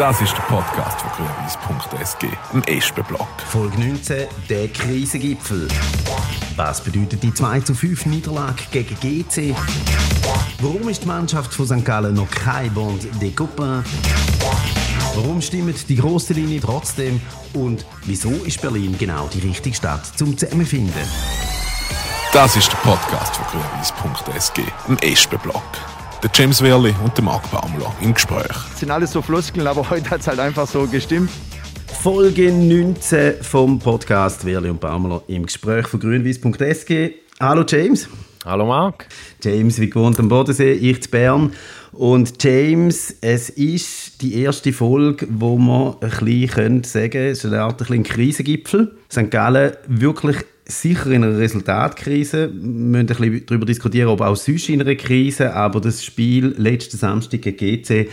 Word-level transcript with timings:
Das 0.00 0.18
ist 0.22 0.32
der 0.34 0.42
Podcast 0.44 0.98
von 1.02 1.10
grünwies.sg, 1.10 2.26
im 2.54 2.62
Espenblock. 2.62 3.28
Folge 3.50 3.78
19, 3.80 4.28
der 4.48 4.68
Krisengipfel. 4.68 5.68
Was 6.56 6.82
bedeutet 6.82 7.22
die 7.22 7.34
2 7.34 7.60
zu 7.60 7.74
5 7.74 8.06
Niederlage 8.06 8.62
gegen 8.70 8.94
GC? 8.98 9.54
Warum 10.62 10.88
ist 10.88 11.02
die 11.02 11.06
Mannschaft 11.06 11.52
von 11.52 11.66
St. 11.66 11.84
Gallen 11.84 12.14
noch 12.14 12.30
kein 12.30 12.72
Bond 12.72 13.08
des 13.20 13.36
Copains? 13.36 13.84
Warum 15.16 15.42
stimmt 15.42 15.86
die 15.86 15.96
grosse 15.96 16.32
Linie 16.32 16.62
trotzdem? 16.62 17.20
Und 17.52 17.84
wieso 18.06 18.30
ist 18.30 18.62
Berlin 18.62 18.96
genau 18.98 19.28
die 19.28 19.40
richtige 19.40 19.76
Stadt 19.76 20.06
zum 20.16 20.34
Zusammenfinden? 20.34 20.94
Das 22.32 22.56
ist 22.56 22.72
der 22.72 22.78
Podcast 22.78 23.36
von 23.36 23.44
grünwies.sg, 23.48 24.62
im 24.88 24.96
Espenblock. 24.96 25.99
Der 26.22 26.30
James 26.34 26.60
Werli 26.60 26.94
und 27.02 27.16
der 27.16 27.24
Marc 27.24 27.50
Baumler 27.50 27.94
im 28.02 28.12
Gespräch. 28.12 28.46
Das 28.46 28.80
sind 28.80 28.90
alles 28.90 29.10
so 29.10 29.22
Floskeln, 29.22 29.66
aber 29.66 29.88
heute 29.90 30.10
hat 30.10 30.20
es 30.20 30.26
halt 30.26 30.38
einfach 30.38 30.66
so 30.66 30.86
gestimmt. 30.86 31.30
Folge 32.02 32.52
19 32.52 33.42
vom 33.42 33.78
Podcast 33.78 34.44
Werli 34.44 34.68
und 34.68 34.80
Baumler 34.80 35.22
im 35.28 35.46
Gespräch 35.46 35.86
von 35.86 35.98
grünwies.sg. 35.98 37.14
Hallo 37.40 37.64
James. 37.66 38.06
Hallo 38.44 38.66
Marc. 38.66 39.06
James, 39.42 39.80
wie 39.80 39.88
gewohnt 39.88 40.18
am 40.20 40.28
Bodensee, 40.28 40.72
ich 40.72 41.02
zu 41.02 41.08
Bern. 41.08 41.54
Und 41.92 42.42
James, 42.42 43.16
es 43.22 43.48
ist 43.48 44.20
die 44.20 44.42
erste 44.42 44.74
Folge, 44.74 45.26
wo 45.30 45.56
man 45.56 45.94
ein 46.02 46.10
bisschen 46.10 46.84
sagen 46.84 47.10
können, 47.10 47.30
es 47.30 47.44
ist 47.44 47.46
eine 47.46 47.62
Art 47.62 47.90
ein 47.90 48.02
Krisengipfel. 48.02 48.94
St. 49.10 49.30
Gallen 49.30 49.72
wirklich 49.86 50.36
sicher 50.70 51.10
in 51.10 51.24
einer 51.24 51.38
Resultatkrise. 51.38 52.50
Wir 52.52 52.60
müssen 52.60 52.96
ein 53.00 53.06
bisschen 53.06 53.46
darüber 53.46 53.66
diskutieren, 53.66 54.08
ob 54.08 54.20
auch 54.20 54.36
sonst 54.36 54.68
in 54.68 54.80
einer 54.80 54.94
Krise. 54.94 55.54
Aber 55.54 55.80
das 55.80 56.04
Spiel 56.04 56.54
letzten 56.56 56.96
Samstag 56.96 57.42
gegen 57.42 57.82
GC, 57.82 58.08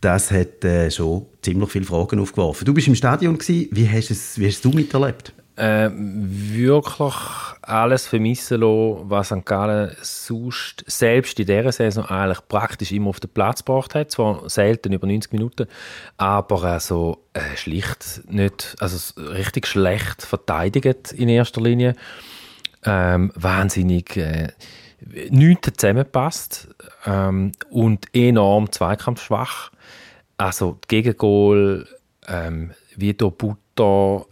das 0.00 0.30
hat 0.30 0.64
äh, 0.64 0.90
schon 0.90 1.26
ziemlich 1.42 1.70
viele 1.70 1.84
Fragen 1.84 2.20
aufgeworfen. 2.20 2.64
Du 2.64 2.72
bist 2.72 2.88
im 2.88 2.94
Stadion 2.94 3.36
gewesen. 3.36 3.68
Wie 3.72 3.88
hast, 3.88 4.10
es, 4.10 4.38
wie 4.38 4.46
hast 4.46 4.64
du 4.64 4.70
miterlebt? 4.70 5.32
Äh, 5.58 5.90
wirklich 5.92 7.16
alles 7.62 8.06
vermissen 8.06 8.60
lassen, 8.60 9.10
was 9.10 9.26
St. 9.26 9.44
Gallen 9.44 9.90
sonst 10.02 10.84
selbst 10.86 11.40
in 11.40 11.46
dieser 11.46 11.72
Saison 11.72 12.04
eigentlich 12.04 12.46
praktisch 12.46 12.92
immer 12.92 13.10
auf 13.10 13.18
den 13.18 13.30
Platz 13.30 13.64
gebracht 13.64 13.96
hat. 13.96 14.12
Zwar 14.12 14.48
selten 14.48 14.92
über 14.92 15.08
90 15.08 15.32
Minuten, 15.32 15.66
aber 16.16 16.62
also, 16.62 17.24
äh, 17.32 17.56
schlicht 17.56 18.22
nicht, 18.28 18.76
also 18.78 19.20
richtig 19.20 19.66
schlecht 19.66 20.22
verteidigt 20.22 21.10
in 21.10 21.28
erster 21.28 21.60
Linie. 21.60 21.96
Ähm, 22.84 23.32
wahnsinnig 23.34 24.16
äh, 24.16 24.52
nichts 25.28 25.72
zusammenpasst 25.76 26.68
ähm, 27.04 27.50
und 27.68 28.06
enorm 28.14 28.70
zweikampfschwach. 28.70 29.72
Also 30.36 30.78
Gegengol 30.86 31.88
ähm, 32.28 32.70
wie 32.94 33.14
durch 33.14 33.34
Butter 33.34 34.24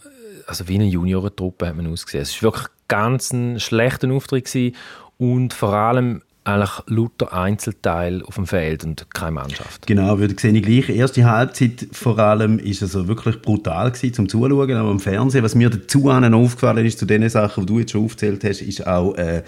also 0.46 0.68
wie 0.68 0.76
eine 0.76 0.86
Juniorentruppe 0.86 1.68
hat 1.68 1.76
man 1.76 1.86
ausgesehen. 1.86 2.22
Es 2.22 2.42
war 2.42 2.52
wirklich 2.52 2.66
ganz 2.88 3.32
ein 3.32 3.60
schlechter 3.60 4.10
Auftritt 4.12 4.46
gewesen 4.46 4.76
und 5.18 5.52
vor 5.52 5.72
allem 5.72 6.22
eigentlich 6.46 6.70
lauter 6.86 7.32
Einzelteil 7.32 8.22
auf 8.22 8.36
dem 8.36 8.46
Feld 8.46 8.84
und 8.84 9.10
keine 9.12 9.32
Mannschaft. 9.32 9.86
Genau, 9.86 10.18
würde 10.18 10.34
ich 10.34 10.62
gleich. 10.62 10.88
Erste 10.88 11.24
Halbzeit 11.24 11.88
vor 11.90 12.18
allem 12.20 12.60
ist 12.60 12.82
also 12.82 13.08
wirklich 13.08 13.42
brutal 13.42 13.90
gewesen 13.90 14.14
zum 14.14 14.28
Zuschauen, 14.28 14.72
aber 14.72 14.90
im 14.92 15.00
Fernsehen. 15.00 15.42
Was 15.42 15.56
mir 15.56 15.70
dazu 15.70 16.08
aufgefallen 16.08 16.86
ist, 16.86 17.00
zu 17.00 17.06
den 17.06 17.28
Sachen, 17.28 17.66
die 17.66 17.72
du 17.72 17.80
jetzt 17.80 17.92
schon 17.92 18.04
aufgezählt 18.04 18.44
hast, 18.44 18.62
ist 18.62 18.86
auch 18.86 19.16
äh, 19.16 19.42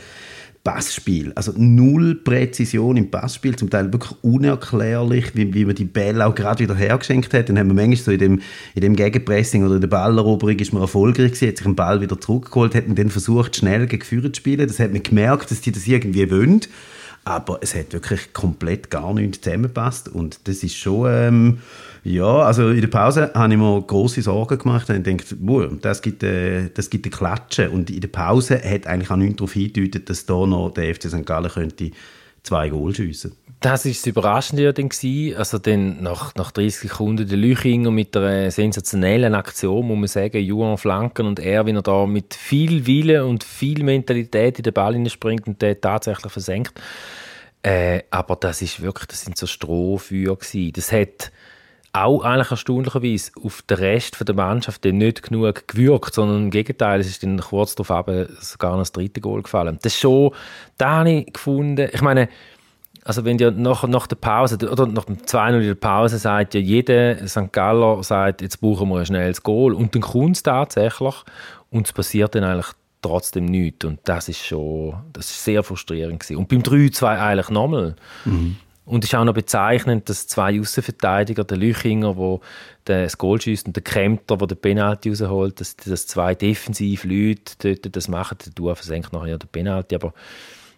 Passspiel. 0.69 1.33
Also 1.35 1.55
null 1.57 2.17
Präzision 2.17 2.99
im 2.99 3.11
Passspiel, 3.11 3.57
zum 3.57 3.71
Teil 3.71 3.91
wirklich 3.91 4.13
unerklärlich, 4.21 5.35
wie, 5.35 5.55
wie 5.55 5.65
man 5.65 5.75
die 5.75 5.87
Bälle 5.87 6.27
auch 6.27 6.35
gerade 6.35 6.63
wieder 6.63 6.75
hergeschenkt 6.75 7.33
hat. 7.33 7.49
Dann 7.49 7.59
haben 7.59 7.69
wir 7.69 7.75
manchmal 7.75 7.97
so 7.97 8.11
in 8.11 8.19
dem, 8.19 8.43
in 8.75 8.83
dem 8.83 8.95
Gegenpressing 8.95 9.65
oder 9.65 9.77
in 9.77 9.81
der 9.81 9.89
Balleroberung 9.89 10.59
ist 10.59 10.75
man 10.75 10.83
erfolgreich 10.83 11.33
gewesen, 11.33 11.49
hat 11.49 11.57
sich 11.57 11.65
den 11.65 11.75
Ball 11.75 12.03
wieder 12.03 12.21
zurückgeholt, 12.21 12.75
hat 12.75 12.85
dann 12.87 13.09
versucht, 13.09 13.57
schnell 13.57 13.87
gegen 13.87 14.05
Führer 14.05 14.31
zu 14.31 14.41
spielen. 14.41 14.69
Das 14.69 14.79
hat 14.79 14.93
man 14.93 15.03
gemerkt, 15.03 15.51
dass 15.51 15.63
die 15.63 15.73
das 15.73 15.87
irgendwie 15.87 16.31
wollen. 16.31 16.61
Aber 17.25 17.61
es 17.63 17.75
hat 17.75 17.95
wirklich 17.95 18.35
komplett 18.35 18.91
gar 18.91 19.15
nichts 19.15 19.41
zusammengepasst 19.41 20.11
und 20.11 20.41
das 20.45 20.63
ist 20.63 20.77
schon... 20.77 21.07
Ähm, 21.11 21.59
ja, 22.05 22.39
also 22.43 22.71
in 22.71 22.81
der 22.81 22.89
Pause 22.89 23.31
habe 23.35 23.53
ich 23.53 23.59
mir 23.59 23.83
große 23.83 24.23
Sorgen 24.23 24.59
gemacht 24.59 24.89
und 24.91 25.05
gedacht, 25.05 25.35
das 25.83 26.03
gibt, 26.03 26.23
äh, 26.23 26.71
das 26.73 26.91
gibt 26.91 27.07
eine 27.07 27.15
Klatsche. 27.15 27.71
Und 27.71 27.91
in 27.91 28.01
der 28.01 28.09
Pause 28.09 28.61
hat 28.63 28.87
eigentlich 28.87 29.11
auch 29.11 29.17
nichts 29.17 29.37
darauf 29.37 29.53
hingedeutet, 29.53 30.09
dass 30.09 30.27
da 30.27 30.47
noch 30.47 30.71
der 30.71 30.95
FC 30.95 31.09
St. 31.09 31.27
Gallen 31.27 31.51
könnte 31.51 31.91
zwei 32.43 32.69
Goal 32.69 32.95
schiessen 32.95 33.33
das 33.61 33.85
war 33.85 33.93
das 33.93 34.07
Überraschende 34.07 34.73
dann 34.73 34.89
Also 35.37 35.59
dann 35.59 36.03
nach, 36.03 36.35
nach 36.37 36.53
30 36.53 36.91
Sekunden 36.91 37.27
der 37.27 37.37
Lüchinger 37.37 37.91
mit 37.91 38.17
einer 38.17 38.51
sensationellen 38.51 39.35
Aktion, 39.35 39.87
muss 39.87 39.99
man 39.99 40.07
sagen, 40.07 40.43
Juan 40.43 40.79
Flanken 40.79 41.27
und 41.27 41.41
er, 41.41 41.67
wie 41.67 41.73
er 41.73 41.83
da 41.83 42.07
mit 42.07 42.35
viel 42.35 42.87
Wille 42.87 43.25
und 43.27 43.43
viel 43.43 43.83
Mentalität 43.83 44.59
in 44.59 44.63
den 44.63 44.73
Ball 44.73 45.09
springt 45.09 45.49
und 45.49 45.61
den 45.61 45.81
tatsächlich 45.81 46.33
versenkt. 46.33 46.81
Äh, 47.63 48.03
aber 48.11 48.37
das 48.37 48.63
ist 48.63 48.81
wirklich, 48.81 49.09
das 49.09 49.23
sind 49.23 49.37
so 49.37 49.47
Strohfeuer 49.47 50.37
gewesen. 50.37 50.73
Das 50.75 50.93
hat 50.93 51.33
auch 52.05 52.23
eigentlich 52.25 52.51
erstaunlicherweise 52.51 53.33
auf 53.43 53.63
den 53.63 53.79
Rest 53.79 54.17
der 54.27 54.35
Mannschaft 54.35 54.85
nicht 54.85 55.23
genug 55.23 55.67
gewirkt, 55.69 56.15
sondern 56.15 56.45
im 56.45 56.51
Gegenteil, 56.51 57.01
es 57.01 57.09
ist 57.09 57.23
dann 57.23 57.41
kurz 57.41 57.75
darauf 57.75 58.07
sogar 58.41 58.73
noch 58.73 58.81
das 58.81 58.93
dritte 58.93 59.21
Goal 59.21 59.43
gefallen. 59.43 59.79
Das 59.83 59.95
ist 59.95 60.01
schon, 60.01 60.33
da 60.77 60.99
habe 60.99 61.11
ich 61.11 61.33
gefunden, 61.33 61.89
ich 61.93 62.03
meine, 62.03 62.29
also 63.05 63.25
wenn 63.25 63.39
ja 63.39 63.51
nach, 63.51 63.87
nach 63.89 64.07
der 64.07 64.17
Pause, 64.17 64.57
oder 64.71 64.87
nach 64.87 65.05
dem 65.05 65.17
2-0 65.17 65.61
in 65.61 65.67
der 65.67 65.75
Pause 65.75 66.19
sagt 66.19 66.55
ja 66.55 66.61
jeder 66.61 67.27
St. 67.27 67.53
Galler, 67.53 68.03
sagt, 68.03 68.43
jetzt 68.43 68.61
brauchen 68.61 68.91
wir 68.91 68.99
ein 68.99 69.07
schnelles 69.07 69.43
Goal 69.43 69.73
und 69.73 69.95
dann 69.95 70.03
kommt 70.03 70.37
es 70.37 70.43
tatsächlich 70.43 71.15
und 71.71 71.87
es 71.87 71.93
passiert 71.93 72.35
dann 72.35 72.45
eigentlich 72.45 72.73
trotzdem 73.01 73.47
nichts 73.47 73.85
und 73.85 74.01
das 74.05 74.29
ist 74.29 74.45
schon, 74.45 74.95
das 75.13 75.31
ist 75.31 75.45
sehr 75.45 75.63
frustrierend 75.63 76.21
gewesen. 76.21 76.37
Und 76.37 76.49
beim 76.49 76.61
3-2 76.61 77.19
eigentlich 77.19 77.49
nochmal. 77.49 77.97
Mhm. 78.25 78.57
Und 78.89 79.05
es 79.05 79.11
ist 79.11 79.15
auch 79.15 79.25
noch 79.25 79.35
bezeichnend, 79.35 80.09
dass 80.09 80.27
zwei 80.27 80.59
Außenverteidiger, 80.59 81.45
der 81.45 81.59
Lüchinger, 81.59 82.41
der 82.87 83.03
das 83.03 83.19
Goal 83.19 83.41
schießt, 83.41 83.67
und 83.67 83.77
der 83.77 83.83
Kremter, 83.83 84.39
der 84.39 84.47
den 84.47 84.57
Penalty 84.57 85.11
rausholt, 85.11 85.61
dass, 85.61 85.77
dass 85.77 86.07
zwei 86.07 86.35
defensive 86.35 87.07
Leute 87.07 87.53
dort 87.59 87.95
das 87.95 88.09
machen. 88.09 88.39
Der 88.47 88.53
Dua 88.55 88.75
versenkt 88.75 89.13
nachher 89.13 89.37
den 89.37 89.49
Penalty, 89.49 89.95
aber 89.95 90.15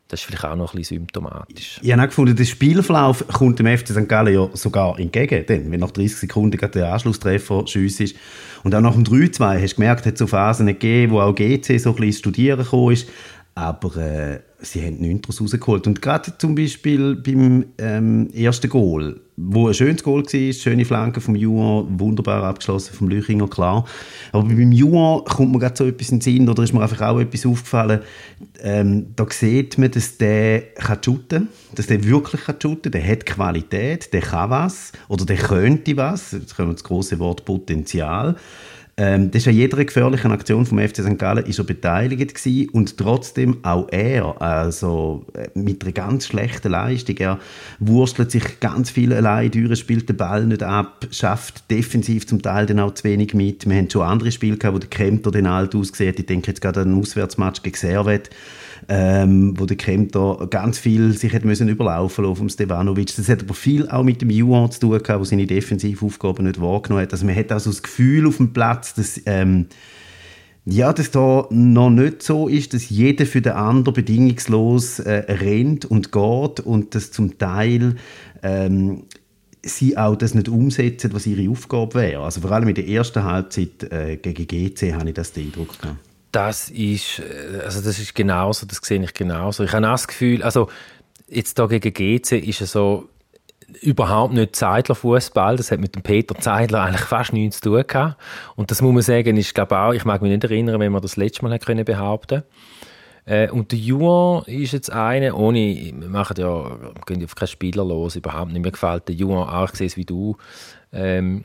das 0.08 0.20
ist 0.20 0.26
vielleicht 0.26 0.44
auch 0.44 0.56
noch 0.56 0.74
ein 0.74 0.78
bisschen 0.78 0.98
symptomatisch. 0.98 1.78
Ich 1.82 1.92
habe 1.92 2.02
auch 2.02 2.06
gefunden, 2.06 2.34
der 2.34 2.44
Spielverlauf 2.44 3.24
kommt 3.28 3.60
dem 3.60 3.66
FC 3.78 3.90
St. 3.90 4.08
Gallen 4.08 4.34
ja 4.34 4.48
sogar 4.54 4.98
entgegen. 4.98 5.46
Denn 5.46 5.70
wenn 5.70 5.78
nach 5.78 5.92
30 5.92 6.18
Sekunden 6.18 6.58
der 6.58 6.92
Anschlusstreffer 6.92 7.64
ist 7.64 8.16
und 8.64 8.74
auch 8.74 8.80
nach 8.80 8.94
dem 8.94 9.04
3-2 9.04 9.62
hast 9.62 9.72
du 9.72 9.76
gemerkt, 9.76 10.06
hat 10.06 10.14
es 10.14 10.18
so 10.18 10.26
Phasen 10.26 10.66
gegeben, 10.66 11.12
wo 11.12 11.20
auch 11.20 11.32
GC 11.32 11.78
so 11.78 11.90
ein 11.90 11.96
bisschen 11.96 12.12
studieren 12.12 12.58
gekommen 12.58 12.92
ist. 12.92 13.08
Aber 13.54 13.96
äh, 13.96 14.40
sie 14.60 14.84
haben 14.84 14.98
nichts 14.98 15.22
daraus 15.22 15.40
rausgeholt. 15.40 15.86
Und 15.86 16.00
gerade 16.00 16.36
zum 16.38 16.54
Beispiel 16.54 17.16
beim 17.16 17.66
ähm, 17.78 18.30
ersten 18.32 18.68
Goal, 18.68 19.20
wo 19.36 19.68
ein 19.68 19.74
schönes 19.74 20.02
Goal 20.02 20.22
war, 20.22 20.52
schöne 20.52 20.84
Flanke 20.84 21.20
vom 21.20 21.34
Juan, 21.34 21.98
wunderbar 21.98 22.42
abgeschlossen 22.44 22.94
vom 22.94 23.08
Lüchinger, 23.08 23.48
klar. 23.48 23.86
Aber 24.32 24.44
beim 24.44 24.72
Juan 24.72 25.24
kommt 25.24 25.52
mir 25.52 25.58
gerade 25.58 25.76
so 25.76 25.86
etwas 25.86 26.10
in 26.10 26.18
den 26.18 26.20
Sinn, 26.20 26.48
oder 26.48 26.62
ist 26.62 26.72
mir 26.72 26.82
einfach 26.82 27.00
auch 27.00 27.18
etwas 27.18 27.46
aufgefallen, 27.46 28.00
ähm, 28.62 29.06
da 29.16 29.26
sieht 29.30 29.78
man, 29.78 29.90
dass 29.90 30.18
der 30.18 30.60
kann 30.74 31.02
shooten, 31.02 31.48
dass 31.74 31.86
der 31.86 32.04
wirklich 32.04 32.42
kann 32.42 32.56
shooten, 32.60 32.92
der 32.92 33.06
hat 33.06 33.26
Qualität, 33.26 34.12
der 34.12 34.20
kann 34.20 34.50
was, 34.50 34.92
oder 35.08 35.24
der 35.24 35.38
könnte 35.38 35.96
was, 35.96 36.32
jetzt 36.32 36.56
kommen 36.56 36.68
wir 36.68 36.74
das 36.74 36.84
große 36.84 37.18
Wort 37.18 37.44
Potenzial. 37.44 38.36
Ähm, 38.96 39.30
das 39.30 39.42
ist 39.42 39.48
an 39.48 39.54
jeder 39.54 39.82
gefährlichen 39.84 40.32
Aktion 40.32 40.66
vom 40.66 40.78
FC 40.78 40.96
St. 40.96 41.18
Gallen 41.18 41.46
ist 41.46 41.58
er 41.58 41.64
beteiligt 41.64 42.34
gewesen 42.34 42.68
und 42.70 42.96
trotzdem 42.96 43.58
auch 43.62 43.88
er, 43.90 44.40
also 44.42 45.24
äh, 45.34 45.48
mit 45.54 45.82
einer 45.82 45.92
ganz 45.92 46.26
schlechten 46.26 46.70
Leistung. 46.70 47.16
Er 47.18 47.38
wurstelt 47.78 48.30
sich 48.30 48.60
ganz 48.60 48.90
viel 48.90 49.12
allein 49.12 49.50
durch, 49.50 49.78
spielt 49.78 50.08
den 50.08 50.16
Ball 50.16 50.44
nicht 50.46 50.62
ab, 50.62 51.06
schafft 51.10 51.70
defensiv 51.70 52.26
zum 52.26 52.42
Teil 52.42 52.66
dann 52.66 52.80
auch 52.80 52.94
zu 52.94 53.04
wenig 53.04 53.34
mit. 53.34 53.68
Wir 53.68 53.76
haben 53.76 53.90
schon 53.90 54.02
andere 54.02 54.32
Spiele 54.32 54.56
gehabt, 54.56 54.74
wo 54.74 54.78
der 54.78 54.90
Kempter 54.90 55.30
den 55.30 55.46
alt 55.46 55.74
aussieht. 55.74 56.18
Ich 56.18 56.26
denke 56.26 56.48
jetzt 56.48 56.60
gerade 56.60 56.80
an 56.80 56.88
einen 56.88 57.00
Auswärtsmatch 57.00 57.62
gegen 57.62 57.76
Servet 57.76 58.30
ähm, 58.88 59.58
wo 59.58 59.66
der 59.66 59.76
Kempter 59.76 60.46
ganz 60.50 60.78
viel 60.78 61.12
sich 61.12 61.32
hat 61.32 61.44
müssen 61.44 61.68
überlaufen 61.68 62.24
lassen 62.24 62.36
vom 62.36 62.48
Stevanovic. 62.48 63.14
Das 63.16 63.28
hat 63.28 63.42
aber 63.42 63.54
viel 63.54 63.88
auch 63.88 64.02
mit 64.02 64.22
dem 64.22 64.30
Juan 64.30 64.70
zu 64.70 64.80
tun 64.80 64.90
gehabt, 64.90 65.08
der 65.08 65.24
seine 65.24 65.46
Defensivaufgaben 65.46 66.46
nicht 66.46 66.60
wahrgenommen 66.60 67.02
hat. 67.02 67.12
Also 67.12 67.26
man 67.26 67.36
hat 67.36 67.52
also 67.52 67.70
das 67.70 67.82
Gefühl 67.82 68.26
auf 68.26 68.38
dem 68.38 68.52
Platz, 68.52 68.94
dass 68.94 69.20
ähm, 69.26 69.66
ja, 70.66 70.92
dass 70.92 71.10
da 71.10 71.46
noch 71.50 71.90
nicht 71.90 72.22
so 72.22 72.46
ist, 72.46 72.74
dass 72.74 72.90
jeder 72.90 73.26
für 73.26 73.40
den 73.40 73.52
anderen 73.52 73.94
bedingungslos 73.94 74.98
äh, 75.00 75.24
rennt 75.32 75.86
und 75.86 76.12
geht 76.12 76.60
und 76.60 76.94
dass 76.94 77.10
zum 77.10 77.38
Teil 77.38 77.96
ähm, 78.42 79.04
sie 79.62 79.96
auch 79.96 80.16
das 80.16 80.34
nicht 80.34 80.48
umsetzen, 80.48 81.12
was 81.12 81.26
ihre 81.26 81.50
Aufgabe 81.50 81.94
wäre. 81.94 82.22
Also 82.22 82.42
vor 82.42 82.52
allem 82.52 82.68
in 82.68 82.74
der 82.74 82.88
ersten 82.88 83.24
Halbzeit 83.24 83.90
äh, 83.90 84.16
gegen 84.16 84.46
GC 84.46 84.94
habe 84.94 85.08
ich 85.08 85.14
das 85.14 85.32
den 85.32 85.46
Eindruck 85.46 85.80
gehabt 85.80 86.09
das 86.32 86.68
ist, 86.70 87.20
äh, 87.20 87.60
also 87.64 87.80
das 87.80 87.98
ist 87.98 88.14
genauso, 88.14 88.66
das 88.66 88.78
sehe 88.78 89.02
ich 89.02 89.14
genauso. 89.14 89.64
Ich 89.64 89.72
habe 89.72 89.82
das 89.82 90.08
Gefühl, 90.08 90.42
also 90.42 90.68
jetzt 91.28 91.58
da 91.58 91.66
gegen 91.66 91.92
GC 91.92 92.32
ist 92.32 92.60
es 92.60 92.72
so, 92.72 93.08
überhaupt 93.82 94.34
nicht 94.34 94.56
Zeidler 94.56 94.94
Fußball. 94.94 95.56
Das 95.56 95.70
hat 95.70 95.78
mit 95.80 95.94
dem 95.94 96.02
Peter 96.02 96.34
Zeidler 96.34 96.82
eigentlich 96.82 97.02
fast 97.02 97.32
nichts 97.32 97.60
zu 97.60 97.70
tun 97.70 97.84
gehabt. 97.86 98.20
Und 98.56 98.70
das 98.70 98.82
muss 98.82 98.92
man 98.92 99.02
sagen, 99.02 99.36
ist 99.36 99.54
glaube 99.54 99.78
auch, 99.78 99.92
ich 99.92 100.04
mag 100.04 100.22
mich 100.22 100.32
nicht 100.32 100.44
erinnern, 100.44 100.80
wenn 100.80 100.92
man 100.92 101.02
das 101.02 101.16
letzte 101.16 101.44
Mal 101.44 101.58
können 101.58 101.84
behaupten 101.84 102.42
äh, 103.26 103.48
und 103.50 103.72
der 103.72 103.78
Juan 103.78 104.42
ist 104.46 104.72
jetzt 104.72 104.90
einer, 104.90 105.36
ohne, 105.36 105.58
wir 105.58 106.08
machen 106.08 106.36
ja, 106.38 106.78
gehen 107.06 107.24
auf 107.24 107.34
keinen 107.34 107.48
Spieler 107.48 107.84
los, 107.84 108.16
überhaupt 108.16 108.52
nicht. 108.52 108.62
Mir 108.62 108.72
gefällt 108.72 109.08
der 109.08 109.14
Juan 109.14 109.48
auch, 109.48 109.70
ich 109.70 109.76
sehe 109.76 109.86
es 109.86 109.96
wie 109.96 110.04
du. 110.04 110.36
Ähm, 110.92 111.44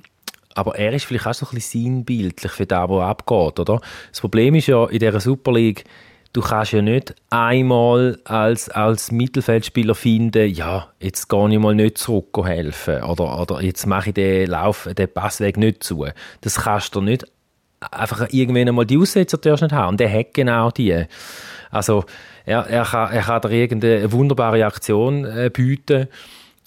aber 0.56 0.78
er 0.78 0.94
ist 0.94 1.06
vielleicht 1.06 1.28
auch 1.28 1.34
so 1.34 1.46
ein 1.46 1.56
bisschen 1.56 1.84
sinnbildlich 1.84 2.52
für 2.52 2.66
das, 2.66 2.90
was 2.90 3.04
abgeht, 3.04 3.60
oder? 3.60 3.81
Das 4.10 4.22
Problem 4.22 4.56
ist 4.56 4.68
ja 4.68 4.86
in 4.88 5.00
dieser 5.00 5.19
Super 5.19 5.52
League, 5.52 5.84
du 6.34 6.42
kannst 6.42 6.72
ja 6.72 6.81
nicht 6.81 7.13
einmal 7.30 8.19
als, 8.24 8.69
als 8.69 9.12
Mittelfeldspieler 9.12 9.96
finden, 9.96 10.50
ja, 10.54 10.88
jetzt 11.00 11.30
gehe 11.30 11.50
ich 11.50 11.60
mal 11.60 11.75
nicht 11.75 11.98
zurück 11.98 12.36
helfen 12.44 13.04
oder, 13.04 13.40
oder 13.40 13.62
jetzt 13.62 13.86
mache 13.86 14.10
ich 14.10 14.16
den 14.16 14.50
Lauf, 14.50 14.90
den 14.92 15.13
Passweg 15.13 15.57
nicht 15.57 15.84
zu. 15.84 16.07
Das 16.42 16.62
kannst 16.62 16.96
du 16.96 17.01
nicht 17.01 17.25
einfach 17.92 18.28
irgendwann 18.31 18.68
einmal 18.68 18.86
die 18.86 18.98
Aussetzer 18.98 19.38
nicht 19.38 19.72
haben. 19.72 19.90
Und 19.90 20.00
der 20.00 20.12
hat 20.12 20.34
genau 20.34 20.72
die. 20.72 21.06
Also 21.72 22.06
er, 22.46 22.66
er, 22.68 22.86
kann, 22.86 23.12
er 23.12 23.24
kann 23.24 23.42
dir 23.42 23.51
irgendeine 23.51 24.12
wunderbare 24.12 24.66
Aktion 24.66 25.25
äh, 25.25 25.50
bieten 25.51 26.08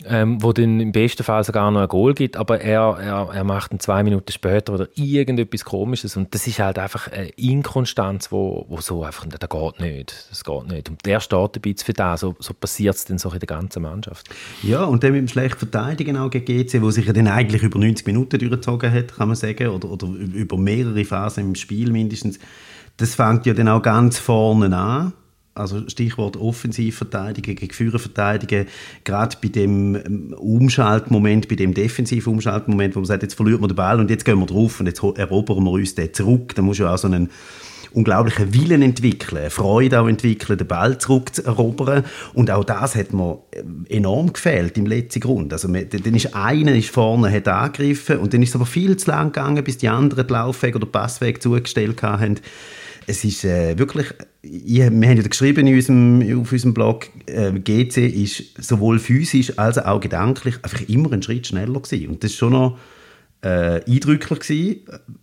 ähm, 0.05 0.41
wo 0.41 0.53
dann 0.53 0.79
im 0.79 0.93
besten 0.93 1.25
Fall 1.25 1.43
sogar 1.43 1.71
noch 1.73 1.81
ein 1.81 1.89
Goal 1.89 2.15
gibt, 2.15 2.37
aber 2.37 2.61
er, 2.61 2.99
er, 3.01 3.31
er 3.35 3.45
macht 3.45 3.73
dann 3.73 3.81
zwei 3.81 4.05
Minuten 4.05 4.31
später 4.31 4.75
oder 4.75 4.89
irgendetwas 4.95 5.65
Komisches 5.65 6.17
und 6.17 6.33
das 6.35 6.47
ist 6.47 6.61
halt 6.61 6.79
einfach 6.79 7.11
eine 7.11 7.31
Inkonstanz, 7.31 8.31
wo, 8.31 8.65
wo 8.69 8.81
so 8.81 9.03
einfach, 9.03 9.27
das 9.27 9.49
geht 9.49 9.81
nicht, 9.81 10.27
das 10.31 10.45
geht 10.45 10.69
nicht. 10.69 10.89
Und 10.89 11.05
der 11.05 11.19
steht 11.19 11.57
ein 11.57 11.61
bisschen 11.61 11.87
für 11.87 11.93
das, 11.95 12.21
so, 12.21 12.37
so 12.39 12.55
passiert 12.55 12.95
es 12.95 13.07
dann 13.07 13.19
so 13.19 13.31
in 13.33 13.41
der 13.41 13.49
ganzen 13.49 13.83
Mannschaft. 13.83 14.29
Ja, 14.63 14.85
und 14.85 15.03
dann 15.03 15.13
mit 15.13 15.21
dem 15.23 15.29
schlechten 15.29 15.59
Verteidigen 15.59 16.17
auch 16.17 16.31
gegen 16.31 16.45
GC, 16.45 16.81
wo 16.81 16.91
sich 16.93 17.07
ja 17.07 17.13
dann 17.13 17.27
eigentlich 17.27 17.63
über 17.65 17.81
90 17.81 18.07
Minuten 18.07 18.39
durchgezogen 18.39 18.93
hat, 18.93 19.17
kann 19.17 19.29
man 19.29 19.37
sagen, 19.37 19.69
oder, 19.69 19.91
oder 19.91 20.07
über 20.07 20.57
mehrere 20.57 21.05
Phasen 21.05 21.45
im 21.45 21.55
Spiel 21.57 21.91
mindestens, 21.91 22.39
das 22.99 23.17
fängt 23.17 23.47
ja 23.47 23.55
dann 23.55 23.69
auch 23.69 23.83
ganz 23.83 24.19
vorne 24.19 24.77
an 24.77 25.13
also 25.55 25.89
Stichwort 25.89 26.37
Offensivverteidigen 26.37 27.57
gegen 27.57 27.73
Führerverteidigen, 27.73 28.67
gerade 29.05 29.37
bei 29.43 29.49
dem 29.49 29.97
ähm, 29.97 30.35
Umschaltmoment, 30.35 31.49
bei 31.49 31.57
dem 31.57 31.75
defensiven 31.75 32.33
Umschaltmoment, 32.35 32.95
wo 32.95 33.01
man 33.01 33.07
sagt, 33.07 33.23
jetzt 33.23 33.35
verliert 33.35 33.61
man 33.61 33.69
den 33.69 33.77
Ball 33.77 34.01
und 34.01 34.11
jetzt 34.11 34.25
gehen 34.25 34.39
wir 34.39 34.47
drauf 34.47 34.81
und 34.81 34.87
jetzt 34.87 35.03
erobern 35.03 35.65
wir 35.65 35.73
uns 35.73 35.95
den 35.95 36.15
zurück. 36.15 36.55
Da 36.55 36.63
muss 36.63 36.79
ja 36.79 36.93
auch 36.93 36.99
so 36.99 37.09
einen 37.09 37.31
unglaublichen 37.93 38.53
Willen 38.53 38.83
entwickeln, 38.83 39.39
eine 39.39 39.51
Freude 39.51 40.01
auch 40.01 40.09
entwickeln, 40.09 40.59
den 40.59 40.67
Ball 40.67 40.99
zurückzuerobern. 40.99 42.05
Und 42.35 42.51
auch 42.51 42.65
das 42.65 42.95
hat 42.95 43.13
mir 43.13 43.39
ähm, 43.53 43.87
enorm 43.89 44.33
gefehlt 44.33 44.77
im 44.79 44.87
letzten 44.87 45.21
Grund. 45.21 45.53
Also, 45.53 45.69
dann 45.69 46.15
ist 46.15 46.35
einer 46.35 46.75
ist 46.75 46.91
vorne, 46.91 47.33
hat 47.33 47.49
angegriffen 47.49 48.19
und 48.19 48.33
dann 48.33 48.43
ist 48.43 48.51
es 48.51 48.55
aber 48.55 48.67
viel 48.67 48.97
zu 48.97 49.11
lang 49.11 49.33
gegangen, 49.33 49.65
bis 49.65 49.79
die 49.79 49.89
anderen 49.89 50.27
den 50.27 50.35
Laufweg 50.35 50.77
oder 50.77 50.87
Passweg 50.87 51.43
zugestellt 51.43 52.03
haben 52.03 52.37
es 53.09 53.25
ist 53.25 53.45
äh, 53.45 53.79
wirklich, 53.79 54.07
ich, 54.43 54.79
wir 54.79 54.85
haben 54.87 55.17
ja 55.17 55.23
geschrieben 55.23 55.67
in 55.67 55.75
unserem, 55.75 56.41
auf 56.41 56.53
unserem 56.53 56.75
Blog, 56.75 57.09
äh, 57.27 57.53
GC 57.53 58.07
ist 58.07 58.63
sowohl 58.63 58.99
physisch 58.99 59.59
als 59.59 59.79
auch 59.79 60.01
gedanklich 60.01 60.57
einfach 60.63 60.83
immer 60.89 61.13
einen 61.13 61.23
Schritt 61.23 61.47
schneller 61.47 61.81
gewesen. 61.81 62.09
Und 62.09 62.23
das 62.23 62.33
war 62.33 62.37
schon 62.37 62.53
noch 62.53 62.79
äh, 63.43 63.81
eindrücklich 63.85 64.41
gewesen, 64.41 64.81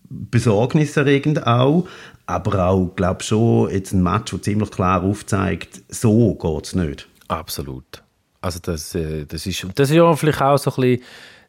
besorgniserregend 0.10 1.46
auch, 1.46 1.88
aber 2.26 2.68
auch, 2.68 2.96
glaube 2.96 3.24
schon, 3.24 3.70
jetzt 3.72 3.94
ein 3.94 4.04
Match, 4.04 4.32
der 4.32 4.42
ziemlich 4.42 4.72
klar 4.72 5.04
aufzeigt, 5.04 5.82
so 5.90 6.36
geht 6.36 6.66
es 6.66 6.76
nicht. 6.76 7.08
Absolut. 7.28 8.04
Also 8.42 8.60
das, 8.62 8.96
äh, 8.96 9.26
das, 9.26 9.46
ist, 9.46 9.66
das 9.76 9.90
ist 9.90 9.96
ja 9.96 10.16
vielleicht 10.16 10.42
auch 10.42 10.58
so 10.58 10.72
ein 10.72 10.76
bisschen 10.76 11.04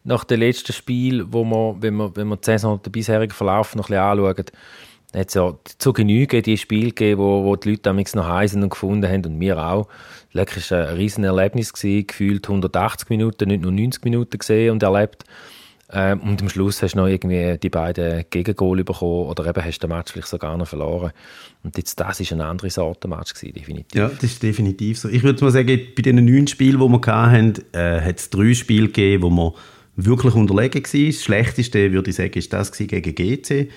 nach 0.05 0.25
dem 0.25 0.41
letzten 0.41 0.73
Spiel, 0.73 1.25
wo 1.29 1.45
man, 1.45 1.83
wenn 1.83 1.95
man, 1.95 2.15
wenn 2.15 2.29
man 2.29 2.39
die 2.41 2.47
Saison, 2.47 2.81
den 2.81 2.93
bisherigen 2.93 3.33
Verlauf 3.33 3.75
noch 3.75 3.91
ein 3.91 3.95
bisschen 3.95 4.03
anschaut, 4.03 4.53
hat 5.15 5.35
ja 5.35 5.55
zu 5.79 5.93
Genüge 5.93 6.43
die 6.43 6.59
Spiele 6.59 6.89
gegeben, 6.89 7.21
wo, 7.21 7.45
wo 7.45 7.57
die 7.57 7.71
Leute 7.71 7.83
damals 7.83 8.15
noch 8.15 8.29
heißen 8.29 8.63
und 8.63 8.71
gefunden 8.71 9.11
haben 9.11 9.25
und 9.25 9.41
wir 9.41 9.59
auch. 9.59 9.89
Leck 10.33 10.71
war 10.71 10.89
ein 10.89 10.97
riesen 10.97 11.25
Erlebnis 11.25 11.73
gewesen, 11.73 12.07
gefühlt 12.07 12.47
180 12.47 13.09
Minuten, 13.09 13.49
nicht 13.49 13.63
nur 13.63 13.73
90 13.73 14.05
Minuten 14.05 14.39
gesehen 14.39 14.73
und 14.73 14.83
erlebt. 14.83 15.25
Ähm, 15.93 16.21
und 16.21 16.43
am 16.43 16.49
Schluss 16.49 16.83
hast 16.83 16.95
du 16.95 16.99
noch 16.99 17.07
irgendwie 17.07 17.59
die 17.59 17.71
beiden 17.71 18.25
Gegengole 18.29 18.83
bekommen 18.83 19.27
oder 19.29 19.47
eben 19.47 19.65
hast 19.65 19.79
du 19.79 19.87
den 19.87 19.97
Match 19.97 20.13
vielleicht 20.13 20.29
sogar 20.29 20.57
noch 20.57 20.67
verloren. 20.67 21.13
Und 21.63 21.77
jetzt, 21.77 21.99
das 22.01 22.19
ist 22.19 22.33
eine 22.33 22.45
andere 22.45 22.71
Sorte 22.71 23.07
Match 23.07 23.35
gewesen, 23.35 23.55
definitiv. 23.55 23.95
Ja, 23.95 24.09
das 24.09 24.25
ist 24.25 24.43
definitiv 24.43 24.99
so. 24.99 25.09
Ich 25.09 25.23
würde 25.23 25.45
mal 25.45 25.53
sagen, 25.53 25.81
bei 25.97 26.03
den 26.03 26.25
neun 26.25 26.49
Spielen, 26.49 26.81
die 26.81 26.89
wir 26.89 27.07
hatten, 27.07 27.55
äh, 27.73 28.01
hat 28.01 28.19
es 28.19 28.31
drei 28.31 28.53
Spiele 28.55 28.87
gegeben, 28.87 29.23
wo 29.23 29.31
wir 29.31 29.55
wirklich 29.97 30.35
unterlegen 30.35 30.83
waren. 30.83 31.07
Das 31.07 31.23
schlechteste, 31.23 31.93
würde 31.93 32.11
ich 32.11 32.17
sagen, 32.17 32.35
ist 32.35 32.53
das 32.53 32.73
gegen 32.73 33.15
GC. 33.15 33.69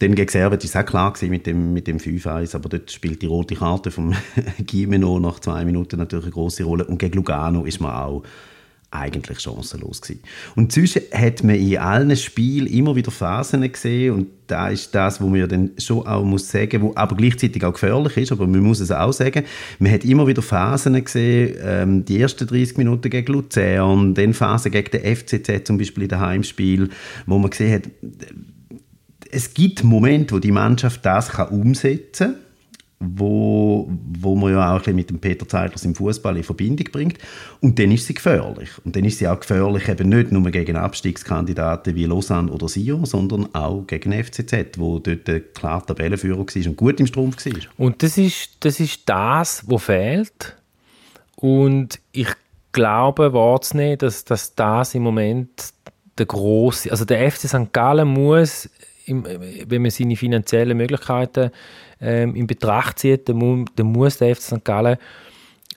Dann 0.00 0.14
gegen 0.14 0.30
Serbien 0.30 0.60
war 0.60 0.64
es 0.64 0.76
auch 0.76 0.84
klar 0.84 1.14
mit 1.22 1.46
dem, 1.46 1.72
mit 1.72 1.86
dem 1.86 1.98
5-1, 1.98 2.54
aber 2.54 2.68
dort 2.68 2.90
spielt 2.90 3.20
die 3.22 3.26
rote 3.26 3.56
Karte 3.56 3.90
von 3.90 4.14
Gimeno 4.58 5.18
nach 5.18 5.40
zwei 5.40 5.64
Minuten 5.64 5.96
natürlich 5.98 6.26
eine 6.26 6.34
große 6.34 6.64
Rolle. 6.64 6.84
Und 6.84 6.98
gegen 6.98 7.16
Lugano 7.16 7.64
ist 7.64 7.80
man 7.80 7.92
auch 7.92 8.22
eigentlich 8.90 9.40
chancenlos 9.40 10.00
gewesen. 10.00 10.22
Und 10.56 10.72
sonst 10.72 10.98
hat 11.12 11.44
man 11.44 11.56
in 11.56 11.76
allen 11.76 12.16
Spielen 12.16 12.66
immer 12.66 12.96
wieder 12.96 13.10
Phasen 13.10 13.70
gesehen 13.70 14.14
und 14.14 14.28
da 14.46 14.70
ist 14.70 14.94
das, 14.94 15.20
wo 15.20 15.26
man 15.26 15.46
dann 15.46 15.72
schon 15.76 16.06
auch 16.06 16.24
muss 16.24 16.50
sagen, 16.50 16.80
wo 16.80 16.92
aber 16.94 17.14
gleichzeitig 17.14 17.62
auch 17.64 17.74
gefährlich 17.74 18.16
ist, 18.16 18.32
aber 18.32 18.46
man 18.46 18.60
muss 18.60 18.80
es 18.80 18.90
auch 18.90 19.12
sagen, 19.12 19.44
man 19.78 19.92
hat 19.92 20.06
immer 20.06 20.26
wieder 20.26 20.40
Phasen 20.40 21.04
gesehen, 21.04 21.58
ähm, 21.62 22.04
die 22.06 22.18
ersten 22.18 22.46
30 22.46 22.78
Minuten 22.78 23.10
gegen 23.10 23.30
Luzern, 23.30 24.14
dann 24.14 24.32
Phasen 24.32 24.72
gegen 24.72 24.90
den 24.90 25.16
FCZ 25.16 25.66
zum 25.66 25.76
Beispiel 25.76 26.04
in 26.04 26.08
den 26.08 26.20
Heimspiel, 26.20 26.88
wo 27.26 27.38
man 27.38 27.50
gesehen 27.50 27.74
hat, 27.74 27.82
es 29.30 29.54
gibt 29.54 29.84
Momente, 29.84 30.34
wo 30.34 30.38
die 30.38 30.52
Mannschaft 30.52 31.04
das 31.04 31.30
kann 31.30 31.48
umsetzen 31.48 32.34
kann, 32.34 32.42
wo, 33.00 33.88
wo 34.20 34.34
man 34.34 34.52
ja 34.52 34.76
auch 34.76 34.84
mit 34.86 35.08
dem 35.08 35.20
Peter 35.20 35.46
Zeidler 35.46 35.82
im 35.84 35.94
Fußball 35.94 36.36
in 36.36 36.42
Verbindung 36.42 36.88
bringt. 36.90 37.18
Und 37.60 37.78
dann 37.78 37.92
ist 37.92 38.06
sie 38.06 38.14
gefährlich. 38.14 38.70
Und 38.84 38.96
dann 38.96 39.04
ist 39.04 39.18
sie 39.18 39.28
auch 39.28 39.38
gefährlich 39.38 39.88
eben 39.88 40.08
nicht 40.08 40.32
nur 40.32 40.50
gegen 40.50 40.76
Abstiegskandidaten 40.76 41.94
wie 41.94 42.06
Lausanne 42.06 42.50
oder 42.50 42.68
Sion, 42.68 43.06
sondern 43.06 43.54
auch 43.54 43.86
gegen 43.86 44.12
FCZ, 44.12 44.78
wo 44.78 44.98
dort 44.98 45.54
klar 45.54 45.86
Tabellenführer 45.86 46.38
war 46.38 46.66
und 46.66 46.76
gut 46.76 46.98
im 46.98 47.06
Strumpf 47.06 47.46
war. 47.46 47.52
Und 47.76 48.02
das 48.02 48.18
ist 48.18 48.56
das, 48.60 48.80
ist 48.80 49.02
das 49.06 49.62
was 49.68 49.82
fehlt. 49.84 50.56
Und 51.36 52.00
ich 52.10 52.28
glaube 52.72 53.32
wahrzunehmen, 53.32 53.98
dass, 53.98 54.24
dass 54.24 54.56
das 54.56 54.96
im 54.96 55.02
Moment 55.02 55.72
der 56.18 56.26
große, 56.26 56.90
also 56.90 57.04
der 57.04 57.30
FC 57.30 57.48
St. 57.48 57.72
Gallen 57.72 58.08
muss 58.08 58.68
im, 59.08 59.24
wenn 59.24 59.82
man 59.82 59.90
seine 59.90 60.16
finanziellen 60.16 60.76
Möglichkeiten 60.76 61.50
ähm, 62.00 62.34
in 62.34 62.46
Betracht 62.46 62.98
zieht, 62.98 63.28
dann, 63.28 63.36
mu 63.36 63.64
dann 63.76 63.86
muss 63.86 64.18
der 64.18 64.34
FC 64.34 64.42
St. 64.42 64.64
Gallen 64.64 64.98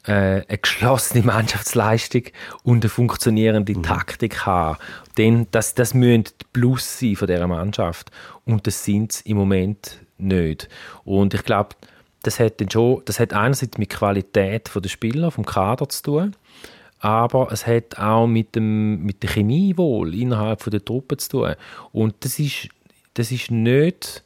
äh, 0.05 0.11
eine 0.11 0.57
geschlossene 0.61 1.23
Mannschaftsleistung 1.25 2.23
und 2.63 2.83
eine 2.83 2.89
funktionierende 2.89 3.75
mhm. 3.75 3.83
Taktik 3.83 4.45
haben. 4.45 4.77
Denn 5.17 5.47
das, 5.51 5.73
das 5.73 5.93
müssen 5.93 6.25
die 6.25 6.45
Plus 6.53 6.99
sein 6.99 7.15
von 7.15 7.27
dieser 7.27 7.47
Mannschaft. 7.47 8.11
Und 8.45 8.67
das 8.67 8.83
sind 8.83 9.11
sie 9.11 9.29
im 9.29 9.37
Moment 9.37 9.99
nicht. 10.17 10.69
Und 11.03 11.33
ich 11.33 11.43
glaube, 11.43 11.75
das 12.23 12.39
hat, 12.39 12.61
dann 12.61 12.69
schon, 12.69 13.01
das 13.05 13.19
hat 13.19 13.33
einerseits 13.33 13.77
mit 13.77 13.89
Qualität 13.89 14.69
der 14.73 14.89
Spieler, 14.89 15.31
vom 15.31 15.45
Kader 15.45 15.89
zu 15.89 16.03
tun, 16.03 16.35
aber 16.99 17.51
es 17.51 17.65
hat 17.65 17.97
auch 17.97 18.27
mit, 18.27 18.55
dem, 18.55 19.03
mit 19.03 19.23
der 19.23 19.31
Chemie 19.31 19.75
wohl 19.75 20.13
innerhalb 20.13 20.63
der 20.69 20.85
Truppe 20.85 21.17
zu 21.17 21.29
tun. 21.29 21.55
Und 21.91 22.13
das 22.19 22.37
ist 22.37 22.69
das 23.21 23.31
ist 23.31 23.51
nicht, 23.51 24.23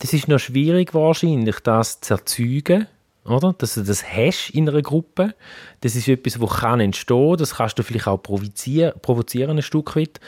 das 0.00 0.12
ist 0.12 0.26
noch 0.26 0.40
schwierig 0.40 0.94
wahrscheinlich, 0.94 1.60
das 1.60 2.00
zu 2.00 2.14
erzeugen, 2.14 2.88
oder? 3.24 3.54
Dass 3.56 3.74
du 3.74 3.84
das 3.84 4.04
hast 4.04 4.50
in 4.50 4.68
einer 4.68 4.82
Gruppe. 4.82 5.36
Das 5.80 5.94
ist 5.94 6.08
etwas, 6.08 6.40
das 6.40 6.60
kann 6.60 6.80
entstehen, 6.80 7.36
das 7.36 7.54
kannst 7.54 7.78
du 7.78 7.84
vielleicht 7.84 8.08
auch 8.08 8.20
provozieren, 8.20 8.94
provozieren 9.00 9.58
ein 9.58 9.62
Stück 9.62 9.94
weit. 9.94 10.18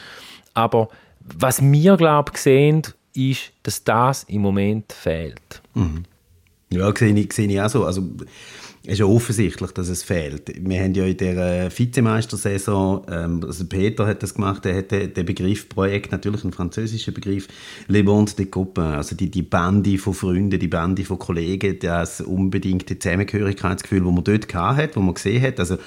Aber 0.53 0.87
was 1.19 1.61
wir, 1.61 1.97
glaube 1.97 2.31
ich, 2.33 2.39
sehen, 2.39 2.83
ist, 3.13 3.51
dass 3.63 3.83
das 3.83 4.23
im 4.23 4.41
Moment 4.41 4.93
fehlt. 4.93 5.61
Mhm. 5.73 6.03
Ja, 6.69 6.95
sehe 6.95 7.13
ich, 7.13 7.33
sehe 7.33 7.49
ich 7.49 7.59
auch 7.59 7.69
so. 7.69 7.83
Also, 7.83 8.01
ist 8.87 8.99
ja 8.99 9.05
offensichtlich, 9.05 9.71
dass 9.71 9.89
es 9.89 10.03
fehlt. 10.03 10.51
Wir 10.59 10.81
haben 10.81 10.93
ja 10.93 11.05
in 11.05 11.17
der 11.17 11.71
Vizemeistersaison, 11.75 13.05
ähm, 13.09 13.43
also 13.43 13.65
Peter 13.65 14.05
hat 14.05 14.23
das 14.23 14.33
gemacht, 14.35 14.65
er 14.65 14.77
hat 14.77 14.91
den, 14.91 15.25
Begriff 15.25 15.67
Projekt, 15.69 16.11
natürlich 16.11 16.43
ein 16.43 16.51
französischer 16.51 17.11
Begriff, 17.11 17.47
Le 17.87 18.03
Monde 18.03 18.33
des 18.33 18.51
Copains, 18.51 18.95
also 18.95 19.15
die, 19.15 19.29
die 19.29 19.41
Bande 19.41 19.97
von 19.97 20.13
Freunden, 20.13 20.59
die 20.59 20.67
Bande 20.67 21.03
von 21.03 21.19
Kollegen, 21.19 21.79
das 21.79 22.21
unbedingte 22.21 22.99
Zusammengehörigkeitsgefühl, 22.99 24.03
das 24.03 24.13
man 24.13 24.23
dort 24.23 24.53
hatte, 24.53 24.95
wo 24.95 25.01
man 25.01 25.13
gesehen 25.15 25.41
hat, 25.41 25.59
also 25.59 25.77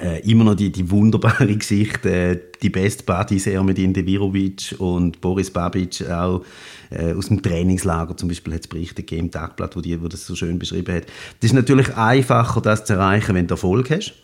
äh, 0.00 0.20
immer 0.28 0.44
noch 0.44 0.54
die, 0.54 0.72
die 0.72 0.90
wunderbare 0.90 1.46
Geschichte, 1.56 2.10
äh, 2.10 2.40
die 2.62 2.70
Best 2.70 3.04
Buddies 3.04 3.46
Ermedin 3.46 3.92
Devirovic 3.92 4.74
und 4.78 5.20
Boris 5.20 5.50
Babic 5.50 6.08
auch 6.08 6.42
äh, 6.90 7.12
aus 7.12 7.28
dem 7.28 7.42
Trainingslager 7.42 8.16
zum 8.16 8.28
Beispiel 8.28 8.54
hat 8.54 8.62
es 8.62 8.68
Berichte 8.68 9.02
im 9.14 9.30
Tagblatt, 9.30 9.76
wo, 9.76 9.80
die, 9.80 10.00
wo 10.02 10.08
das 10.08 10.26
so 10.26 10.34
schön 10.34 10.58
beschrieben 10.58 10.94
hat. 10.94 11.06
Das 11.40 11.50
ist 11.50 11.54
natürlich 11.54 11.94
einfacher, 11.96 12.60
das 12.60 12.84
zu 12.84 12.94
erreichen, 12.94 13.34
wenn 13.34 13.46
du 13.46 13.54
Erfolg 13.54 13.90
hast. 13.90 14.14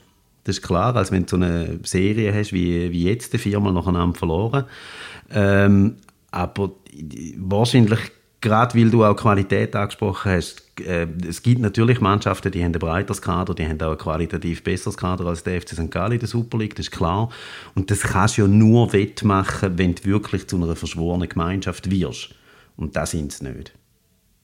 das 0.45 0.57
ist 0.57 0.63
klar, 0.63 0.97
als 0.97 1.13
wenn 1.13 1.25
du 1.25 1.29
so 1.29 1.37
eine 1.37 1.81
Serie 1.83 2.35
hast, 2.35 2.53
wie, 2.53 2.91
wie 2.91 3.05
jetzt, 3.05 3.33
die 3.33 3.39
viermal 3.39 3.73
nacheinander 3.73 4.19
verloren. 4.19 4.65
Ähm, 5.31 5.97
aber 6.31 6.73
wahrscheinlich, 7.37 8.01
gerade 8.41 8.79
weil 8.79 8.91
du 8.91 9.05
auch 9.05 9.17
Qualität 9.17 9.75
angesprochen 9.75 10.33
hast, 10.33 10.63
äh, 10.81 11.07
es 11.27 11.43
gibt 11.43 11.61
natürlich 11.61 12.01
Mannschaften, 12.01 12.53
die 12.53 12.63
haben 12.63 12.73
ein 12.73 12.79
breiteres 12.79 13.21
Kader, 13.23 13.55
die 13.55 13.67
haben 13.67 13.81
auch 13.81 13.93
ein 13.93 13.99
qualitativ 13.99 14.63
besseres 14.63 14.97
Kader 14.97 15.27
als 15.27 15.43
der 15.43 15.61
FC 15.61 15.71
St. 15.71 15.91
Gallen 15.91 16.13
in 16.13 16.19
der 16.21 16.29
Super 16.29 16.59
League, 16.59 16.77
das 16.77 16.87
ist 16.87 16.93
klar. 16.93 17.31
Und 17.75 17.91
das 17.91 18.01
kannst 18.01 18.39
du 18.39 18.43
ja 18.43 18.49
nur 18.49 18.93
wettmachen, 18.93 19.79
wenn 19.79 19.95
du 19.95 20.05
wirklich 20.05 20.47
zu 20.47 20.57
einer 20.57 20.77
verschworenen 20.77 21.29
Gemeinschaft 21.29 21.91
wirst. 21.91 22.31
Und 22.77 22.95
das 22.97 23.11
sind 23.11 23.33
sie 23.33 23.45
nicht. 23.49 23.73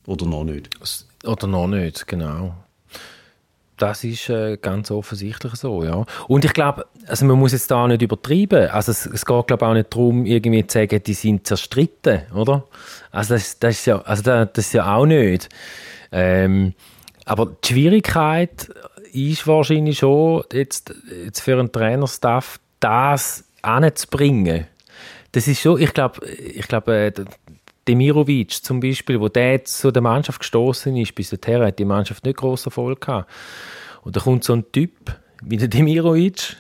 Oder 0.07 0.27
noch 0.27 0.45
nicht. 0.45 0.71
Oder 1.25 1.47
noch 1.47 1.69
nicht, 1.69 2.07
genau. 2.07 2.55
Das 3.77 4.05
ist 4.05 4.29
äh, 4.29 4.57
ganz 4.57 4.91
offensichtlich 4.91 5.55
so, 5.57 5.83
ja. 5.83 6.05
Und 6.29 6.45
ich 6.45 6.53
glaube, 6.53 6.87
also 7.07 7.25
man 7.25 7.39
muss 7.39 7.53
jetzt 7.53 7.71
da 7.71 7.89
nicht 7.89 8.03
übertreiben. 8.03 8.69
Also 8.69 8.93
es, 8.93 9.05
es 9.07 9.27
geht 9.27 9.47
glaube 9.49 9.67
auch 9.67 9.75
nicht 9.75 9.93
darum, 9.93 10.27
irgendwie 10.27 10.67
zu 10.67 10.79
sagen, 10.79 11.03
die 11.05 11.15
sind 11.15 11.47
zerstritten, 11.47 12.23
oder? 12.35 12.65
Also 13.11 13.35
das, 13.35 13.59
das 13.59 13.79
ist 13.79 13.87
ja, 13.87 14.01
also 14.03 14.23
das, 14.23 14.49
das 14.53 14.67
ist 14.67 14.73
ja 14.75 14.95
auch 14.95 15.07
nicht. 15.07 15.49
Ähm, 16.13 16.75
aber 17.25 17.47
die 17.65 17.73
Schwierigkeit 17.73 18.69
ist 19.13 19.47
wahrscheinlich 19.47 19.99
schon 19.99 20.45
jetzt, 20.53 20.95
jetzt 21.25 21.41
für 21.41 21.59
einen 21.59 21.73
Trainerstaff 21.73 22.61
das 22.81 23.45
anzubringen. 23.63 24.67
Das 25.33 25.49
ist 25.49 25.61
schon, 25.61 25.81
ich 25.81 25.93
glaube, 25.93 26.25
ich 26.27 26.69
glaube, 26.69 26.95
äh, 26.95 27.13
Demirovic 27.87 28.53
zum 28.65 28.81
Beispiel, 28.81 29.21
wo 29.21 29.29
der 29.29 29.65
zu 29.65 29.91
der 29.91 30.03
Mannschaft 30.03 30.41
gestoßen 30.41 30.97
ist, 30.97 31.15
bis 31.15 31.31
dahin 31.31 31.63
hat 31.63 31.79
die 31.79 31.85
Mannschaft 31.85 32.25
nicht 32.25 32.39
großen 32.39 32.71
Erfolg 32.71 33.01
gehabt. 33.01 33.31
Und 34.03 34.17
da 34.17 34.21
kommt 34.21 34.45
so 34.45 34.53
ein 34.53 34.71
Typ 34.73 34.93
wie 35.43 35.57
der 35.57 35.69
Demirovic 35.69 36.57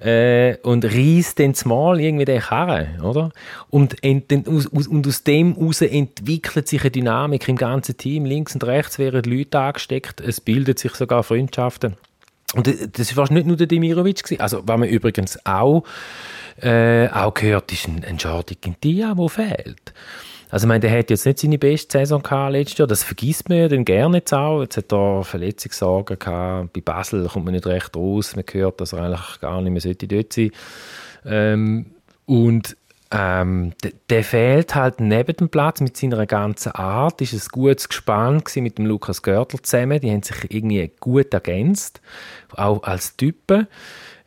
äh, 0.00 0.56
und 0.62 0.84
reißt 0.84 1.38
dann 1.38 1.54
mal 1.64 2.00
irgendwie 2.00 2.24
den 2.24 2.40
Karren, 2.40 3.00
oder? 3.02 3.30
Und, 3.68 4.02
ent, 4.02 4.32
aus, 4.48 4.66
und 4.66 5.06
aus 5.06 5.22
dem 5.24 5.54
heraus 5.56 5.82
entwickelt 5.82 6.68
sich 6.68 6.80
eine 6.80 6.90
Dynamik 6.90 7.48
im 7.48 7.56
ganzen 7.56 7.96
Team. 7.96 8.24
Links 8.24 8.54
und 8.54 8.64
rechts 8.64 8.98
werden 8.98 9.22
Leute 9.30 9.58
angesteckt, 9.58 10.20
es 10.20 10.40
bildet 10.40 10.78
sich 10.78 10.92
sogar 10.92 11.22
Freundschaften. 11.22 11.96
Und 12.54 12.98
das 12.98 13.16
war 13.16 13.30
nicht 13.32 13.46
nur 13.46 13.56
der 13.56 13.66
Demirovic. 13.66 14.40
Also, 14.40 14.62
was 14.64 14.78
man 14.78 14.88
übrigens 14.88 15.38
auch, 15.46 15.84
äh, 16.60 17.08
auch 17.08 17.32
gehört, 17.34 17.70
ist 17.72 17.86
ein, 17.86 18.04
ein 18.04 18.16
Jordi 18.16 18.56
Quintilla, 18.56 19.14
der 19.14 19.28
fehlt. 19.28 19.92
Also 20.50 20.64
ich 20.64 20.68
meine, 20.68 20.80
der 20.80 20.98
hat 20.98 21.10
jetzt 21.10 21.26
nicht 21.26 21.38
seine 21.38 21.58
beste 21.58 21.98
Saison 21.98 22.22
gehabt 22.22 22.52
letztes 22.52 22.78
Jahr, 22.78 22.88
das 22.88 23.04
vergisst 23.04 23.48
man 23.48 23.58
ja 23.58 23.68
dann 23.68 23.84
gerne 23.84 24.18
jetzt 24.18 24.34
auch. 24.34 24.62
Jetzt 24.62 24.76
hat 24.76 24.92
er 24.92 25.22
Verletzungssorgen 25.24 26.18
gehabt, 26.18 26.72
bei 26.72 26.80
Basel 26.80 27.26
kommt 27.28 27.44
man 27.44 27.54
nicht 27.54 27.66
recht 27.66 27.96
raus, 27.96 28.34
man 28.34 28.44
hört, 28.50 28.80
dass 28.80 28.92
er 28.92 29.02
eigentlich 29.02 29.40
gar 29.40 29.60
nicht 29.62 29.72
mehr 29.72 29.80
sollte 29.80 30.08
dort 30.08 30.32
sein 30.32 30.50
ähm, 31.24 31.86
Und 32.26 32.76
ähm, 33.12 33.72
der, 33.82 33.92
der, 34.08 34.24
fehlt 34.24 34.74
halt 34.76 35.00
neben 35.00 35.36
dem 35.36 35.48
Platz 35.48 35.80
mit 35.80 35.96
seiner 35.96 36.26
ganzen 36.26 36.72
Art. 36.72 37.20
Ist 37.20 37.32
ein 37.32 37.48
gutes 37.50 37.88
Gespann 37.88 38.42
mit 38.56 38.78
dem 38.78 38.86
Lukas 38.86 39.22
Görtler 39.22 39.62
zusammen. 39.62 40.00
Die 40.00 40.12
haben 40.12 40.22
sich 40.22 40.36
irgendwie 40.48 40.92
gut 41.00 41.34
ergänzt, 41.34 42.00
auch 42.54 42.84
als 42.84 43.16
Typen. 43.16 43.66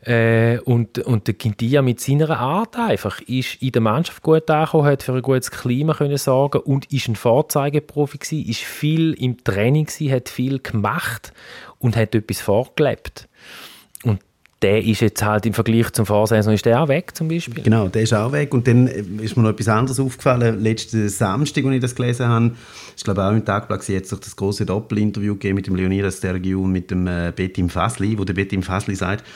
Äh, 0.06 0.58
und, 0.58 0.98
und 0.98 1.26
der 1.26 1.34
Quintilla 1.34 1.80
mit 1.80 1.98
seiner 1.98 2.38
Art 2.38 2.76
einfach 2.76 3.20
ist 3.22 3.62
in 3.62 3.72
der 3.72 3.80
Mannschaft 3.80 4.22
gut 4.22 4.50
angekommen, 4.50 4.86
hat 4.86 5.02
für 5.02 5.14
ein 5.14 5.22
gutes 5.22 5.50
Klima 5.50 5.94
können 5.94 6.18
sorgen 6.18 6.60
und 6.60 6.92
ist 6.92 7.08
ein 7.08 7.16
Vorzeigeprofi 7.16 8.18
gewesen, 8.18 8.48
ist 8.48 8.60
viel 8.60 9.14
im 9.14 9.42
Training 9.42 9.86
gewesen, 9.86 10.12
hat 10.12 10.28
viel 10.28 10.58
gemacht 10.58 11.32
und 11.78 11.96
hat 11.96 12.14
etwas 12.14 12.42
vorgelebt. 12.42 13.28
Der 14.64 14.82
ist 14.82 15.02
jetzt 15.02 15.22
halt 15.22 15.44
im 15.44 15.52
Vergleich 15.52 15.92
zum 15.92 16.06
Vorsaison 16.06 16.54
ist 16.54 16.64
der 16.64 16.82
auch 16.82 16.88
weg 16.88 17.14
zum 17.14 17.28
Beispiel. 17.28 17.62
Genau, 17.62 17.88
der 17.88 18.00
ist 18.00 18.14
auch 18.14 18.32
weg 18.32 18.54
und 18.54 18.66
dann 18.66 18.86
ist 18.86 19.36
mir 19.36 19.42
noch 19.42 19.50
etwas 19.50 19.68
anderes 19.68 20.00
aufgefallen. 20.00 20.58
Letzten 20.62 21.06
Samstag, 21.10 21.66
als 21.66 21.74
ich 21.74 21.80
das 21.82 21.94
gelesen 21.94 22.26
habe, 22.26 22.52
ich 22.96 23.04
glaube 23.04 23.22
auch 23.22 23.32
im 23.32 23.44
Tagblatt 23.44 23.86
jetzt 23.88 24.08
sich 24.08 24.18
das 24.18 24.34
große 24.34 24.64
Doppelinterview 24.64 25.34
gegeben 25.34 25.56
mit 25.56 25.66
dem 25.66 25.74
Leonidas 25.74 26.16
Stergiu 26.16 26.64
und 26.64 26.72
mit 26.72 26.90
dem 26.90 27.06
äh, 27.06 27.30
Betim 27.36 27.68
Fasli, 27.68 28.18
wo 28.18 28.24
der 28.24 28.32
Betim 28.32 28.62
Fasli 28.62 28.94
sagt, 28.94 29.26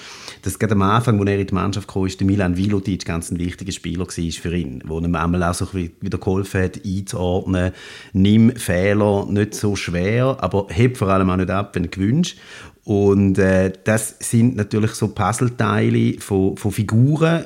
dass 0.40 0.58
gerade 0.58 0.73
am 0.73 0.80
Anfang, 0.80 1.20
als 1.20 1.28
er 1.28 1.38
in 1.40 1.47
die 1.47 1.54
Mannschaft 1.54 1.88
kam, 1.88 2.06
ist 2.06 2.18
der 2.20 2.26
Milan 2.26 2.56
Vilotic 2.56 3.04
ganz 3.04 3.30
ein 3.30 3.38
wichtiger 3.38 3.73
Spieler 3.73 4.06
war 4.06 4.32
für 4.32 4.56
ihn, 4.56 4.82
wo 4.87 4.99
ihm 4.99 5.14
einmal 5.14 5.42
auch 5.42 5.52
so 5.52 5.68
wieder 5.75 6.16
geholfen 6.16 6.62
hat, 6.62 6.80
einzuordnen, 6.87 7.73
nimm 8.14 8.56
Fehler 8.56 9.26
nicht 9.28 9.54
so 9.54 9.76
schwer, 9.76 10.38
aber 10.40 10.68
heb 10.70 10.97
vor 10.97 11.08
allem 11.08 11.28
auch 11.28 11.37
nicht 11.37 11.50
ab, 11.50 11.75
wenn 11.75 11.82
du 11.82 11.90
gewünscht. 11.90 12.38
Und 12.88 13.37
äh, 13.37 13.71
das 13.85 14.16
sind 14.18 14.57
natürlich 14.57 14.92
so 14.92 15.09
Puzzleteile 15.09 16.18
von, 16.21 16.57
von 16.57 16.73
Figuren 16.73 17.45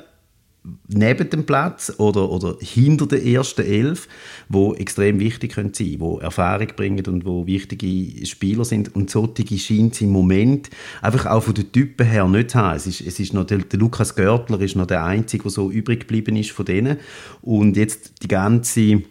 neben 0.86 1.30
dem 1.30 1.44
Platz 1.44 1.92
oder, 1.98 2.30
oder 2.30 2.58
hinter 2.60 3.08
der 3.08 3.26
ersten 3.26 3.62
Elf, 3.62 4.06
wo 4.48 4.72
extrem 4.74 5.18
wichtig 5.18 5.54
können 5.54 5.74
sein, 5.74 5.96
wo 5.98 6.18
Erfahrung 6.18 6.68
bringen 6.76 7.04
und 7.06 7.24
wo 7.24 7.44
wichtige 7.44 8.24
Spieler 8.24 8.64
sind 8.64 8.94
und 8.94 9.10
solche 9.10 9.58
scheint 9.58 10.00
im 10.00 10.10
Moment 10.10 10.70
einfach 11.00 11.26
auch 11.26 11.42
von 11.42 11.54
den 11.54 11.72
Typen 11.72 12.06
her 12.06 12.28
nicht 12.28 12.52
zu 12.52 12.58
haben. 12.58 12.76
Es 12.76 12.86
ist, 12.86 13.00
es 13.00 13.18
ist 13.18 13.34
noch 13.34 13.42
der, 13.42 13.58
der 13.58 13.80
Lukas 13.80 14.14
Görtler 14.14 14.60
ist 14.60 14.76
noch 14.76 14.86
der 14.86 15.04
einzige, 15.04 15.42
der 15.42 15.50
so 15.50 15.72
übrig 15.72 16.02
geblieben 16.02 16.36
ist 16.36 16.52
von 16.52 16.66
denen 16.66 16.98
und 17.40 17.76
jetzt 17.76 18.22
die 18.22 18.28
ganze 18.28 19.02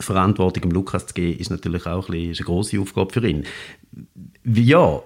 Verantwortung 0.00 0.62
dem 0.62 0.70
Lukas 0.70 1.08
zu 1.08 1.12
geben, 1.12 1.38
ist 1.38 1.50
natürlich 1.50 1.84
auch 1.84 2.08
ein 2.08 2.12
bisschen, 2.12 2.46
eine 2.46 2.46
grosse 2.46 2.80
Aufgabe 2.80 3.12
für 3.12 3.28
ihn. 3.28 3.44
Ja, 4.44 5.02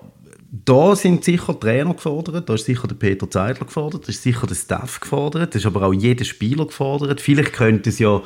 da 0.50 0.94
sind 0.94 1.24
sicher 1.24 1.58
Trainer 1.58 1.94
gefordert, 1.94 2.48
da 2.48 2.54
ist 2.54 2.66
sicher 2.66 2.86
der 2.86 2.94
Peter 2.94 3.28
Zeidler 3.28 3.66
gefordert, 3.66 4.04
da 4.04 4.08
ist 4.08 4.22
sicher 4.22 4.46
der 4.46 4.54
Staff 4.54 5.00
gefordert, 5.00 5.54
da 5.54 5.58
ist 5.58 5.66
aber 5.66 5.82
auch 5.82 5.92
jeder 5.92 6.24
Spieler 6.24 6.66
gefordert. 6.66 7.20
Vielleicht 7.20 7.52
könnte 7.52 7.90
es 7.90 7.98
ja 7.98 8.22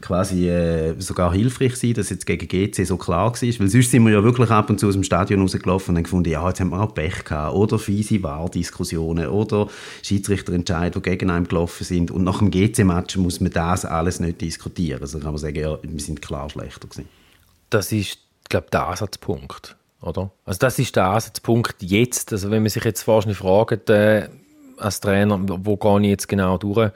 quasi 0.00 0.48
äh, 0.48 0.94
sogar 1.00 1.32
hilfreich 1.32 1.76
sein, 1.76 1.94
dass 1.94 2.10
jetzt 2.10 2.26
gegen 2.26 2.46
GC 2.46 2.84
so 2.84 2.96
klar 2.96 3.32
war, 3.32 3.40
weil 3.40 3.68
sonst 3.68 3.90
sind 3.90 4.04
wir 4.04 4.12
ja 4.12 4.22
wirklich 4.22 4.50
ab 4.50 4.68
und 4.68 4.80
zu 4.80 4.88
aus 4.88 4.94
dem 4.94 5.04
Stadion 5.04 5.40
rausgelaufen 5.40 5.92
und 5.92 5.96
haben 5.96 6.04
gefunden, 6.04 6.30
ja, 6.30 6.46
jetzt 6.46 6.60
haben 6.60 6.70
wir 6.70 6.80
auch 6.80 6.94
Pech 6.94 7.24
gehabt 7.24 7.54
oder 7.54 7.78
fiese 7.78 8.22
Wahrdiskussionen 8.22 9.28
oder 9.28 9.68
Schiedsrichterentscheide, 10.02 11.00
die 11.00 11.10
gegen 11.10 11.30
einen 11.30 11.48
gelaufen 11.48 11.84
sind 11.84 12.10
und 12.10 12.24
nach 12.24 12.38
dem 12.38 12.50
GC-Match 12.50 13.16
muss 13.16 13.40
man 13.40 13.52
das 13.52 13.84
alles 13.84 14.20
nicht 14.20 14.40
diskutieren. 14.40 15.00
Also 15.00 15.18
kann 15.20 15.30
man 15.30 15.38
sagen, 15.38 15.58
ja, 15.58 15.78
wir 15.80 16.00
sind 16.00 16.20
klar 16.20 16.50
schlechter 16.50 16.88
gewesen. 16.88 17.08
Das 17.70 17.92
ist, 17.92 18.18
glaube 18.48 18.66
ich, 18.66 18.70
der 18.70 18.88
Ansatzpunkt 18.88 19.76
oder? 20.02 20.30
Also 20.44 20.58
das 20.58 20.78
ist 20.78 20.96
der 20.96 21.06
Ansatzpunkt 21.06 21.76
jetzt. 21.82 22.32
Also 22.32 22.50
wenn 22.50 22.62
man 22.62 22.70
sich 22.70 22.84
jetzt 22.84 23.06
wahrscheinlich 23.06 23.38
fragt, 23.38 23.88
äh, 23.90 24.28
als 24.78 25.00
Trainer, 25.00 25.38
wo 25.40 25.76
gehe 25.76 26.00
ich 26.00 26.08
jetzt 26.08 26.28
genau 26.28 26.58
durch, 26.58 26.90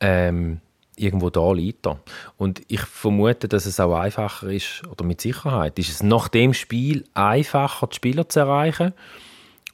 ähm, 0.00 0.60
irgendwo 0.96 1.30
da 1.30 1.52
liegt 1.52 1.86
er. 1.86 2.00
Und 2.36 2.62
ich 2.68 2.80
vermute, 2.80 3.48
dass 3.48 3.66
es 3.66 3.78
auch 3.80 3.94
einfacher 3.94 4.48
ist, 4.48 4.82
oder 4.90 5.04
mit 5.04 5.20
Sicherheit, 5.20 5.78
ist 5.78 5.90
es 5.90 6.02
nach 6.02 6.28
dem 6.28 6.54
Spiel 6.54 7.04
einfacher, 7.14 7.86
die 7.86 7.96
Spieler 7.96 8.28
zu 8.28 8.40
erreichen 8.40 8.92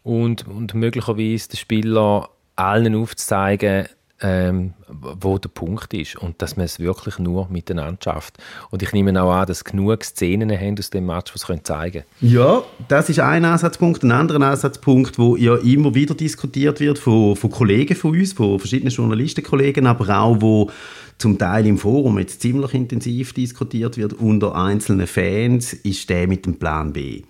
und, 0.03 0.47
und 0.47 0.75
möglicherweise 0.75 1.49
den 1.49 1.57
Spieler 1.57 2.29
allen 2.57 2.95
aufzuzeigen, 2.95 3.89
ähm, 4.23 4.75
wo 4.89 5.39
der 5.39 5.49
Punkt 5.49 5.93
ist 5.95 6.17
und 6.17 6.41
dass 6.41 6.57
man 6.57 6.65
es 6.65 6.79
wirklich 6.79 7.19
nur 7.19 7.49
miteinander 7.49 7.99
schafft. 8.03 8.39
Und 8.71 8.83
ich 8.83 8.93
nehme 8.93 9.21
auch 9.21 9.33
an, 9.33 9.47
dass 9.47 9.65
genug 9.65 10.05
Szenen 10.05 10.51
haben 10.51 10.79
aus 10.79 10.91
dem 10.91 11.07
Match, 11.07 11.33
die 11.33 11.53
es 11.53 11.63
zeigen 11.65 12.05
können. 12.21 12.33
Ja, 12.33 12.63
das 12.89 13.09
ist 13.09 13.19
ein 13.19 13.45
Ansatzpunkt. 13.45 14.03
Ein 14.05 14.13
anderer 14.13 14.41
Ansatzpunkt, 14.41 15.19
wo 15.19 15.37
ja 15.37 15.57
immer 15.57 15.95
wieder 15.95 16.15
diskutiert 16.15 16.81
wird 16.81 16.99
von, 16.99 17.37
von 17.37 17.51
Kollegen 17.51 17.97
von 17.97 18.13
uns, 18.13 18.33
von 18.33 18.59
verschiedenen 18.59 18.93
Journalistenkollegen, 18.93 19.87
aber 19.87 20.09
auch 20.17 20.37
wo 20.41 20.71
zum 21.19 21.39
Teil 21.39 21.67
im 21.67 21.79
Forum 21.79 22.19
jetzt 22.19 22.41
ziemlich 22.41 22.75
intensiv 22.75 23.33
diskutiert 23.33 23.97
wird 23.97 24.15
unter 24.15 24.55
einzelnen 24.55 25.07
Fans, 25.07 25.73
ist 25.73 26.09
der 26.11 26.27
mit 26.27 26.47
dem 26.47 26.59
Plan 26.59 26.93
B. 26.93 27.23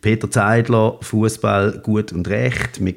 Peter 0.00 0.30
Zeidler, 0.30 0.98
Fußball 1.00 1.80
gut 1.82 2.12
und 2.12 2.28
recht. 2.28 2.84
Wir 2.84 2.94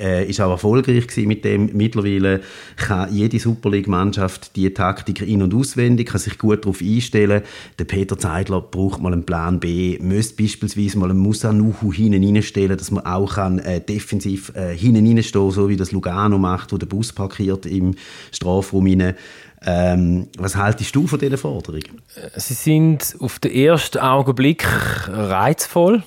äh, 0.00 0.28
ist 0.28 0.40
auch 0.40 0.50
erfolgreich 0.50 1.06
gewesen 1.06 1.28
mit 1.28 1.44
dem. 1.44 1.70
Mittlerweile 1.74 2.40
kann 2.76 3.12
jede 3.14 3.38
Super 3.38 3.70
League-Mannschaft 3.70 4.56
die 4.56 4.72
Taktik 4.72 5.22
in- 5.22 5.42
und 5.42 5.54
auswendig, 5.54 6.08
kann 6.08 6.20
sich 6.20 6.38
gut 6.38 6.64
darauf 6.64 6.80
einstellen. 6.80 7.42
Der 7.78 7.84
Peter 7.84 8.18
Zeidler 8.18 8.60
braucht 8.60 9.00
mal 9.00 9.12
einen 9.12 9.24
Plan 9.24 9.60
B, 9.60 9.98
müsste 10.00 10.42
beispielsweise 10.42 10.98
mal 10.98 11.10
einen 11.10 11.18
Musanuhu 11.18 11.92
hinten 11.92 12.24
reinstellen, 12.24 12.76
dass 12.76 12.90
man 12.90 13.04
auch 13.04 13.34
kann, 13.34 13.58
äh, 13.58 13.80
defensiv 13.80 14.52
äh, 14.56 14.76
hinten 14.76 15.20
so 15.22 15.68
wie 15.68 15.76
das 15.76 15.92
Lugano 15.92 16.38
macht, 16.38 16.72
wo 16.72 16.78
der 16.78 16.86
Bus 16.86 17.12
parkiert 17.12 17.66
im 17.66 17.94
Strafraum 18.32 18.86
rein. 18.86 19.14
Ähm, 19.66 20.28
was 20.38 20.56
haltest 20.56 20.94
du 20.96 21.06
von 21.06 21.18
diesen 21.18 21.36
Forderungen? 21.36 22.00
Sie 22.36 22.54
sind 22.54 23.16
auf 23.20 23.38
den 23.38 23.52
ersten 23.52 23.98
Augenblick 23.98 24.66
reizvoll. 25.08 26.02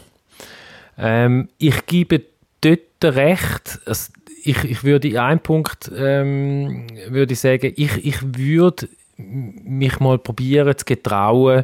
Ähm, 0.98 1.50
ich 1.60 1.86
gebe 1.86 2.22
dort 2.63 3.15
recht. 3.15 3.79
Also 3.86 4.12
ich, 4.43 4.63
ich 4.63 4.84
würde 4.84 5.08
in 5.08 5.17
einem 5.17 5.39
Punkt 5.39 5.91
ähm, 5.96 6.88
würde 7.10 7.34
ich 7.34 7.39
sagen, 7.39 7.74
ich, 7.75 8.05
ich 8.05 8.38
würde 8.38 8.89
mich 9.17 10.00
mal 10.00 10.17
probieren 10.17 10.77
zu 10.77 10.86
getrauen, 10.86 11.63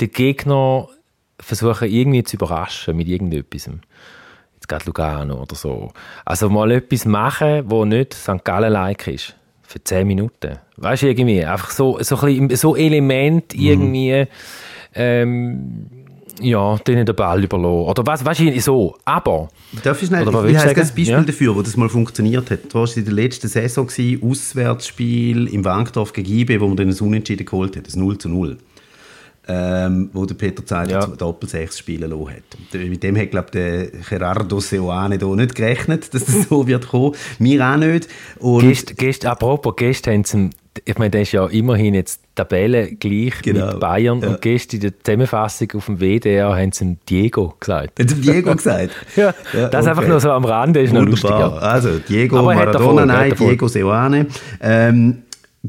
den 0.00 0.10
Gegner 0.10 0.88
versuchen 1.40 1.88
irgendwie 1.88 2.22
zu 2.22 2.36
überraschen 2.36 2.96
mit 2.96 3.08
irgendetwas. 3.08 3.68
jetzt 4.54 4.68
gerade 4.68 4.86
Lugano 4.86 5.42
oder 5.42 5.54
so. 5.54 5.92
Also 6.24 6.48
mal 6.48 6.70
etwas 6.70 7.04
machen, 7.04 7.64
wo 7.66 7.84
nicht 7.84 8.14
St. 8.14 8.44
Gallen-like 8.44 9.08
ist. 9.08 9.36
Für 9.62 9.82
10 9.82 10.06
Minuten. 10.06 10.58
Weißt 10.76 11.02
du, 11.02 11.08
irgendwie, 11.08 11.44
einfach 11.44 11.70
so, 11.70 11.98
so, 12.00 12.16
ein 12.16 12.48
bisschen, 12.48 12.56
so 12.56 12.76
Element 12.76 13.54
mhm. 13.54 13.60
irgendwie, 13.60 14.26
ähm, 14.94 16.03
ja, 16.40 16.76
denen 16.78 17.06
den 17.06 17.14
Ball 17.14 17.42
überlassen. 17.42 17.88
Oder 17.88 18.06
was, 18.06 18.38
du, 18.38 18.60
so. 18.60 18.96
Aber. 19.04 19.48
Darf 19.82 20.02
ich 20.02 20.08
schnell, 20.08 20.22
ich, 20.22 20.28
ich 20.28 20.58
habe 20.58 20.68
ein 20.68 20.74
Beispiel 20.74 21.06
ja? 21.06 21.20
dafür, 21.20 21.56
wo 21.56 21.62
das 21.62 21.76
mal 21.76 21.88
funktioniert 21.88 22.50
hat. 22.50 22.72
Du 22.72 22.78
warst 22.78 22.96
in 22.96 23.04
der 23.04 23.14
letzten 23.14 23.48
Saison, 23.48 23.86
gewesen, 23.86 24.22
Auswärtsspiel 24.22 25.48
im 25.48 25.64
Wankdorf 25.64 26.12
gegen 26.12 26.32
IB, 26.32 26.60
wo 26.60 26.68
man 26.68 26.76
dann 26.76 26.88
ein 26.88 26.98
Unentschieden 26.98 27.46
geholt 27.46 27.76
hat, 27.76 27.86
das 27.86 27.96
0 27.96 28.18
zu 28.18 28.28
0 28.28 28.58
ähm, 29.46 30.10
wo 30.12 30.24
der 30.24 30.34
Peter 30.34 30.64
Zeiler 30.64 31.00
ja. 31.00 31.06
Doppel-6 31.06 31.78
spielen 31.78 32.10
lassen 32.10 32.30
hat. 32.30 32.74
Mit 32.80 33.02
dem 33.02 33.16
hat, 33.16 33.30
glaube 33.30 33.50
der 33.50 33.88
Gerardo 33.88 34.60
Seoane 34.60 35.18
da 35.18 35.26
nicht 35.26 35.54
gerechnet, 35.54 36.12
dass 36.14 36.24
das 36.24 36.48
so 36.48 36.66
wird 36.66 36.88
kommen. 36.88 37.14
Wir 37.38 37.64
auch 37.66 37.76
nicht. 37.76 38.08
Und 38.38 38.60
Gest, 38.60 38.96
Gest, 38.96 39.26
apropos, 39.26 39.74
gestern 39.76 40.14
haben 40.14 40.24
sie 40.24 40.50
ich 40.84 40.98
meine, 40.98 41.10
das 41.10 41.22
ist 41.22 41.32
ja 41.32 41.46
immerhin 41.46 41.94
jetzt 41.94 42.20
Tabelle 42.34 42.94
gleich 42.96 43.42
genau. 43.42 43.66
mit 43.66 43.80
Bayern 43.80 44.20
ja. 44.20 44.28
und 44.28 44.42
gestern 44.42 44.76
in 44.76 44.82
der 44.82 45.00
Zusammenfassung 45.02 45.68
auf 45.74 45.86
dem 45.86 46.00
WDR 46.00 46.56
haben 46.56 46.72
sie 46.72 46.96
Diego 47.08 47.54
gesagt. 47.60 47.98
Haben 47.98 48.08
sie 48.08 48.20
Diego 48.20 48.54
gesagt? 48.54 48.90
ja, 49.16 49.34
ja, 49.52 49.68
das 49.68 49.82
okay. 49.82 49.90
einfach 49.90 50.08
nur 50.08 50.20
so 50.20 50.30
am 50.32 50.44
Rande 50.44 50.80
ist 50.80 50.90
Wunderbar. 50.90 51.04
noch 51.06 51.52
lustiger. 51.52 51.62
Also 51.62 51.98
Diego 51.98 52.38
Aber 52.38 52.54
Maradona, 52.54 53.06
nein, 53.06 53.34
Diego 53.36 53.68
Seoane. 53.68 54.26
Ähm, 54.60 55.18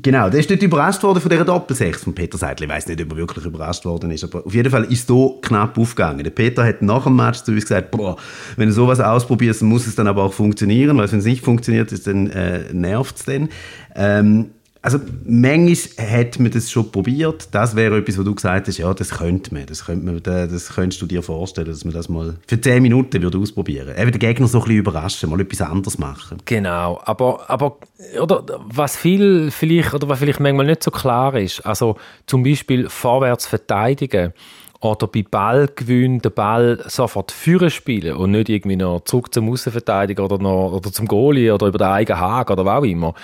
Genau, 0.01 0.29
der 0.29 0.41
ist 0.41 0.49
nicht 0.49 0.61
überrascht 0.61 1.01
worden 1.03 1.21
von 1.21 1.31
dieser 1.31 1.45
Doppelsechs 1.45 2.03
von 2.03 2.13
Peter 2.13 2.37
Seidel. 2.37 2.65
Ich 2.65 2.69
weiß 2.69 2.87
nicht, 2.87 3.01
ob 3.01 3.11
er 3.11 3.17
wirklich 3.17 3.45
überrascht 3.45 3.85
worden 3.85 4.11
ist, 4.11 4.25
aber 4.25 4.45
auf 4.45 4.53
jeden 4.53 4.69
Fall 4.69 4.83
ist 4.83 5.07
so 5.07 5.39
knapp 5.41 5.77
aufgegangen. 5.77 6.21
Der 6.21 6.31
Peter 6.31 6.65
hat 6.65 6.81
nach 6.81 7.05
dem 7.05 7.15
Match 7.15 7.43
zu 7.43 7.53
uns 7.53 7.61
gesagt, 7.61 7.91
boah, 7.91 8.17
wenn 8.57 8.67
du 8.67 8.73
sowas 8.73 8.99
ausprobierst, 8.99 9.61
muss 9.61 9.87
es 9.87 9.95
dann 9.95 10.07
aber 10.07 10.23
auch 10.23 10.33
funktionieren, 10.33 10.97
weil 10.97 11.09
wenn 11.09 11.19
es 11.19 11.25
nicht 11.25 11.45
funktioniert, 11.45 11.93
dann 12.05 12.29
äh, 12.29 12.73
nervt 12.73 13.15
es 13.15 13.23
dann. 13.23 13.47
Ähm, 13.95 14.49
also 14.85 14.99
manchmal 15.25 15.75
hat 16.07 16.39
man 16.39 16.51
das 16.51 16.69
schon 16.69 16.91
probiert. 16.91 17.47
Das 17.51 17.75
wäre 17.75 17.97
etwas, 17.97 18.19
wo 18.19 18.23
du 18.23 18.35
gesagt 18.35 18.67
hast, 18.67 18.77
ja, 18.77 18.93
das 18.93 19.09
könnte 19.09 19.51
man. 19.51 19.65
Das, 19.65 19.85
könnte 19.85 20.05
man, 20.05 20.21
das 20.21 20.75
könntest 20.75 21.01
du 21.01 21.07
dir 21.07 21.23
vorstellen, 21.23 21.67
dass 21.67 21.83
man 21.83 21.93
das 21.95 22.07
mal 22.07 22.35
für 22.45 22.61
10 22.61 22.83
Minuten 22.83 23.19
würde 23.19 23.39
ausprobieren 23.39 23.87
würde. 23.87 24.11
den 24.11 24.19
Gegner 24.19 24.47
so 24.47 24.59
ein 24.59 24.65
bisschen 24.65 24.77
überraschen, 24.77 25.31
mal 25.31 25.41
etwas 25.41 25.61
anderes 25.61 25.97
machen. 25.97 26.37
Genau, 26.45 27.01
aber, 27.03 27.49
aber 27.49 27.77
oder, 28.21 28.43
was 28.63 28.95
viel 28.95 29.49
vielleicht, 29.49 29.95
oder 29.95 30.07
was 30.07 30.19
vielleicht 30.19 30.39
manchmal 30.39 30.67
nicht 30.67 30.83
so 30.83 30.91
klar 30.91 31.33
ist, 31.35 31.65
also 31.65 31.95
zum 32.27 32.43
Beispiel 32.43 32.87
vorwärts 32.87 33.47
verteidigen 33.47 34.33
oder 34.81 35.07
bei 35.07 35.23
Ballgewinn 35.23 36.19
den 36.19 36.31
Ball 36.31 36.83
sofort 36.85 37.31
führen 37.31 37.71
spielen 37.71 38.17
und 38.17 38.31
nicht 38.31 38.49
irgendwie 38.49 38.75
noch 38.75 39.01
zurück 39.05 39.33
zum 39.33 39.49
Außenverteidiger 39.49 40.23
oder, 40.25 40.39
oder 40.39 40.91
zum 40.91 41.07
Goalie 41.07 41.51
oder 41.51 41.65
über 41.67 41.79
den 41.79 41.87
eigenen 41.87 42.19
Haken 42.19 42.53
oder 42.53 42.65
was 42.65 42.79
auch 42.81 42.85
immer 42.85 43.15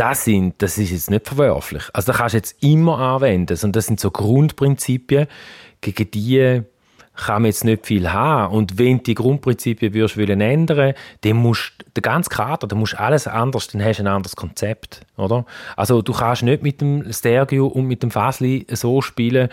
das, 0.00 0.24
sind, 0.24 0.54
das 0.62 0.78
ist 0.78 0.90
jetzt 0.90 1.10
nicht 1.10 1.26
verwerflich. 1.26 1.84
Also 1.92 2.06
das 2.06 2.16
kannst 2.16 2.32
du 2.32 2.38
jetzt 2.38 2.62
immer 2.62 2.98
anwenden. 2.98 3.58
Und 3.62 3.76
das 3.76 3.86
sind 3.86 4.00
so 4.00 4.10
Grundprinzipien, 4.10 5.26
gegen 5.82 6.10
die 6.10 6.62
kann 7.14 7.42
man 7.42 7.50
jetzt 7.50 7.64
nicht 7.64 7.86
viel 7.86 8.10
haben. 8.10 8.54
Und 8.54 8.78
wenn 8.78 8.98
du 8.98 9.02
die 9.02 9.14
Grundprinzipien 9.14 9.92
würdest 9.92 10.16
wollen 10.16 10.40
ändern, 10.40 10.94
dann 11.20 11.36
musst 11.36 11.74
du 11.78 11.84
den 11.96 12.02
ganzen 12.02 12.30
Kader, 12.30 12.66
dann 12.66 12.78
musst 12.78 12.94
du 12.94 13.00
alles 13.00 13.26
anders, 13.26 13.68
dann 13.68 13.84
hast 13.84 13.98
du 13.98 14.04
ein 14.04 14.06
anderes 14.06 14.36
Konzept, 14.36 15.02
oder? 15.18 15.44
Also 15.76 16.00
du 16.00 16.14
kannst 16.14 16.44
nicht 16.44 16.62
mit 16.62 16.80
dem 16.80 17.12
Stergio 17.12 17.66
und 17.66 17.86
mit 17.86 18.02
dem 18.02 18.10
Fasli 18.10 18.66
so 18.70 19.02
spielen, 19.02 19.50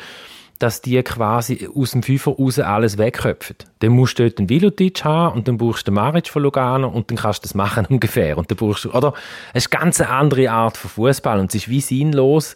dass 0.59 0.81
die 0.81 1.01
quasi 1.03 1.69
aus 1.73 1.91
dem 1.91 2.03
Fünfer 2.03 2.31
raus 2.31 2.59
alles 2.59 2.97
wegköpfen. 2.97 3.55
Dann 3.79 3.91
musst 3.91 4.17
du 4.17 4.23
dort 4.23 4.39
einen 4.39 4.49
Vilotic 4.49 5.03
haben 5.03 5.35
und 5.35 5.47
dann 5.47 5.57
brauchst 5.57 5.87
du 5.87 5.91
den 5.91 5.95
Maric 5.95 6.29
von 6.29 6.43
Lugano 6.43 6.87
und 6.87 7.09
dann 7.09 7.17
kannst 7.17 7.43
du 7.43 7.47
das 7.47 7.55
machen 7.55 7.85
ungefähr. 7.89 8.37
Und 8.37 8.49
dann 8.49 8.57
brauchst 8.57 8.85
du, 8.85 8.91
oder? 8.91 9.13
Es 9.53 9.65
ist 9.65 9.73
eine 9.73 9.81
ganz 9.81 10.01
andere 10.01 10.49
Art 10.49 10.77
von 10.77 10.89
Fußball 10.89 11.39
und 11.39 11.49
es 11.49 11.55
ist 11.55 11.69
wie 11.69 11.81
sinnlos, 11.81 12.55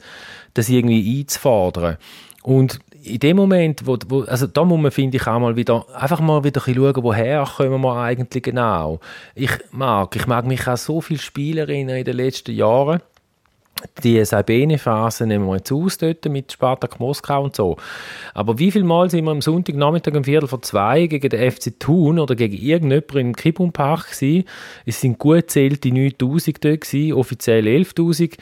das 0.53 0.69
irgendwie 0.69 1.19
einzufordern. 1.19 1.97
Und 2.43 2.79
in 3.03 3.19
dem 3.19 3.37
Moment, 3.37 3.85
wo, 3.85 3.97
wo 4.07 4.21
also 4.23 4.47
da 4.47 4.63
muss 4.63 4.79
man, 4.79 4.91
finde 4.91 5.17
ich, 5.17 5.27
auch 5.27 5.39
mal 5.39 5.55
wieder, 5.55 5.85
einfach 5.95 6.19
mal 6.19 6.43
wieder 6.43 6.61
ein 6.65 6.75
schauen, 6.75 7.03
woher 7.03 7.45
kommen 7.45 7.81
wir 7.81 7.95
eigentlich 7.95 8.43
genau. 8.43 8.99
Ich 9.35 9.51
mag, 9.71 10.15
ich 10.15 10.27
mag 10.27 10.45
mich 10.45 10.67
auch 10.67 10.77
so 10.77 11.01
viele 11.01 11.19
Spielerinnen 11.19 11.97
in 11.97 12.05
den 12.05 12.15
letzten 12.15 12.51
Jahren, 12.53 13.01
die 14.03 14.23
Sabine-Phase 14.23 15.27
nehmen 15.27 15.45
wir 15.47 15.57
jetzt 15.57 15.71
aus 15.71 15.97
dort 15.97 16.25
mit 16.25 16.51
Spartak 16.51 16.99
Moskau 16.99 17.43
und 17.43 17.55
so. 17.55 17.77
Aber 18.33 18.59
wie 18.59 18.71
viel 18.71 18.83
Mal 18.83 19.09
sind 19.09 19.25
wir 19.25 19.31
am 19.31 19.41
Sonntagnachmittag 19.41 20.13
um 20.15 20.23
Viertel 20.23 20.47
vor 20.47 20.61
zwei 20.61 21.07
gegen 21.07 21.29
den 21.29 21.51
FC 21.51 21.79
Thun 21.79 22.19
oder 22.19 22.35
gegen 22.35 22.55
irgendjemanden 22.55 23.19
im 23.19 23.35
Kibum-Park 23.35 24.11
gewesen? 24.11 24.45
Es 24.85 25.01
sind 25.01 25.19
gut 25.19 25.49
zählte 25.49 25.89
9000 25.89 26.63
dort 26.63 26.81
gewesen, 26.81 27.13
offiziell 27.13 27.65
11.000. 27.65 28.37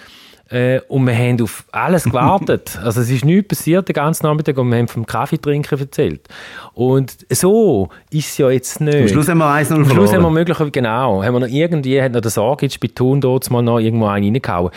Äh, 0.49 0.81
und 0.87 1.05
wir 1.05 1.15
haben 1.15 1.41
auf 1.41 1.65
alles 1.71 2.05
gewartet. 2.05 2.77
also 2.83 3.01
es 3.01 3.09
ist 3.09 3.23
nichts 3.23 3.47
passiert 3.49 3.87
den 3.87 3.93
ganzen 3.93 4.25
Nachmittag 4.25 4.57
und 4.57 4.69
wir 4.69 4.77
haben 4.77 4.87
vom 4.87 5.05
Kaffeetrinken 5.05 5.79
erzählt. 5.79 6.27
Und 6.73 7.25
so 7.29 7.89
ist 8.09 8.29
es 8.29 8.37
ja 8.37 8.49
jetzt 8.49 8.81
nicht. 8.81 8.95
Am 8.95 9.07
Schluss 9.07 9.29
haben 9.29 9.37
wir 9.37 9.45
1-0 9.45 9.65
verloren. 9.65 9.83
Am 9.85 9.91
Schluss 9.91 10.13
haben 10.13 10.23
wir 10.23 10.31
möglicherweise, 10.31 10.71
genau, 10.71 11.23
haben 11.23 11.33
wir 11.33 11.39
noch 11.41 11.47
irgendwie, 11.47 12.01
hat 12.01 12.13
noch 12.13 12.21
der 12.21 12.31
Sorgic 12.31 12.79
bei 12.79 12.87
Thun 12.87 13.21
dort 13.21 13.49
mal 13.51 13.61
noch 13.61 13.79
irgendwo 13.79 14.07
einen 14.07 14.33
reingehauen. 14.33 14.71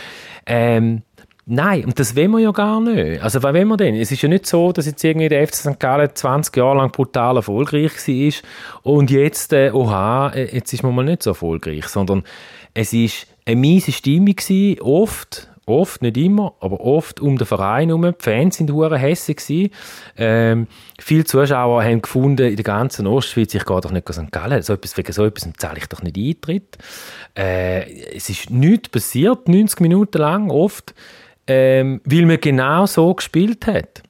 Ähm, 0.45 1.01
Nein, 1.45 1.83
und 1.83 1.99
das 1.99 2.15
wollen 2.15 2.31
wir 2.31 2.39
ja 2.39 2.51
gar 2.51 2.79
nicht. 2.79 3.21
Also, 3.21 3.43
was 3.43 3.53
wollen 3.53 3.67
wir 3.67 3.75
denn? 3.75 3.95
Es 3.95 4.11
ist 4.11 4.21
ja 4.21 4.29
nicht 4.29 4.47
so, 4.47 4.71
dass 4.71 4.85
jetzt 4.85 5.03
irgendwie 5.03 5.27
der 5.27 5.45
FC 5.45 5.55
St. 5.55 5.79
Gallen 5.79 6.09
20 6.13 6.55
Jahre 6.55 6.77
lang 6.77 6.91
brutal 6.91 7.35
erfolgreich 7.35 7.91
war 8.07 8.33
und 8.83 9.11
jetzt, 9.11 9.51
äh, 9.51 9.71
oha, 9.73 10.29
äh, 10.29 10.55
jetzt 10.55 10.71
ist 10.71 10.83
man 10.83 10.95
mal 10.95 11.03
nicht 11.03 11.21
so 11.21 11.31
erfolgreich, 11.31 11.85
sondern 11.87 12.23
es 12.73 12.93
ist 12.93 13.27
eine 13.45 13.57
miese 13.57 13.91
Stimmung 13.91 14.37
gewesen, 14.37 14.79
oft, 14.81 15.49
oft, 15.65 16.01
nicht 16.01 16.17
immer, 16.17 16.53
aber 16.59 16.81
oft 16.81 17.19
um 17.19 17.37
den 17.37 17.47
Verein 17.47 17.89
herum. 17.89 18.03
Die 18.03 18.13
Fans 18.17 18.57
sind 18.57 18.71
hure 18.71 18.97
hässlich 18.97 19.71
ähm, 20.17 20.67
Viele 20.99 21.23
Zuschauer 21.25 21.83
haben 21.83 22.01
gefunden, 22.01 22.47
in 22.47 22.55
der 22.55 22.63
ganzen 22.63 23.07
Ostschweiz, 23.07 23.53
ich 23.53 23.65
gehe 23.65 23.81
doch 23.81 23.91
nicht 23.91 24.11
St. 24.11 24.31
Gallen, 24.31 24.61
so 24.61 24.73
etwas, 24.73 24.97
wegen 24.97 25.13
so 25.13 25.25
etwas 25.25 25.49
zahle 25.57 25.77
ich 25.77 25.87
doch 25.87 26.01
nicht 26.01 26.17
Eintritt. 26.17 26.77
Äh, 27.37 28.15
es 28.15 28.29
ist 28.29 28.49
nichts 28.49 28.89
passiert, 28.89 29.47
90 29.47 29.79
Minuten 29.79 30.17
lang, 30.17 30.49
oft, 30.49 30.93
ähm, 31.47 32.01
weil 32.05 32.25
man 32.25 32.39
genau 32.39 32.85
so 32.85 33.13
gespielt 33.13 33.67
hat. 33.67 34.03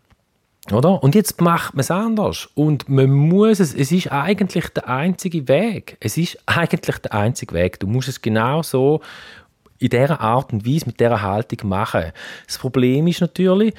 Oder? 0.72 1.04
Und 1.04 1.14
jetzt 1.14 1.42
macht 1.42 1.74
man 1.74 1.82
es 1.82 1.92
anders. 1.92 2.48
Und 2.56 2.88
man 2.88 3.12
muss 3.12 3.60
es, 3.60 3.74
es 3.74 3.92
ist 3.92 4.12
eigentlich 4.12 4.70
der 4.70 4.88
einzige 4.88 5.48
Weg. 5.50 5.98
Es 6.00 6.18
ist 6.18 6.38
eigentlich 6.46 7.00
der 7.00 7.14
einzige 7.14 7.54
Weg. 7.54 7.80
Du 7.82 7.88
musst 7.88 8.08
es 8.08 8.22
genau 8.22 8.64
so 8.64 9.02
in 9.84 9.90
dieser 9.90 10.22
Art 10.22 10.54
und 10.54 10.66
Weise, 10.66 10.86
mit 10.86 11.00
dieser 11.00 11.22
Haltung 11.22 11.68
machen. 11.68 12.14
Das 12.48 12.58
Problem 12.58 13.06
ist 13.08 13.20
natürlich, 13.20 13.74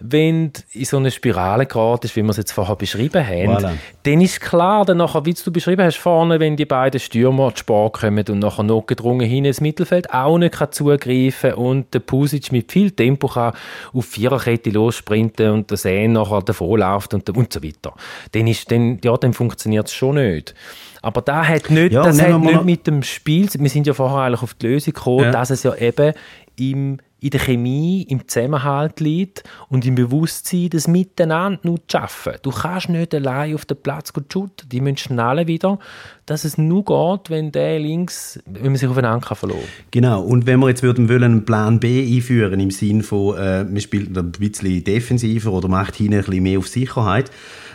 wenn 0.00 0.52
du 0.52 0.60
in 0.72 0.84
so 0.86 0.96
eine 0.96 1.10
Spirale 1.10 1.66
geratest, 1.66 2.16
wie 2.16 2.22
wir 2.22 2.30
es 2.30 2.38
jetzt 2.38 2.52
vorher 2.52 2.76
beschrieben 2.76 3.26
haben, 3.26 3.56
voilà. 3.56 3.72
dann 4.04 4.20
ist 4.22 4.40
klar, 4.40 4.86
dann 4.86 4.96
nachher, 4.96 5.26
wie 5.26 5.34
du 5.34 5.52
beschrieben 5.52 5.84
hast, 5.84 5.98
vorne, 5.98 6.40
wenn 6.40 6.56
die 6.56 6.64
beiden 6.64 6.98
Stürmer 6.98 7.54
zu 7.54 7.60
Sport 7.60 8.00
kommen 8.00 8.24
und 8.26 8.38
nachher 8.38 8.62
noch 8.62 8.86
gedrungen 8.86 9.28
hin 9.28 9.44
ins 9.44 9.60
Mittelfeld 9.60 10.12
auch 10.14 10.38
nicht 10.38 10.54
kann 10.54 10.72
zugreifen 10.72 11.54
und 11.54 11.92
der 11.92 12.00
Pusic 12.00 12.50
mit 12.52 12.72
viel 12.72 12.90
Tempo 12.90 13.28
kann 13.28 13.52
auf 13.92 14.06
Viererkette 14.06 14.70
lossprinten 14.70 15.50
und 15.50 15.70
der 15.70 15.76
Sehn 15.76 16.12
nachher 16.12 16.40
davonläuft 16.40 17.12
und, 17.12 17.28
und 17.36 17.52
so 17.52 17.62
weiter. 17.62 17.94
Dann, 18.32 18.46
ist, 18.46 18.70
dann, 18.70 18.98
ja, 19.04 19.14
dann 19.18 19.34
funktioniert 19.34 19.88
es 19.88 19.92
schon 19.92 20.14
nicht. 20.14 20.54
Aber 21.02 21.22
da 21.22 21.46
hat 21.46 21.70
nicht, 21.70 21.92
ja, 21.92 22.02
das 22.02 22.20
hat 22.20 22.40
nicht 22.40 22.64
mit 22.64 22.86
dem 22.86 23.02
Spiel, 23.02 23.48
wir 23.52 23.70
sind 23.70 23.86
ja 23.86 23.94
vorher 23.94 24.26
eigentlich 24.26 24.42
auf 24.42 24.54
die 24.54 24.66
Lösung 24.66 24.92
gekommen, 24.92 25.24
ja. 25.24 25.30
dass 25.30 25.50
es 25.50 25.62
ja 25.62 25.74
eben 25.74 26.12
im, 26.58 26.98
in 27.20 27.30
der 27.30 27.40
Chemie, 27.40 28.02
im 28.02 28.26
Zusammenhalt 28.28 29.00
liegt 29.00 29.42
und 29.68 29.86
im 29.86 29.94
Bewusstsein, 29.94 30.68
das 30.70 30.88
Miteinander 30.88 31.60
nur 31.62 31.78
zu 31.86 31.98
schaffen. 31.98 32.34
Du 32.42 32.50
kannst 32.50 32.88
nicht 32.90 33.14
allein 33.14 33.54
auf 33.54 33.64
den 33.64 33.78
Platz 33.78 34.12
shooten. 34.30 34.68
Die 34.68 34.80
müssen 34.80 34.98
schnallen 34.98 35.46
wieder, 35.46 35.78
dass 36.26 36.44
es 36.44 36.58
nur 36.58 36.84
geht, 36.84 37.30
wenn 37.30 37.52
der 37.52 37.78
links, 37.78 38.38
wenn 38.46 38.66
man 38.66 38.76
sich 38.76 38.88
aufeinander 38.88 39.26
kann 39.26 39.36
verloren 39.36 39.64
Genau, 39.90 40.22
und 40.22 40.46
wenn 40.46 40.60
wir 40.60 40.68
jetzt 40.68 40.82
würden 40.82 41.08
wollen, 41.08 41.24
einen 41.24 41.44
Plan 41.44 41.80
B 41.80 42.16
einführen, 42.16 42.60
im 42.60 42.70
Sinne 42.70 43.02
von, 43.02 43.36
äh, 43.38 43.64
man 43.64 43.80
spielt 43.80 44.16
ein 44.16 44.32
bisschen 44.32 44.84
defensiver 44.84 45.52
oder 45.52 45.68
macht 45.68 45.96
hinten 45.96 46.14
ein 46.14 46.24
bisschen 46.24 46.42
mehr 46.42 46.58
auf 46.58 46.68
Sicherheit, 46.68 47.30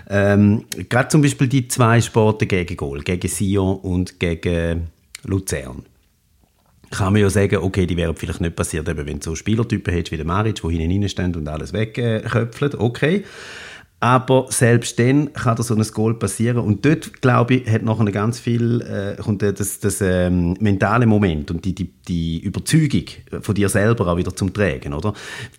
ähm, 0.10 0.66
Gerade 0.90 1.10
zum 1.10 1.22
Beispiel 1.22 1.48
die 1.48 1.68
zwei 1.68 2.02
Sporte 2.02 2.46
gegen 2.46 2.78
Goal, 2.78 3.02
gegen 3.02 3.28
Sion 3.28 3.78
und 3.78 4.20
gegen 4.20 4.88
Luzern. 5.24 5.84
Kann 6.92 7.14
man 7.14 7.22
ja 7.22 7.30
sagen, 7.30 7.58
okay, 7.58 7.86
die 7.86 7.98
wären 7.98 8.16
vielleicht 8.16 8.42
nicht 8.42 8.56
passiert, 8.56 8.88
wenn 8.88 9.20
du 9.20 9.24
so 9.24 9.36
Spielertypen 9.36 9.94
hättest 9.94 10.12
wie 10.12 10.18
der 10.18 10.26
Maric, 10.26 10.62
die 10.62 10.78
hinten 10.78 11.02
reinstehen 11.02 11.36
und 11.36 11.48
alles 11.48 11.74
wegköpfeln. 11.74 12.76
Okay. 12.78 13.24
Aber 14.02 14.48
selbst 14.50 15.00
dann 15.00 15.32
kann 15.34 15.56
da 15.56 15.64
so 15.64 15.74
ein 15.74 15.82
Goal 15.82 16.16
passieren. 16.16 16.60
Und 16.60 16.86
dort, 16.86 17.22
glaube 17.22 17.56
ich, 17.56 17.70
hat 17.70 17.82
nachher 17.82 18.12
ganz 18.12 18.40
viel 18.40 18.82
äh, 18.82 19.22
kommt 19.22 19.42
das, 19.42 19.80
das 19.80 20.02
ähm, 20.02 20.56
mentale 20.60 21.06
Moment 21.06 21.50
und 21.50 21.64
die, 21.64 21.74
die, 21.74 21.92
die 22.08 22.40
Überzeugung 22.40 23.06
von 23.42 23.56
dir 23.56 23.70
selber 23.70 24.08
auch 24.08 24.18
wieder 24.18 24.36
zum 24.36 24.54
Tragen. 24.54 24.94
Oder? 24.94 25.14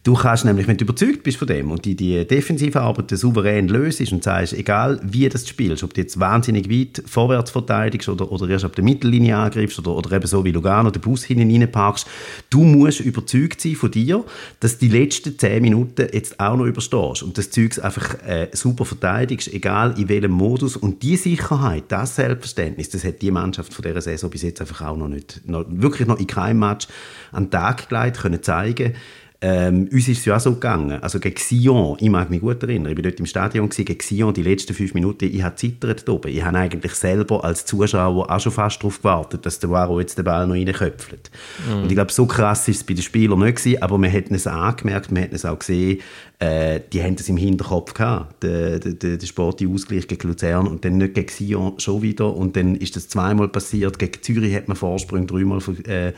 Du 0.04 0.14
kannst 0.14 0.44
nämlich, 0.44 0.68
wenn 0.68 0.76
du 0.76 0.84
überzeugt 0.84 1.22
bist 1.22 1.38
von 1.38 1.48
dem 1.48 1.70
und 1.70 1.84
die, 1.86 1.96
die 1.96 2.26
defensive 2.26 2.80
Arbeit 2.80 3.10
souverän 3.10 3.68
löst 3.68 4.00
und 4.12 4.22
sagst, 4.22 4.52
egal 4.52 5.00
wie 5.02 5.28
das 5.28 5.48
spielst, 5.48 5.82
ob 5.82 5.94
du 5.94 6.02
jetzt 6.02 6.20
wahnsinnig 6.20 6.70
weit 6.70 7.02
vorwärts 7.06 7.50
verteidigst 7.50 8.08
oder, 8.08 8.30
oder 8.30 8.48
erst 8.48 8.66
ab 8.66 8.76
der 8.76 8.84
Mittellinie 8.84 9.36
angreifst 9.36 9.78
oder, 9.78 9.96
oder 9.96 10.12
eben 10.12 10.26
so 10.26 10.44
wie 10.44 10.52
Lugano 10.52 10.90
den 10.90 11.00
Bus 11.00 11.24
hinten 11.24 11.50
reinparkst, 11.50 12.06
du 12.50 12.62
musst 12.62 13.00
überzeugt 13.00 13.62
sein 13.62 13.74
von 13.74 13.90
dir, 13.90 14.24
dass 14.60 14.78
die 14.78 14.88
letzten 14.88 15.38
zehn 15.38 15.62
Minuten 15.62 16.06
jetzt 16.12 16.38
auch 16.38 16.56
noch 16.56 16.66
überstehst 16.66 17.22
und 17.22 17.38
das 17.38 17.50
Zeug 17.50 17.82
einfach 17.82 18.16
äh, 18.26 18.48
super 18.52 18.84
verteidigst, 18.84 19.52
egal 19.52 19.98
in 19.98 20.08
welchem 20.08 20.32
Modus. 20.32 20.76
Und 20.76 21.02
die 21.02 21.16
Sicherheit, 21.16 21.84
das 21.88 22.16
Selbstverständnis, 22.16 22.90
das 22.90 23.04
hat 23.04 23.22
die 23.22 23.30
Mannschaft 23.30 23.72
von 23.72 23.82
dieser 23.84 24.00
Saison 24.00 24.30
bis 24.30 24.42
jetzt 24.42 24.60
einfach 24.60 24.82
auch 24.82 24.96
noch 24.96 25.08
nicht, 25.08 25.42
noch, 25.46 25.64
wirklich 25.68 26.08
noch 26.08 26.18
in 26.18 26.26
keinem 26.26 26.60
Match 26.60 26.88
an 27.32 27.44
den 27.44 27.50
Tag 27.50 27.88
gelegt 27.88 28.18
können 28.20 28.42
zeigen 28.42 28.94
ähm, 29.42 29.88
uns 29.92 30.08
ist 30.08 30.18
es 30.18 30.24
ja 30.24 30.36
auch 30.36 30.40
so 30.40 30.54
gegangen. 30.54 31.02
Also 31.02 31.20
gegen 31.20 31.36
Sion, 31.36 31.96
ich 32.00 32.08
mag 32.08 32.30
mich 32.30 32.40
gut 32.40 32.62
erinnern, 32.62 32.92
ich 32.92 32.96
war 32.96 33.02
dort 33.02 33.20
im 33.20 33.26
Stadion, 33.26 33.68
gewesen, 33.68 33.84
gegen 33.84 34.00
Sion, 34.00 34.32
die 34.32 34.42
letzten 34.42 34.72
fünf 34.72 34.94
Minuten, 34.94 35.26
ich 35.26 35.42
habe 35.42 35.56
zittert 35.56 36.08
oben. 36.08 36.28
Ich 36.28 36.42
habe 36.42 36.58
eigentlich 36.58 36.94
selber 36.94 37.44
als 37.44 37.66
Zuschauer 37.66 38.30
auch 38.30 38.40
schon 38.40 38.52
fast 38.52 38.82
darauf 38.82 38.98
gewartet, 38.98 39.44
dass 39.44 39.58
der 39.58 39.70
Waro 39.70 40.00
jetzt 40.00 40.16
den 40.16 40.24
Ball 40.24 40.46
noch 40.46 40.54
reinköpfelt. 40.54 41.30
Mhm. 41.68 41.82
Und 41.82 41.86
ich 41.86 41.94
glaube, 41.94 42.12
so 42.12 42.26
krass 42.26 42.66
ist 42.68 42.76
es 42.76 42.84
bei 42.84 42.94
den 42.94 43.02
Spielern 43.02 43.38
nicht 43.40 43.56
gewesen, 43.56 43.82
aber 43.82 43.98
wir 43.98 44.08
hätten 44.08 44.34
es 44.34 44.46
angemerkt, 44.46 45.14
wir 45.14 45.22
hätten 45.22 45.34
es 45.34 45.44
auch 45.44 45.58
gesehen, 45.58 46.00
äh, 46.38 46.80
die 46.92 47.02
haben 47.02 47.16
das 47.16 47.28
im 47.30 47.38
Hinterkopf 47.38 47.94
gehabt, 47.94 48.42
der, 48.42 48.78
der, 48.78 49.16
der 49.16 49.26
sportliche 49.26 49.72
Ausgleich 49.72 50.06
gegen 50.06 50.28
Luzern 50.28 50.66
und 50.66 50.84
dann 50.84 50.98
nicht 50.98 51.14
gegen 51.14 51.28
Sion 51.28 51.78
schon 51.78 52.02
wieder 52.02 52.34
und 52.34 52.56
dann 52.56 52.74
ist 52.74 52.94
das 52.94 53.08
zweimal 53.08 53.48
passiert, 53.48 53.98
gegen 53.98 54.22
Zürich 54.22 54.54
hat 54.54 54.68
man 54.68 54.76
Vorsprung 54.76 55.26
dreimal 55.26 55.60
äh, 55.84 56.12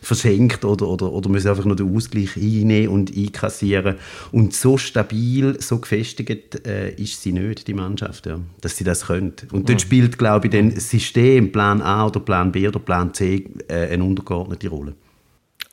verschenkt 0.00 0.64
oder, 0.64 0.86
oder, 0.86 1.12
oder 1.12 1.28
müssen 1.28 1.48
einfach 1.48 1.64
nur 1.64 1.74
den 1.74 1.94
Ausgleich 1.94 2.36
einnehmen 2.64 2.88
und 2.88 3.16
einkassieren 3.16 3.96
und 4.32 4.54
so 4.54 4.78
stabil, 4.78 5.60
so 5.60 5.78
gefestigt 5.78 6.66
äh, 6.66 6.94
ist 6.94 7.22
sie 7.22 7.32
nicht, 7.32 7.68
die 7.68 7.74
Mannschaft, 7.74 8.26
ja, 8.26 8.40
dass 8.60 8.76
sie 8.76 8.84
das 8.84 9.06
können. 9.06 9.34
Und 9.52 9.68
dort 9.68 9.78
mhm. 9.78 9.82
spielt, 9.82 10.18
glaube 10.18 10.46
ich, 10.46 10.52
dann 10.52 10.74
das 10.74 10.90
System, 10.90 11.52
Plan 11.52 11.82
A 11.82 12.06
oder 12.06 12.20
Plan 12.20 12.50
B 12.50 12.66
oder 12.66 12.78
Plan 12.78 13.12
C 13.12 13.44
äh, 13.68 13.88
eine 13.88 14.04
untergeordnete 14.04 14.68
Rolle. 14.68 14.94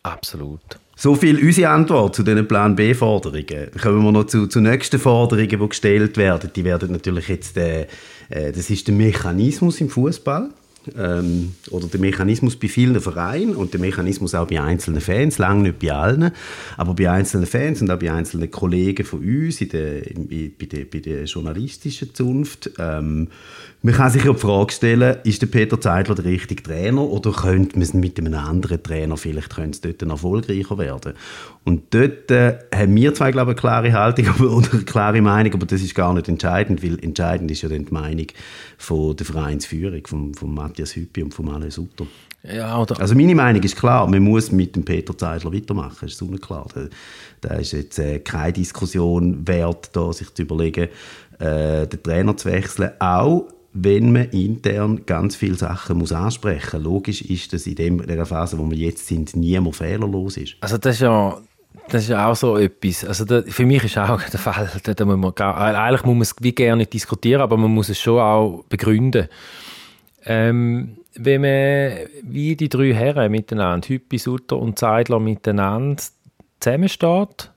Absolut. 0.04 0.62
So 0.95 1.15
viel 1.15 1.43
unsere 1.43 1.69
Antwort 1.69 2.15
zu 2.15 2.21
diesen 2.21 2.47
Plan 2.47 2.75
B-Forderungen. 2.75 3.71
Kommen 3.82 4.04
wir 4.04 4.12
noch 4.12 4.25
zu, 4.25 4.45
zu 4.45 4.60
nächsten 4.62 4.99
Forderungen, 4.99 5.49
die 5.49 5.69
gestellt 5.69 6.15
werden. 6.17 6.51
Die 6.56 6.63
werden 6.63 6.91
natürlich 6.91 7.27
jetzt, 7.27 7.58
äh, 7.58 7.88
äh, 8.30 8.51
das 8.51 8.69
ist 8.69 8.88
der 8.88 8.93
Mechanismus 8.93 9.82
im 9.82 9.89
Fußball 9.89 10.49
ähm, 10.98 11.54
oder 11.70 11.88
der 11.88 12.00
Mechanismus 12.00 12.56
bei 12.56 12.67
vielen 12.67 13.00
Vereinen 13.00 13.56
und 13.56 13.74
der 13.74 13.80
Mechanismus 13.80 14.36
auch 14.36 14.48
bei 14.48 14.62
einzelnen 14.62 15.02
Fans, 15.02 15.38
lange 15.38 15.63
nicht 15.63 15.80
bei 15.80 15.91
allen, 15.91 16.32
aber 16.78 16.94
bei 16.94 17.10
einzelnen 17.10 17.46
Fans 17.46 17.82
und 17.82 17.91
auch 17.91 18.00
bei 18.00 18.12
einzelnen 18.12 18.50
Kollegen 18.50 19.06
von 19.06 19.20
uns 19.20 19.62
in 19.62 19.70
der, 19.70 20.08
in, 20.10 20.28
bei, 20.28 20.65
der, 20.65 20.86
bei 20.86 21.00
der 21.00 21.24
journalistischen 21.26 22.13
Zunft. 22.13 22.72
Ähm, 22.80 23.28
man 23.84 23.96
kann 23.96 24.12
sich 24.12 24.24
ja 24.24 24.32
die 24.32 24.39
Frage 24.39 24.72
stellen, 24.72 25.17
ist 25.24 25.41
der 25.41 25.48
Peter 25.48 25.82
Zeidler 25.82 26.13
der 26.13 26.26
richtige 26.26 26.62
Trainer 26.62 27.02
oder 27.02 27.32
könnte 27.32 27.80
man 27.80 28.00
mit 28.00 28.20
einem 28.20 28.36
anderen 28.36 28.82
Trainer 28.84 29.17
vielleicht 29.17 29.56
könnte 29.56 29.72
es 29.72 29.82
dort 29.82 30.02
erfolgreicher 30.04 30.78
werden? 30.78 31.13
Und 31.63 31.91
dort 31.91 32.30
äh, 32.30 32.60
haben 32.74 32.96
wir 32.96 33.13
zwei, 33.15 33.32
glaube 33.32 33.52
ich, 33.52 33.58
eine 33.58 33.62
klare 33.62 33.94
Haltung 33.94 34.28
oder 34.48 34.72
eine 34.72 34.84
klare 34.84 35.22
Meinung, 35.22 35.54
aber 35.54 35.65
das 35.65 35.82
ist 35.82 35.96
gar 35.96 36.13
nicht 36.13 36.28
entscheidend, 36.28 36.84
weil 36.84 37.04
entscheidend 37.04 37.50
ist 37.50 37.63
ja 37.63 37.70
dann 37.70 37.86
die 37.86 37.94
Meinung 37.94 38.28
von 38.78 39.15
der 39.15 39.26
Vereinsführung, 39.26 40.06
von, 40.06 40.36
von 40.36 40.54
Matthias 40.54 40.96
Hüppi 40.96 41.24
und 41.24 41.34
von 41.34 41.46
Manuel 41.46 41.72
Sutter. 41.72 42.06
Ja, 42.44 42.84
also 42.84 43.15
meine 43.15 43.36
Meinung 43.36 43.62
ist 43.63 43.78
klar, 43.78 44.08
man 44.08 44.22
muss 44.22 44.52
mit 44.52 44.76
dem 44.76 44.84
Peter 44.86 45.15
Zeidler 45.15 45.54
weitermachen, 45.54 45.98
das 46.02 46.13
ist 46.13 46.22
unklar. 46.22 46.67
Da, 46.74 46.82
da 47.41 47.56
ist 47.56 47.72
jetzt 47.72 47.98
äh, 47.98 48.20
keine 48.20 48.54
Diskussion 48.54 49.48
wert, 49.48 49.89
da 49.94 50.13
sich 50.13 50.32
zu 50.34 50.44
überlegen, 50.44 50.89
äh, 51.39 51.88
den 51.88 52.04
Trainer 52.04 52.38
zu 52.38 52.50
wechseln. 52.50 52.91
Auch 53.00 53.48
wenn 53.74 54.12
man 54.12 54.30
intern 54.30 55.06
ganz 55.06 55.36
viele 55.36 55.56
Sachen 55.56 55.98
muss 55.98 56.12
ansprechen 56.12 56.82
muss. 56.82 56.92
Logisch 56.92 57.22
ist, 57.22 57.54
dass 57.54 57.68
in 57.68 57.76
dem, 57.76 58.06
der 58.06 58.26
Phase, 58.26 58.58
wo 58.58 58.70
wir 58.70 58.78
jetzt 58.78 59.08
sind, 59.08 59.36
niemand 59.36 59.76
fehlerlos 59.76 60.38
ist. 60.38 60.58
Also 60.62 60.78
das 60.78 60.96
ist 60.96 61.02
ja 61.02 61.42
das 61.90 62.04
ist 62.04 62.14
auch 62.14 62.36
so 62.36 62.58
etwas. 62.58 63.06
Also 63.06 63.26
da, 63.26 63.42
für 63.44 63.66
mich 63.66 63.84
ist 63.84 63.98
auch 63.98 64.22
der 64.32 64.40
Fall, 64.40 64.70
da, 64.84 64.94
da 64.94 65.06
muss 65.06 65.18
man 65.18 65.36
gar, 65.36 65.58
eigentlich 65.58 66.04
muss 66.04 66.14
man 66.14 66.22
es 66.22 66.36
wie 66.40 66.54
gerne 66.54 66.86
diskutieren, 66.86 67.42
aber 67.42 67.58
man 67.58 67.72
muss 67.72 67.90
es 67.90 68.00
schon 68.00 68.20
auch 68.20 68.64
begründen. 68.70 69.28
Ähm, 70.26 70.98
wenn 71.16 71.42
man 71.42 72.08
wie 72.24 72.56
die 72.56 72.70
drei 72.70 72.94
Herren 72.94 73.32
miteinander, 73.32 73.88
Hüppi, 73.88 74.18
Sutter 74.18 74.58
und 74.58 74.80
Zeidler 74.80 75.20
miteinander 75.20 76.02
zusammensteht 76.60 77.52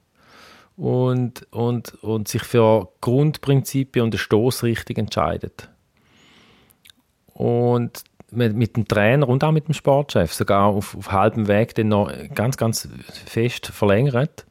und, 0.77 1.46
und, 1.53 1.94
und 2.03 2.27
sich 2.27 2.42
für 2.42 2.88
Grundprinzipien 3.00 4.05
und 4.05 4.14
eine 4.14 4.18
Stoßrichtung 4.18 4.96
entscheidet, 4.96 5.68
und 7.34 8.02
mit, 8.30 8.56
mit, 8.56 8.76
dem 8.76 8.88
Trainer 8.88 9.28
und 9.28 9.44
auch 9.44 9.52
mit 9.52 9.68
dem 9.68 9.74
Sportchef 9.74 10.32
sogar 10.32 10.66
auf, 10.66 10.96
auf 10.96 11.12
halbem 11.12 11.46
Weg 11.46 11.74
dann 11.74 11.88
noch 11.88 12.10
ganz, 12.34 12.56
ganz 12.56 12.88
fest 13.26 13.66
verlängert, 13.66 14.46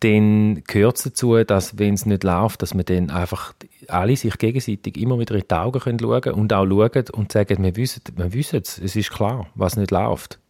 dann 0.00 0.64
gehört 0.64 0.96
es 0.96 1.04
dazu, 1.04 1.42
dass, 1.44 1.78
wenn 1.78 1.94
es 1.94 2.06
nicht 2.06 2.24
läuft, 2.24 2.62
dass 2.62 2.74
man 2.74 2.84
dann 2.84 3.10
einfach 3.10 3.52
alle 3.88 4.16
sich 4.16 4.36
gegenseitig 4.38 4.96
immer 4.96 5.18
wieder 5.18 5.34
in 5.34 5.44
die 5.48 5.54
Augen 5.54 5.80
können 5.80 5.98
schauen 6.00 6.32
und 6.32 6.52
auch 6.52 6.66
schauen 6.66 7.04
und 7.12 7.32
sagen, 7.32 7.62
wir 7.62 7.76
wissen, 7.76 8.02
wir 8.16 8.32
wissen 8.32 8.60
es, 8.62 8.78
es 8.78 8.96
ist 8.96 9.10
klar, 9.10 9.46
was 9.54 9.76
nicht 9.76 9.90
läuft. 9.90 10.40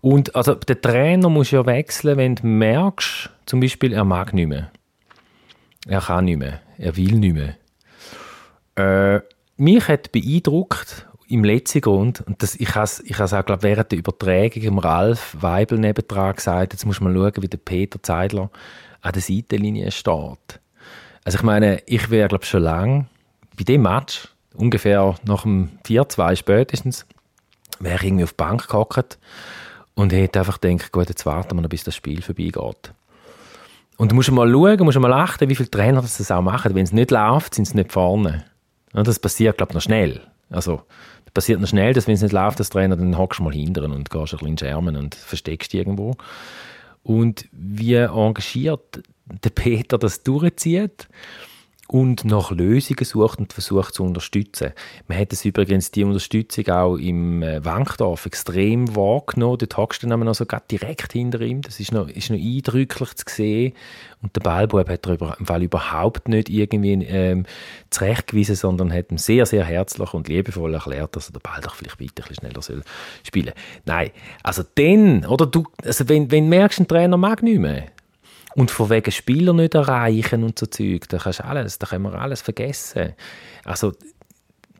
Und 0.00 0.36
also, 0.36 0.54
der 0.54 0.80
Trainer 0.80 1.28
muss 1.28 1.50
ja 1.50 1.64
wechseln, 1.66 2.18
wenn 2.18 2.34
du 2.36 2.46
merkst, 2.46 3.30
zum 3.46 3.60
Beispiel, 3.60 3.92
er 3.92 4.04
mag 4.04 4.32
nicht 4.32 4.48
mehr. 4.48 4.70
Er 5.86 6.00
kann 6.00 6.26
nicht 6.26 6.38
mehr. 6.38 6.60
Er 6.78 6.96
will 6.96 7.14
nicht 7.14 7.34
mehr. 7.34 7.56
Äh, 8.76 9.22
mich 9.56 9.88
hat 9.88 10.12
beeindruckt, 10.12 11.06
im 11.28 11.44
letzten 11.44 11.80
Grund, 11.80 12.20
und 12.26 12.42
das, 12.42 12.54
ich 12.54 12.74
habe 12.74 12.90
ich 13.04 13.20
auch 13.20 13.44
glaub, 13.46 13.62
während 13.62 13.90
der 13.90 13.98
Übertragung 13.98 14.62
im 14.62 14.78
Ralf 14.78 15.36
Weibel 15.40 15.78
nebendran 15.78 16.34
gesagt, 16.34 16.74
jetzt 16.74 16.84
muss 16.84 17.00
man 17.00 17.14
schauen, 17.14 17.32
wie 17.42 17.48
der 17.48 17.58
Peter 17.58 18.02
Zeidler 18.02 18.50
an 19.00 19.12
der 19.12 19.22
Seitenlinie 19.22 19.90
steht. 19.90 20.60
Also 21.24 21.38
ich 21.38 21.42
meine, 21.42 21.82
ich 21.86 22.10
wäre 22.10 22.28
glaube 22.28 22.44
schon 22.44 22.62
lange 22.62 23.06
bei 23.56 23.64
dem 23.64 23.82
Match, 23.82 24.28
ungefähr 24.54 25.14
nach 25.24 25.42
dem 25.42 25.70
4-2 25.86 26.36
spätestens, 26.36 27.06
wäre 27.80 27.96
ich 27.96 28.04
irgendwie 28.04 28.24
auf 28.24 28.32
die 28.32 28.36
Bank 28.36 28.68
gehockt 28.68 29.18
und 29.94 30.12
hätte 30.12 30.40
einfach 30.40 30.60
gedacht, 30.60 30.92
gut, 30.92 31.08
jetzt 31.08 31.24
warten 31.24 31.56
wir 31.56 31.62
noch, 31.62 31.68
bis 31.68 31.84
das 31.84 31.96
Spiel 31.96 32.20
vorbeigeht. 32.20 32.92
Und 33.96 34.10
du 34.10 34.16
musst 34.16 34.30
mal 34.30 34.50
schauen, 34.50 34.84
musst 34.84 34.98
mal 34.98 35.12
achten, 35.12 35.48
wie 35.48 35.54
viele 35.54 35.70
Trainer 35.70 36.02
das 36.02 36.30
auch 36.30 36.42
machen. 36.42 36.74
Wenn 36.74 36.84
es 36.84 36.92
nicht 36.92 37.12
läuft, 37.12 37.54
sind 37.54 37.66
sie 37.66 37.76
nicht 37.76 37.92
vorne. 37.92 38.44
Das 39.02 39.18
passiert, 39.18 39.56
glaube 39.56 39.72
ich, 39.72 39.74
noch 39.74 39.82
schnell. 39.82 40.20
Also, 40.50 40.82
das 41.24 41.34
passiert 41.34 41.60
noch 41.60 41.68
schnell, 41.68 41.92
dass 41.92 42.06
wenn 42.06 42.14
es 42.14 42.22
nicht 42.22 42.32
läuft, 42.32 42.60
das 42.60 42.70
Trainer, 42.70 42.96
dann 42.96 43.18
hockst 43.18 43.40
du 43.40 43.44
mal 43.44 43.52
hinten 43.52 43.90
und 43.90 44.10
gehst 44.10 44.34
ein 44.34 44.38
bisschen 44.38 44.58
Schermen 44.58 44.96
und 44.96 45.14
versteckst 45.14 45.72
dich 45.72 45.80
irgendwo. 45.80 46.16
Und 47.02 47.46
wie 47.52 47.94
engagiert 47.94 49.02
der 49.26 49.50
Peter 49.50 49.98
das 49.98 50.22
durchzieht, 50.22 51.08
und 51.88 52.24
nach 52.24 52.50
Lösungen 52.50 53.04
sucht 53.04 53.38
und 53.38 53.52
versucht 53.52 53.94
zu 53.94 54.04
unterstützen. 54.04 54.72
Man 55.06 55.18
hat 55.18 55.32
es 55.32 55.44
übrigens 55.44 55.90
die 55.90 56.04
Unterstützung 56.04 56.68
auch 56.68 56.96
im 56.96 57.42
äh, 57.42 57.64
Wankdorf 57.64 58.26
extrem 58.26 58.94
wahrgenommen. 58.96 59.58
Dort 59.58 59.76
hockst 59.76 60.02
du 60.02 60.06
dann 60.06 60.26
also 60.26 60.46
direkt 60.70 61.12
hinter 61.12 61.40
ihm. 61.40 61.62
Das 61.62 61.80
ist 61.80 61.92
noch, 61.92 62.08
ist 62.08 62.30
noch 62.30 62.38
eindrücklich 62.38 63.14
zu 63.14 63.24
sehen. 63.28 63.74
Und 64.22 64.34
der 64.34 64.40
Ballbub 64.40 64.88
hat 64.88 65.06
er 65.06 65.38
im 65.38 65.46
Fall 65.46 65.62
überhaupt 65.62 66.28
nicht 66.28 66.48
irgendwie 66.48 66.94
ähm, 67.04 67.44
zurechtgewiesen, 67.90 68.56
sondern 68.56 68.92
hat 68.92 69.10
ihm 69.10 69.18
sehr, 69.18 69.44
sehr 69.44 69.64
herzlich 69.64 70.14
und 70.14 70.28
liebevoll 70.28 70.72
erklärt, 70.72 71.14
dass 71.14 71.28
er 71.28 71.32
den 71.32 71.42
Ball 71.42 71.60
doch 71.60 71.74
vielleicht 71.74 72.00
weiter 72.00 72.24
ein 72.24 72.28
bisschen 72.28 72.36
schneller 72.36 72.62
soll 72.62 72.82
spielen 73.22 73.52
Nein, 73.84 74.10
also 74.42 74.62
dann, 74.74 75.26
oder 75.26 75.46
du, 75.46 75.64
also 75.84 76.08
wenn, 76.08 76.30
wenn 76.30 76.44
du 76.44 76.50
merkst, 76.50 76.80
ein 76.80 76.88
Trainer 76.88 77.18
mag 77.18 77.42
nicht 77.42 77.58
mehr, 77.58 77.84
und 78.54 78.70
von 78.70 78.90
wegen 78.90 79.10
Spieler 79.10 79.52
nicht 79.52 79.74
erreichen 79.74 80.44
und 80.44 80.58
so 80.58 80.66
Zeug, 80.66 81.08
da 81.08 81.18
kannst 81.18 81.42
alles, 81.42 81.78
da 81.78 81.86
können 81.86 82.04
wir 82.04 82.18
alles 82.18 82.42
vergessen. 82.42 83.14
Also 83.64 83.92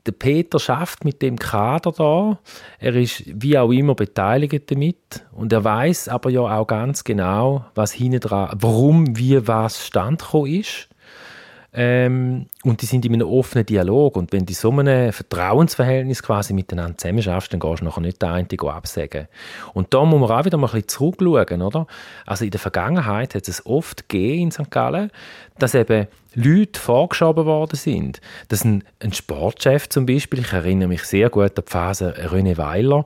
der 0.05 0.11
Peter 0.11 0.59
schafft 0.59 1.03
mit 1.03 1.21
dem 1.21 1.37
Kader 1.37 1.91
da. 1.91 2.39
Er 2.79 2.95
ist 2.95 3.23
wie 3.25 3.57
auch 3.57 3.71
immer 3.71 3.95
beteiligt 3.95 4.69
damit 4.71 5.25
und 5.31 5.51
er 5.51 5.63
weiß 5.63 6.09
aber 6.09 6.29
ja 6.29 6.41
auch 6.41 6.67
ganz 6.67 7.03
genau, 7.03 7.65
was 7.73 7.91
hinten 7.91 8.19
dran, 8.19 8.55
warum, 8.59 9.17
wie, 9.17 9.47
was 9.47 9.85
stand 9.85 10.23
ist. 10.45 10.89
Ähm, 11.77 12.45
und 12.63 12.81
die 12.81 12.85
sind 12.85 13.05
in 13.05 13.13
einem 13.13 13.27
offenen 13.27 13.65
Dialog. 13.65 14.15
Und 14.15 14.31
wenn 14.31 14.45
du 14.45 14.53
so 14.53 14.71
einem 14.71 15.11
Vertrauensverhältnis 15.11 16.23
quasi 16.23 16.53
miteinander 16.53 16.97
zusammen 16.97 17.21
schaffst, 17.21 17.51
dann 17.51 17.59
gehst 17.59 17.81
du 17.81 17.85
nachher 17.85 18.01
nicht 18.01 18.21
der 18.21 18.31
eine 18.31 18.47
absägen. 18.63 19.27
Und 19.73 19.93
da 19.93 20.05
muss 20.05 20.19
man 20.21 20.31
auch 20.31 20.45
wieder 20.45 20.57
mal 20.57 20.67
ein 20.67 20.81
bisschen 20.81 20.87
zurückschauen, 20.87 21.61
oder? 21.61 21.85
Also 22.25 22.45
in 22.45 22.51
der 22.51 22.59
Vergangenheit 22.61 23.35
hat 23.35 23.47
es 23.47 23.65
oft 23.65 24.07
gegeben 24.07 24.43
in 24.43 24.51
St. 24.51 24.71
Gallen, 24.71 25.11
dass 25.59 25.75
eben 25.75 26.07
Leute 26.33 26.79
vorgeschoben 26.79 27.45
worden 27.45 27.75
sind. 27.75 28.21
Dass 28.47 28.63
ein, 28.63 28.83
ein 28.99 29.11
Sportchef 29.11 29.89
zum 29.89 30.05
Beispiel, 30.05 30.39
ich 30.39 30.53
erinnere 30.53 30.87
mich 30.87 31.03
sehr 31.03 31.29
gut 31.29 31.57
an 31.57 31.65
die 31.67 31.71
Phase 31.71 32.13
René 32.29 32.57
Weiler, 32.57 33.03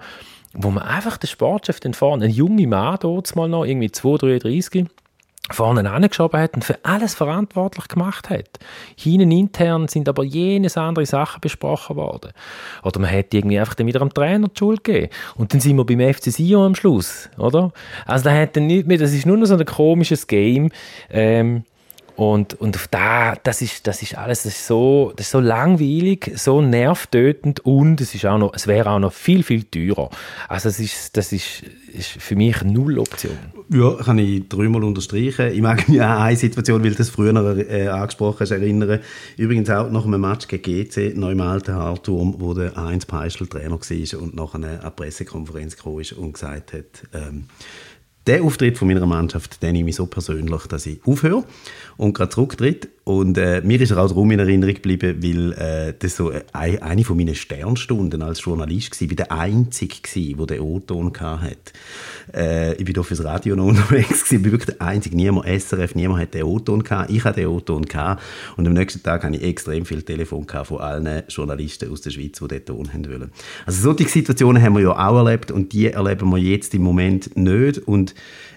wo 0.54 0.70
man 0.70 0.84
einfach 0.84 1.18
den 1.18 1.28
Sportchef 1.28 1.80
dann 1.80 1.94
vorne, 1.94 2.26
ein 2.26 2.32
junger 2.32 2.68
Mann 2.68 2.98
dort 3.00 3.36
mal 3.36 3.48
noch, 3.48 3.66
irgendwie 3.66 3.92
2, 3.92 4.18
33, 4.18 4.86
vorne 5.52 5.90
angeschoben 5.90 6.40
hat 6.40 6.56
und 6.56 6.64
für 6.64 6.78
alles 6.84 7.16
verantwortlich 7.16 7.88
gemacht 7.88 8.30
hat. 8.30 8.60
Hinten 8.96 9.32
intern 9.32 9.88
sind 9.88 10.08
aber 10.08 10.24
jenes 10.24 10.78
andere 10.78 11.06
Sachen 11.06 11.42
besprochen 11.42 11.96
worden. 11.96 12.32
Oder 12.84 13.00
man 13.00 13.10
hätte 13.10 13.38
irgendwie 13.38 13.60
einfach 13.60 13.76
dann 13.76 13.88
wieder 13.88 14.02
am 14.02 14.14
Trainer 14.14 14.48
die 14.48 14.58
Schuld 14.58 14.84
gegeben. 14.84 15.12
Und 15.36 15.54
dann 15.54 15.62
sind 15.62 15.78
wir 15.78 15.86
beim 15.86 16.14
FC 16.14 16.32
Sion 16.32 16.68
am 16.68 16.76
Schluss, 16.76 17.30
oder? 17.38 17.72
Also 18.06 18.26
da 18.26 18.36
hat 18.36 18.56
dann 18.56 18.68
nicht 18.68 18.88
mehr, 18.88 18.98
das 18.98 19.14
ist 19.14 19.26
nur 19.26 19.38
noch 19.38 19.46
so 19.46 19.56
ein 19.56 19.66
komisches 19.66 20.28
Game, 20.28 20.72
ähm, 21.10 21.64
und, 22.20 22.56
und 22.56 22.76
auf 22.76 22.90
da, 22.90 23.36
das 23.36 23.62
ist, 23.62 23.88
das 23.88 24.02
ist 24.02 24.18
alles 24.18 24.44
das 24.44 24.54
ist 24.54 24.68
so, 24.68 25.14
das 25.16 25.28
ist 25.28 25.32
so 25.32 25.40
langweilig, 25.40 26.34
so 26.36 26.62
nervtötend 26.62 27.62
und 27.62 28.02
es, 28.02 28.14
ist 28.14 28.26
auch 28.26 28.38
noch, 28.38 28.54
es 28.54 28.68
wäre 28.68 28.90
auch 28.90 29.00
noch 29.00 29.14
viel, 29.14 29.42
viel 29.42 29.64
teurer. 29.64 30.10
Also 30.50 30.68
es 30.68 30.82
ist, 30.82 31.16
das 31.16 31.32
ist, 31.32 31.64
ist 31.94 32.10
für 32.10 32.36
mich 32.36 32.62
null 32.64 33.00
Option. 33.00 33.38
Ja, 33.70 33.94
kann 34.04 34.18
ich 34.18 34.50
dreimal 34.50 34.84
unterstreichen. 34.84 35.54
Ich 35.54 35.62
mag 35.62 35.88
mich 35.88 36.02
an 36.02 36.18
eine 36.18 36.36
Situation, 36.36 36.84
weil 36.84 36.94
das 36.94 37.10
früher 37.10 37.34
äh, 37.70 37.88
angesprochen 37.88 38.42
hast, 38.42 38.52
erinnern. 38.52 39.00
Übrigens 39.38 39.70
auch 39.70 39.90
nach 39.90 40.06
einem 40.06 40.20
Match 40.20 40.50
gegen 40.50 40.64
GC, 40.64 41.16
neu 41.16 41.32
im 41.32 41.42
alten 41.42 41.74
Harturm, 41.74 42.36
wo 42.40 42.54
der 42.54 42.76
Heinz 42.76 43.06
Peischl 43.06 43.48
Trainer 43.48 43.80
war 43.80 44.22
und 44.22 44.36
nachher 44.36 44.56
eine 44.56 44.92
Pressekonferenz 44.94 45.78
gekommen 45.78 46.02
ist 46.02 46.12
und 46.14 46.34
gesagt 46.34 46.74
hat, 46.74 47.08
ähm, 47.14 47.46
der 48.28 48.44
Auftritt 48.44 48.78
von 48.78 48.88
meiner 48.88 49.06
Mannschaft, 49.06 49.62
den 49.64 49.74
nehme 49.74 49.90
ich 49.90 49.96
so 49.96 50.06
persönlich, 50.06 50.64
dass 50.68 50.86
ich 50.86 51.00
aufhöre 51.06 51.44
und 51.98 52.14
gerade 52.14 52.30
zurücktritt. 52.30 52.90
Und 53.10 53.40
äh, 53.40 53.64
mir 53.64 53.82
ist 53.82 53.90
er 53.90 53.98
auch 53.98 54.08
darum 54.08 54.30
in 54.30 54.38
Erinnerung 54.38 54.76
geblieben, 54.76 55.18
weil 55.24 55.54
äh, 55.54 55.94
das 55.98 56.16
so 56.16 56.32
äh, 56.32 56.44
eine 56.54 57.04
von 57.04 57.18
meinen 57.18 57.34
Sternstunden 57.34 58.22
als 58.22 58.46
Journalist 58.46 58.92
war. 58.92 59.02
Ich 59.02 59.10
war 59.10 59.16
der 59.16 59.32
Einzige, 59.32 60.36
der 60.36 60.46
den 60.46 60.60
O-Ton 60.60 61.12
hatte. 61.20 61.58
Äh, 62.32 62.76
ich 62.76 62.86
war 62.86 62.94
hier 62.94 63.04
fürs 63.04 63.24
Radio 63.24 63.56
noch 63.56 63.66
unterwegs. 63.70 64.32
Ich 64.32 64.38
war 64.38 64.52
wirklich 64.52 64.78
der 64.78 64.86
Einzige. 64.86 65.16
Niemand, 65.16 65.48
SRF, 65.48 65.96
niemand 65.96 66.22
hat 66.22 66.36
den 66.36 66.44
O-Ton 66.44 66.84
gehabt. 66.84 67.10
Ich 67.10 67.24
hatte 67.24 67.40
den 67.40 67.48
O-Ton 67.48 67.82
gehabt. 67.86 68.22
Und 68.58 68.68
am 68.68 68.74
nächsten 68.74 69.02
Tag 69.02 69.24
hatte 69.24 69.38
ich 69.38 69.44
extrem 69.44 69.88
viel 69.88 70.04
Telefon 70.04 70.46
von 70.48 70.78
allen 70.78 71.24
Journalisten 71.30 71.92
aus 71.92 72.02
der 72.02 72.12
Schweiz, 72.12 72.38
die 72.38 72.48
den 72.48 72.64
Ton 72.64 72.94
haben 72.94 73.08
wollen. 73.08 73.32
Also 73.66 73.82
solche 73.82 74.08
Situationen 74.08 74.62
haben 74.62 74.74
wir 74.74 74.84
ja 74.84 74.92
auch 74.92 75.26
erlebt 75.26 75.50
und 75.50 75.74
die 75.74 75.88
erleben 75.88 76.30
wir 76.30 76.38
jetzt 76.38 76.76
im 76.76 76.84
Moment 76.84 77.36
nicht. 77.36 77.80
Und 77.80 78.14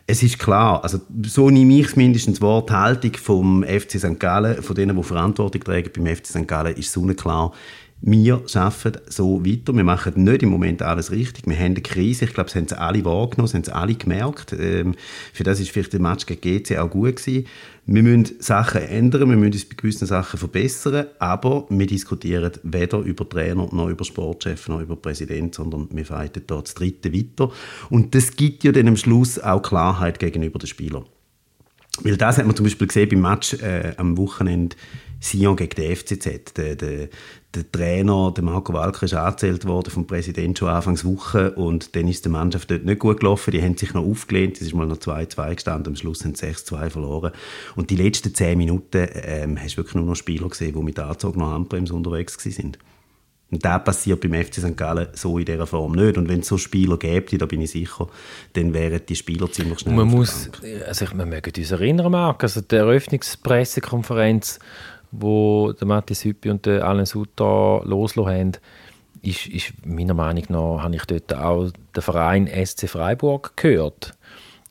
es 0.07 0.23
ist 0.23 0.39
klar, 0.39 0.83
also 0.83 1.01
so 1.25 1.49
nehme 1.49 1.79
ich 1.79 1.87
es 1.87 1.97
mindestens 1.97 2.41
Wort, 2.41 2.71
Haltung 2.71 3.13
vom 3.15 3.63
FC 3.63 3.99
St. 3.99 4.19
Gallen, 4.19 4.42
von 4.61 4.77
denen, 4.77 4.97
die 4.97 5.03
Verantwortung 5.03 5.63
tragen 5.63 5.91
beim 5.95 6.17
FC 6.17 6.27
St. 6.27 6.49
Gallen, 6.49 6.77
ist 6.77 6.93
so 6.93 7.03
klar. 7.03 7.53
Wir 8.05 8.43
arbeiten 8.55 9.01
so 9.07 9.47
weiter. 9.47 9.73
Wir 9.77 9.85
machen 9.85 10.25
nicht 10.25 10.43
im 10.43 10.49
Moment 10.49 10.83
alles 10.83 11.13
richtig. 11.13 11.47
Wir 11.47 11.57
haben 11.57 11.67
eine 11.67 11.83
Krise. 11.83 12.25
Ich 12.25 12.35
glaube, 12.35 12.49
das 12.49 12.57
haben 12.57 12.67
sie 12.67 12.77
alle 12.77 13.05
wahrgenommen, 13.05 13.47
das 13.47 13.55
haben 13.55 13.63
sie 13.63 13.73
alle 13.73 13.95
gemerkt. 13.95 14.53
Ähm, 14.59 14.97
für 15.33 15.45
das 15.45 15.61
ist 15.61 15.71
vielleicht 15.71 15.93
der 15.93 16.01
Match 16.01 16.27
gegen 16.27 16.41
GC 16.41 16.79
auch 16.79 16.91
gut 16.91 17.17
gewesen. 17.17 17.47
Wir 17.87 18.03
müssen 18.03 18.41
Sachen 18.41 18.83
ändern, 18.83 19.31
wir 19.31 19.37
müssen 19.37 19.53
uns 19.53 19.69
bei 19.69 19.77
gewissen 19.77 20.07
Sachen 20.07 20.37
verbessern, 20.37 21.07
aber 21.21 21.67
wir 21.69 21.87
diskutieren 21.87 22.53
weder 22.65 22.99
über 22.99 23.29
Trainer, 23.29 23.69
noch 23.73 23.89
über 23.89 24.05
Sportchef, 24.05 24.69
noch 24.69 24.81
über 24.81 24.97
Präsident, 24.97 25.55
sondern 25.55 25.89
wir 25.93 26.05
fighten 26.05 26.43
dort 26.49 26.67
das 26.67 26.75
Dritte 26.75 27.13
weiter. 27.13 27.53
Und 27.89 28.17
das 28.17 28.35
gibt 28.35 28.65
ja 28.65 28.73
dann 28.73 28.89
am 28.89 28.97
Schluss 28.97 29.39
auch 29.39 29.63
Klarheit 29.63 30.19
gegenüber 30.19 30.59
den 30.59 30.67
Spielern. 30.67 31.05
Weil 32.01 32.17
das 32.17 32.39
hat 32.39 32.47
man 32.47 32.57
zum 32.57 32.65
Beispiel 32.65 32.87
gesehen 32.87 33.09
beim 33.09 33.21
Match 33.21 33.55
äh, 33.55 33.93
am 33.97 34.17
Wochenende 34.17 34.77
Sion 35.21 35.57
gegen 35.57 35.75
den 35.75 35.95
FCZ. 35.95 36.55
Der, 36.57 36.75
der, 36.75 37.09
der 37.55 37.71
Trainer, 37.71 38.33
der 38.35 38.43
Marco 38.43 38.73
Walker, 38.73 39.05
ist 39.05 39.15
angezählt 39.15 39.67
worden 39.67 39.91
vom 39.91 40.07
Präsidenten 40.07 40.57
schon 40.57 40.69
Anfangs 40.69 41.05
Woche 41.05 41.53
und 41.53 41.95
dann 41.95 42.09
ist 42.09 42.25
die 42.25 42.29
Mannschaft 42.29 42.71
dort 42.71 42.85
nicht 42.85 42.99
gut 42.99 43.21
gelaufen. 43.21 43.53
Die 43.53 43.63
haben 43.63 43.77
sich 43.77 43.95
noch 43.95 44.05
aufgelehnt, 44.05 44.57
es 44.57 44.63
ist 44.63 44.75
mal 44.75 44.87
noch 44.87 44.97
2-2 44.97 45.55
gestanden, 45.55 45.93
am 45.93 45.97
Schluss 45.97 46.25
haben 46.25 46.35
sie 46.35 46.47
6-2 46.47 46.91
verloren. 46.91 47.33
Und 47.77 47.91
die 47.91 47.97
letzten 47.97 48.35
10 48.35 48.59
Minuten 48.59 49.07
ähm, 49.15 49.61
hast 49.61 49.75
du 49.75 49.77
wirklich 49.79 49.95
nur 49.95 50.07
noch 50.07 50.17
Spieler 50.17 50.49
gesehen, 50.49 50.75
die 50.75 50.83
mit 50.83 50.99
Anzug 50.99 51.37
noch 51.37 51.53
Handbremse 51.53 51.95
unterwegs 51.95 52.37
sind. 52.43 52.79
Und 53.53 53.65
das 53.65 53.85
passiert 53.85 54.21
beim 54.21 54.33
FC 54.33 54.55
St. 54.55 54.77
Gallen 54.77 55.09
so 55.13 55.39
in 55.39 55.45
dieser 55.45 55.67
Form 55.67 55.93
nicht. 55.93 56.17
Und 56.17 56.29
wenn 56.29 56.41
es 56.41 56.49
so 56.49 56.59
Spieler 56.59 56.97
gäbe, 56.97 57.37
da 57.39 57.47
bin 57.47 57.61
ich 57.61 57.71
sicher, 57.71 58.09
dann 58.55 58.73
wären 58.75 59.01
die 59.07 59.15
Spieler 59.15 59.53
ziemlich 59.53 59.81
schnell 59.81 59.95
man 59.95 60.09
muss, 60.09 60.51
also 60.87 61.05
ich, 61.05 61.15
Man 61.15 61.29
möge 61.29 61.53
uns 61.55 61.71
erinnern, 61.71 62.11
Marc, 62.11 62.43
also 62.43 62.63
die 62.63 62.77
Eröffnungspressekonferenz 62.77 64.59
wo 65.13 65.73
der 65.73 65.87
Matthias 65.87 66.25
Hüppi 66.25 66.51
und 66.51 66.67
der 66.67 66.85
Alan 66.85 67.07
Sutter 67.07 67.83
losgelassen 67.85 68.39
haben, 68.39 68.53
ist, 69.23 69.47
ist 69.47 69.73
meiner 69.85 70.15
Meinung 70.15 70.45
nach, 70.49 70.83
habe 70.83 70.97
ich 70.97 71.05
dort 71.05 71.35
auch 71.35 71.71
den 71.95 72.03
Verein 72.03 72.49
SC 72.49 72.89
Freiburg 72.89 73.53
gehört. 73.57 74.15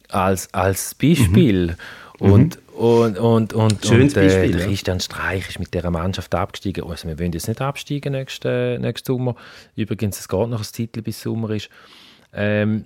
Als, 0.09 0.53
als 0.53 0.93
Beispiel. 0.95 1.77
Mhm. 2.19 2.31
Und, 2.31 2.55
mhm. 2.55 2.70
Und, 2.81 3.19
und, 3.19 3.53
und, 3.53 3.85
Schönes 3.85 4.15
und, 4.15 4.23
äh, 4.23 4.25
Beispiel, 4.25 4.57
der 4.57 4.67
Christian 4.67 4.99
Streich 4.99 5.47
ist 5.47 5.59
mit 5.59 5.71
dieser 5.71 5.91
Mannschaft 5.91 6.33
abgestiegen. 6.33 6.83
Also 6.83 7.07
wir 7.07 7.19
wollen 7.19 7.31
jetzt 7.31 7.47
nicht 7.47 7.61
absteigen 7.61 8.13
nächsten, 8.13 8.81
nächsten 8.81 9.05
Sommer. 9.05 9.35
Übrigens, 9.75 10.19
es 10.19 10.27
geht 10.27 10.49
noch 10.49 10.59
ein 10.59 10.71
Titel 10.73 11.03
bis 11.03 11.21
Sommer 11.21 11.51
ist. 11.51 11.69
Ähm, 12.33 12.85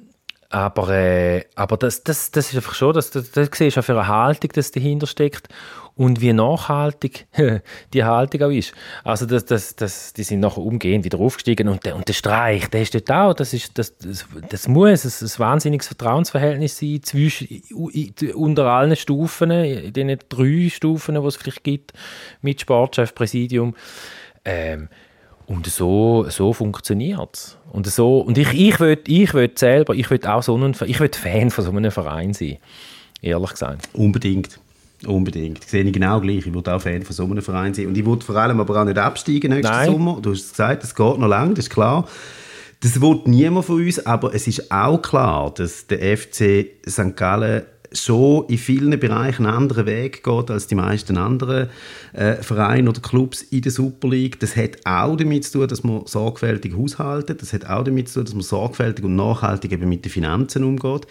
aber, 0.49 0.89
äh, 0.89 1.45
aber 1.55 1.77
das, 1.77 2.03
das, 2.03 2.31
das 2.31 2.49
ist 2.49 2.55
einfach 2.55 2.75
schon, 2.75 2.93
das, 2.93 3.11
das, 3.11 3.31
das 3.31 3.49
siehst 3.53 3.77
du 3.77 3.81
für 3.81 3.93
eine 3.93 4.07
Haltung, 4.07 4.51
die 4.55 4.61
dahinter 4.61 5.07
steckt 5.07 5.49
und 5.95 6.21
wie 6.21 6.33
nachhaltig 6.33 7.27
die 7.93 8.03
Haltung 8.03 8.43
auch 8.43 8.49
ist. 8.49 8.73
Also 9.03 9.25
das, 9.25 9.45
das, 9.45 9.75
das, 9.75 10.13
die 10.13 10.23
sind 10.23 10.41
nachher 10.41 10.61
umgehend 10.61 11.05
wieder 11.05 11.19
aufgestiegen 11.19 11.67
und 11.67 11.85
der, 11.85 11.95
und 11.95 12.07
der 12.07 12.13
Streich, 12.13 12.69
der 12.69 12.81
ist 12.81 12.93
dort 12.93 13.11
auch, 13.11 13.33
das, 13.33 13.53
ist, 13.53 13.77
das, 13.77 13.97
das, 13.97 14.25
das 14.49 14.67
muss 14.67 15.05
ein, 15.05 15.27
ein 15.27 15.39
wahnsinniges 15.39 15.87
Vertrauensverhältnis 15.87 16.77
sein 16.77 17.01
zwischen, 17.01 17.47
unter 18.35 18.65
allen 18.65 18.95
Stufen, 18.95 19.51
in 19.51 19.93
den 19.93 20.19
drei 20.29 20.69
Stufen, 20.69 21.15
die 21.15 21.27
es 21.27 21.35
vielleicht 21.37 21.63
gibt, 21.63 21.93
mit 22.41 22.61
Sportchef, 22.61 23.15
Präsidium. 23.15 23.75
Ähm, 24.43 24.89
und 25.47 25.67
so, 25.67 26.25
so 26.29 26.53
funktioniert 26.53 27.29
es. 27.33 27.57
Und, 27.71 27.87
so, 27.87 28.19
und 28.19 28.37
ich, 28.37 28.53
ich 28.53 28.79
will, 28.79 28.97
ich 29.07 29.33
will 29.33 29.51
selber, 29.55 29.93
ich 29.93 30.09
will 30.09 30.19
auch 30.25 30.41
so 30.41 30.57
ein, 30.57 30.75
ich 30.85 30.99
will 30.99 31.09
Fan 31.13 31.51
von 31.51 31.63
so 31.63 31.71
einem 31.71 31.91
Verein 31.91 32.33
sein. 32.33 32.57
Ehrlich 33.21 33.51
gesagt. 33.51 33.89
Unbedingt. 33.93 34.59
Unbedingt. 35.05 35.63
Das 35.63 35.71
sehe 35.71 35.83
ich 35.83 35.93
genau 35.93 36.19
gleich. 36.19 36.47
Ich 36.47 36.53
würde 36.53 36.73
auch 36.73 36.81
Fan 36.81 37.03
von 37.03 37.15
so 37.15 37.23
einem 37.25 37.41
Verein 37.41 37.73
sein. 37.73 37.87
Und 37.87 37.97
ich 37.97 38.05
würde 38.05 38.25
vor 38.25 38.35
allem 38.35 38.59
aber 38.59 38.81
auch 38.81 38.85
nicht 38.85 38.97
absteigen 38.97 39.51
nächsten 39.51 39.71
Nein. 39.71 39.91
Sommer. 39.91 40.19
Du 40.21 40.31
hast 40.31 40.51
gesagt, 40.51 40.83
es 40.83 40.95
geht 40.95 41.17
noch 41.17 41.27
lang, 41.27 41.53
das 41.53 41.65
ist 41.65 41.71
klar. 41.71 42.07
Das 42.81 42.99
will 43.01 43.21
niemand 43.25 43.65
von 43.65 43.83
uns, 43.83 44.05
aber 44.05 44.33
es 44.33 44.47
ist 44.47 44.71
auch 44.71 45.01
klar, 45.01 45.53
dass 45.53 45.87
der 45.87 46.17
FC 46.17 46.67
St. 46.87 47.15
Gallen 47.15 47.63
schon 47.91 48.45
in 48.47 48.57
vielen 48.57 48.99
Bereichen 48.99 49.45
einen 49.45 49.55
anderen 49.55 49.85
Weg 49.85 50.23
geht 50.23 50.51
als 50.51 50.67
die 50.67 50.75
meisten 50.75 51.17
anderen 51.17 51.69
äh, 52.13 52.35
Vereine 52.35 52.89
oder 52.89 53.01
Clubs 53.01 53.41
in 53.41 53.61
der 53.61 53.71
Super 53.71 54.09
League. 54.09 54.39
Das 54.39 54.55
hat 54.55 54.85
auch 54.85 55.15
damit 55.15 55.45
zu 55.45 55.59
tun, 55.59 55.67
dass 55.67 55.83
man 55.83 56.05
sorgfältig 56.05 56.75
haushaltet. 56.75 57.41
Das 57.41 57.53
hat 57.53 57.65
auch 57.65 57.83
damit 57.83 58.09
zu 58.09 58.15
tun, 58.15 58.25
dass 58.25 58.33
man 58.33 58.43
sorgfältig 58.43 59.05
und 59.05 59.15
nachhaltig 59.15 59.71
eben 59.71 59.89
mit 59.89 60.05
den 60.05 60.11
Finanzen 60.11 60.63
umgeht. 60.63 61.07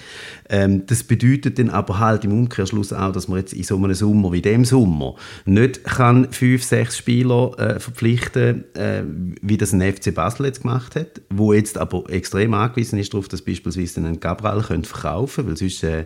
Ähm, 0.49 0.87
das 0.87 1.05
bedeutet 1.05 1.59
dann 1.59 1.71
aber 1.71 1.99
halt 1.99 2.25
im 2.25 2.33
Umkehrschluss 2.33 2.93
auch, 2.93 3.13
dass 3.13 3.29
man 3.29 3.39
jetzt 3.39 3.53
in 3.53 3.65
so 3.65 3.77
einem 3.77 3.95
Sommer 3.95 4.33
wie 4.33 4.43
dem 4.43 4.65
Sommer 4.65 5.15
nicht 5.45 5.85
kann 5.85 6.33
fünf, 6.33 6.65
sechs 6.65 6.99
Spieler 6.99 7.59
äh, 7.59 7.81
verpflichten, 7.81 8.65
äh, 8.75 9.03
wie 9.43 9.57
das 9.57 9.73
ein 9.73 9.81
FC 9.81 10.15
Basel 10.15 10.47
jetzt 10.47 10.63
gemacht 10.63 10.97
hat, 10.97 11.21
wo 11.31 11.53
jetzt 11.53 11.79
aber 11.79 12.09
extrem 12.11 12.55
angewiesen 12.55 12.99
ist 12.99 13.13
darauf, 13.13 13.29
dass 13.29 13.43
beispielsweise 13.43 14.01
einen 14.01 14.21
Gabriel 14.21 14.63
verkaufen 14.63 15.37
können, 15.37 15.49
weil 15.49 15.57
sonst 15.57 15.83
äh, 15.83 16.05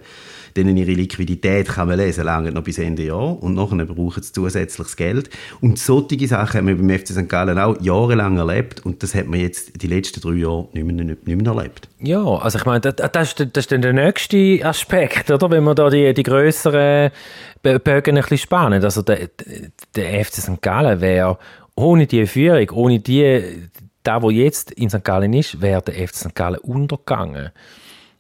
denen 0.59 0.77
ihre 0.77 0.93
Liquidität 0.93 1.69
kann 1.69 1.89
man 1.89 1.99
lesen, 1.99 2.25
lange 2.25 2.53
noch 2.53 2.63
bis 2.63 2.79
Ende 2.79 3.05
Jahr 3.05 3.43
und 3.43 3.55
nachher 3.55 3.87
brauchen 3.87 4.23
sie 4.23 4.33
zusätzliches 4.33 4.97
Geld. 4.97 5.31
Und 5.61 5.79
solche 5.79 6.27
Sachen 6.27 6.59
haben 6.59 6.67
wir 6.67 6.77
beim 6.77 6.91
FC 6.91 7.09
St. 7.09 7.29
Gallen 7.29 7.59
auch 7.59 7.81
jahrelang 7.81 8.37
erlebt 8.37 8.85
und 8.85 9.03
das 9.03 9.15
hat 9.15 9.27
man 9.27 9.41
jetzt 9.41 9.83
die 9.83 9.87
letzten 9.87 10.21
drei 10.21 10.35
Jahre 10.35 10.69
nicht 10.73 10.85
mehr, 10.85 11.05
nicht, 11.05 11.27
mehr 11.27 11.47
erlebt. 11.47 11.89
Ja, 12.01 12.23
also 12.23 12.59
ich 12.59 12.65
meine, 12.65 12.81
das, 12.81 12.97
das, 13.13 13.29
ist, 13.29 13.41
das 13.41 13.65
ist 13.65 13.73
dann 13.73 13.83
der 13.83 13.93
nächste 13.93 14.61
Aspekt, 14.63 15.31
oder? 15.31 15.51
Wenn 15.51 15.65
man 15.65 15.77
da 15.77 15.91
die, 15.91 16.13
die 16.13 16.23
grösseren 16.23 17.11
Bögen 17.63 18.17
ein 18.17 18.23
bisschen 18.23 18.39
spannen. 18.39 18.83
Also 18.83 19.03
der, 19.03 19.29
der 19.95 20.25
FC 20.25 20.35
St. 20.35 20.63
Gallen 20.63 21.01
wäre 21.01 21.39
ohne 21.75 22.07
die 22.07 22.27
Führung, 22.27 22.71
ohne 22.73 23.01
die, 23.01 23.69
da 24.03 24.23
wo 24.23 24.31
jetzt 24.31 24.73
in 24.73 24.91
St. 24.91 25.05
Gallen 25.05 25.33
ist, 25.33 25.61
wäre 25.61 25.83
der 25.83 26.09
FC 26.09 26.15
St. 26.17 26.35
Gallen 26.35 26.59
untergegangen. 26.59 27.51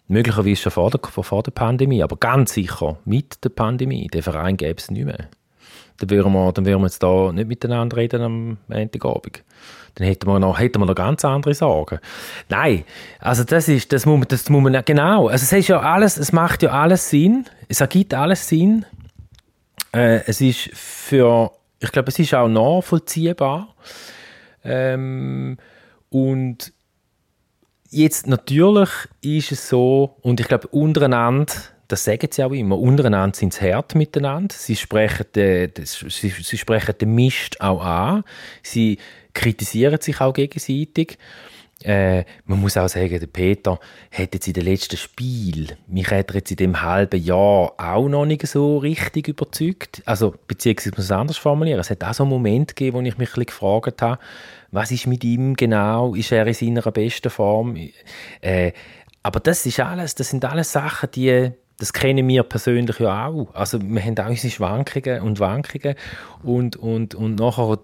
Möglicherweise 0.09 0.63
schon 0.63 0.73
vor 0.73 0.91
der, 0.91 1.01
vor 1.01 1.43
der 1.43 1.51
Pandemie, 1.51 2.03
aber 2.03 2.17
ganz 2.17 2.55
sicher 2.55 2.99
mit 3.05 3.45
der 3.45 3.51
Pandemie. 3.51 4.09
Den 4.09 4.23
Verein 4.23 4.57
gäbe 4.57 4.79
es 4.79 4.91
nicht 4.91 5.05
mehr. 5.05 5.29
dann 5.99 6.11
würden 6.11 6.33
wir, 6.33 6.53
dann 6.53 6.65
würden 6.65 6.81
wir 6.81 6.87
jetzt 6.87 7.03
da 7.03 7.31
nicht 7.33 7.49
miteinander 7.49 7.97
reden 7.97 8.23
am 8.23 8.57
Montagabend. 8.69 9.45
Dann 9.97 10.07
hätten 10.07 10.29
wir 10.29 10.39
noch, 10.39 10.59
hätten 10.59 10.81
wir 10.81 10.87
noch 10.87 10.95
ganz 10.95 11.25
andere 11.25 11.55
Sorgen. 11.55 11.99
Nein, 12.49 12.85
also 13.19 13.45
das 13.45 13.69
ist, 13.69 13.93
das 13.93 14.07
muss 14.07 14.27
das 14.29 14.49
muss 14.49 14.63
man, 14.63 14.83
genau, 14.85 15.29
also 15.29 15.43
es 15.43 15.53
ist 15.53 15.69
ja 15.69 15.81
alles, 15.81 16.17
es 16.17 16.33
macht 16.33 16.63
ja 16.63 16.71
alles 16.71 17.11
Sinn, 17.11 17.47
es 17.69 17.81
ergibt 17.81 18.15
alles 18.15 18.49
Sinn, 18.49 18.87
äh, 19.93 20.21
es 20.27 20.41
ist 20.41 20.71
für, 20.73 21.51
ich 21.81 21.91
glaube, 21.91 22.09
es 22.09 22.19
ist 22.19 22.33
auch 22.35 22.49
nachvollziehbar, 22.49 23.75
ähm, 24.65 25.59
und 26.11 26.73
jetzt 27.91 28.27
natürlich 28.27 28.91
ist 29.21 29.53
es 29.53 29.69
so, 29.69 30.17
und 30.23 30.41
ich 30.41 30.49
glaube, 30.49 30.69
untereinander, 30.69 31.53
das 31.89 32.05
sagen 32.05 32.29
sie 32.31 32.45
auch 32.45 32.53
immer, 32.53 32.79
untereinander 32.79 33.37
sind 33.37 33.55
sie 33.55 33.73
hart 33.73 33.95
miteinander, 33.95 34.55
sie 34.57 34.77
sprechen, 34.77 35.27
den, 35.35 35.73
sie, 35.85 36.29
sie 36.29 36.59
sprechen 36.59 36.95
den 37.01 37.15
Mist 37.15 37.61
auch 37.61 37.83
an, 37.83 38.25
sie 38.63 38.99
kritisieren 39.33 40.01
sich 40.01 40.21
auch 40.21 40.35
gegenseitig. 40.35 41.19
Äh, 41.85 42.25
man 42.45 42.61
muss 42.61 42.77
auch 42.77 42.89
sagen, 42.89 43.21
der 43.21 43.29
Peter 43.29 43.79
hat 44.11 44.35
jetzt 44.35 44.49
in 44.49 44.53
den 44.53 44.65
letzten 44.65 44.97
Spiel, 44.97 45.77
mich 45.87 46.11
hat 46.11 46.31
er 46.31 46.37
jetzt 46.37 46.51
in 46.51 46.57
dem 46.57 46.83
halben 46.83 47.23
Jahr 47.23 47.73
auch 47.79 48.09
noch 48.09 48.27
nicht 48.27 48.45
so 48.49 48.79
richtig 48.79 49.29
überzeugt. 49.29 50.03
Also, 50.05 50.35
beziehungsweise 50.49 50.91
muss 50.97 51.05
es 51.05 51.13
anders 51.13 51.37
formulieren. 51.37 51.79
Es 51.79 51.91
hat 51.91 52.03
auch 52.03 52.15
so 52.15 52.25
einen 52.25 52.31
Moment 52.31 52.75
gegeben, 52.75 52.97
wo 52.97 53.01
ich 53.01 53.17
mich 53.17 53.29
ein 53.29 53.35
bisschen 53.35 53.47
gefragt 53.47 54.03
habe, 54.03 54.19
was 54.71 54.91
ist 54.91 55.07
mit 55.07 55.25
ihm 55.25 55.55
genau? 55.55 56.15
Ist 56.15 56.33
er 56.33 56.47
in 56.47 56.55
seiner 56.55 56.83
besten 56.93 57.31
Form? 57.31 57.77
Äh, 58.41 58.73
aber 59.23 59.41
das 59.41 59.67
ist 59.67 59.81
alles, 59.81 60.15
das 60.15 60.31
sind 60.31 60.45
alles 60.45 60.73
Sachen, 60.73 61.11
die 61.11 61.53
das 61.79 61.93
kennen 61.93 62.27
wir 62.27 62.43
persönlich 62.43 62.99
ja 62.99 63.29
auch. 63.29 63.55
Also 63.55 63.81
wir 63.81 64.03
haben 64.03 64.19
auch 64.19 64.29
unsere 64.29 64.51
Schwankungen 64.51 65.23
und 65.23 65.39
Wankungen 65.39 65.95
und, 66.43 66.75
und, 66.75 67.15
und 67.15 67.37
nachher, 67.37 67.79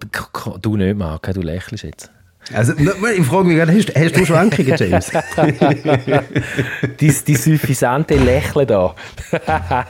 du 0.61 0.75
nicht, 0.75 0.97
Marc, 0.97 1.33
du 1.33 1.41
lächelst 1.41 1.85
jetzt. 1.85 2.11
Also, 2.53 2.73
ich 2.73 3.25
frage 3.25 3.43
mich 3.45 3.57
gerade, 3.57 3.73
hast, 3.73 3.95
hast 3.95 4.17
du 4.17 4.25
Schwankungen, 4.25 4.75
James? 4.77 5.11
die, 6.99 7.13
die 7.27 7.35
suffisante 7.35 8.15
Lächeln 8.15 8.67
da. 8.67 8.93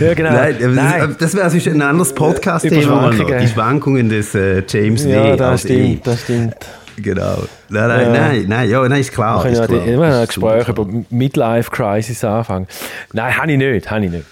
ja, 0.00 0.14
genau. 0.14 0.32
Nein, 0.32 0.56
Nein. 0.74 1.16
das 1.18 1.34
wäre 1.34 1.44
also 1.44 1.70
ein 1.70 1.80
anderes 1.80 2.14
Podcast-Thema. 2.14 3.10
Die 3.10 3.48
Schwankungen 3.48 4.08
des 4.10 4.34
äh, 4.34 4.62
James 4.68 5.04
Ja, 5.04 5.34
das 5.34 5.62
stimmt, 5.62 6.06
das 6.06 6.22
stimmt. 6.22 6.56
Genau. 7.02 7.44
Nein, 7.68 7.88
nein, 7.88 8.00
ja. 8.00 8.10
nein, 8.12 8.44
nein, 8.48 8.70
ja, 8.70 8.88
nein, 8.88 9.00
ist 9.00 9.12
klar. 9.12 9.44
Wir 9.44 9.66
können 9.66 9.86
ja 9.86 9.92
immer 9.94 10.20
ein 10.20 10.26
Gespräch 10.26 10.68
über 10.68 10.86
Midlife-Crisis 11.10 12.24
anfangen. 12.24 12.66
Nein, 13.12 13.36
habe 13.36 13.52
ich 13.52 13.58
nicht, 13.58 13.90
habe 13.90 14.04
ich 14.04 14.10
nicht. 14.10 14.24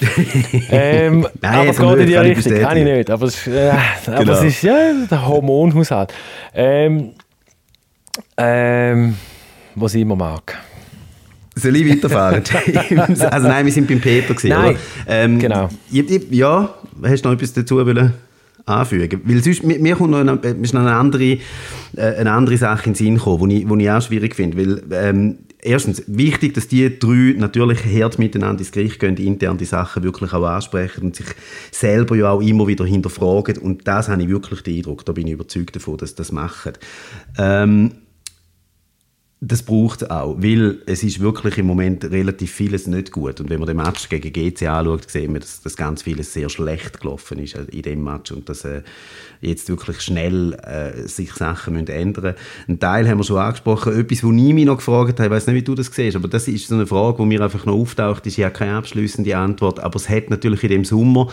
ähm, 0.70 1.26
Nein, 1.40 1.54
aber 1.54 1.70
es 1.70 1.78
geht 1.78 1.98
in 1.98 2.06
die 2.06 2.16
Richtung, 2.16 2.60
kann 2.60 2.76
ich 2.76 2.84
nicht. 2.84 3.10
Aber 3.10 3.26
es, 3.26 3.46
äh, 3.46 3.72
aber 4.06 4.18
genau. 4.18 4.32
es 4.32 4.42
ist 4.44 4.62
ja 4.62 4.92
der 5.10 5.26
Hormonhaushalt. 5.26 6.12
Ähm, 6.54 7.12
ähm, 8.36 9.16
was 9.74 9.94
ich 9.94 10.02
immer 10.02 10.16
mag. 10.16 10.58
Soll 11.54 11.76
ich 11.76 11.90
weiterfahren, 11.90 12.42
also 13.30 13.48
nein, 13.48 13.64
wir 13.64 13.72
sind 13.72 13.88
beim 13.88 14.00
Peter 14.00 14.34
gewesen, 14.34 14.50
nein? 14.50 14.76
Ähm, 15.08 15.38
genau. 15.38 15.70
Ja, 15.90 16.74
hast 17.02 17.24
du 17.24 17.28
noch 17.28 17.34
etwas 17.34 17.54
dazu 17.54 17.76
wollen? 17.76 18.12
Anfügen. 18.66 19.20
Weil 19.24 19.42
sonst, 19.42 19.64
mir, 19.64 19.78
mir 19.78 19.96
kommt 19.96 20.10
noch 20.10 20.18
eine, 20.18 20.32
ist 20.34 20.74
noch 20.74 20.80
eine 20.80 20.94
andere, 20.94 21.24
äh, 21.24 21.38
eine 21.96 22.32
andere 22.32 22.56
Sache 22.56 22.86
in 22.86 22.92
den 22.92 22.96
Sinn 22.96 23.14
gekommen, 23.14 23.48
die 23.48 23.62
ich, 23.62 23.70
ich 23.70 23.90
auch 23.90 24.02
schwierig 24.02 24.34
finde. 24.34 24.58
Weil, 24.58 24.82
ähm, 24.92 25.38
erstens, 25.60 26.02
wichtig, 26.06 26.54
dass 26.54 26.68
die 26.68 26.98
drei 26.98 27.34
natürlich 27.38 27.78
hart 27.84 28.18
miteinander 28.18 28.60
ins 28.60 28.72
Gericht 28.72 28.98
gehen, 28.98 29.16
intern 29.16 29.56
die 29.56 29.64
Sachen 29.64 30.02
wirklich 30.02 30.32
auch 30.32 30.44
ansprechen 30.44 31.04
und 31.04 31.16
sich 31.16 31.26
selber 31.70 32.16
ja 32.16 32.30
auch 32.30 32.42
immer 32.42 32.66
wieder 32.66 32.84
hinterfragen. 32.84 33.58
Und 33.58 33.86
das 33.86 34.08
habe 34.08 34.22
ich 34.22 34.28
wirklich 34.28 34.62
den 34.62 34.76
Eindruck, 34.76 35.04
da 35.04 35.12
bin 35.12 35.28
ich 35.28 35.34
überzeugt 35.34 35.76
davon, 35.76 35.98
dass 35.98 36.14
das 36.14 36.32
machen. 36.32 36.72
Ähm, 37.38 37.92
das 39.40 39.62
braucht 39.62 40.10
auch, 40.10 40.36
weil 40.38 40.78
es 40.86 41.02
ist 41.02 41.20
wirklich 41.20 41.58
im 41.58 41.66
Moment 41.66 42.04
relativ 42.04 42.50
vieles 42.52 42.86
nicht 42.86 43.12
gut. 43.12 43.38
Und 43.38 43.50
wenn 43.50 43.58
man 43.58 43.66
den 43.66 43.76
Match 43.76 44.08
gegen 44.08 44.32
GC 44.32 44.66
anschaut, 44.66 45.10
sehen 45.10 45.34
wir, 45.34 45.40
dass, 45.40 45.60
dass 45.60 45.76
ganz 45.76 46.02
vieles 46.02 46.32
sehr 46.32 46.48
schlecht 46.48 47.00
gelaufen 47.00 47.38
ist 47.40 47.54
in 47.54 47.82
dem 47.82 48.02
Match 48.02 48.32
und 48.32 48.48
dass 48.48 48.64
äh, 48.64 48.82
jetzt 49.42 49.68
wirklich 49.68 50.00
schnell 50.00 50.54
äh, 50.54 51.06
sich 51.06 51.34
Sachen 51.34 51.74
müssen 51.74 51.88
ändern 51.88 52.24
müssen. 52.24 52.36
Ein 52.66 52.80
Teil 52.80 53.06
haben 53.06 53.18
wir 53.18 53.24
schon 53.24 53.36
angesprochen. 53.36 54.00
Etwas, 54.00 54.24
wo 54.24 54.32
ich 54.32 54.54
mich 54.54 54.64
noch 54.64 54.78
gefragt 54.78 55.20
habe, 55.20 55.26
ich 55.26 55.30
weiß 55.30 55.48
nicht, 55.48 55.56
wie 55.56 55.62
du 55.62 55.74
das 55.74 55.88
siehst, 55.88 56.16
aber 56.16 56.28
das 56.28 56.48
ist 56.48 56.68
so 56.68 56.74
eine 56.74 56.86
Frage, 56.86 57.18
die 57.18 57.26
mir 57.26 57.42
einfach 57.42 57.66
noch 57.66 57.74
auftaucht, 57.74 58.26
ist 58.26 58.38
ja 58.38 58.48
keine 58.48 58.76
abschließende 58.76 59.36
Antwort, 59.36 59.80
aber 59.80 59.96
es 59.96 60.08
hat 60.08 60.30
natürlich 60.30 60.62
in 60.62 60.70
dem 60.70 60.84
Sommer 60.86 61.30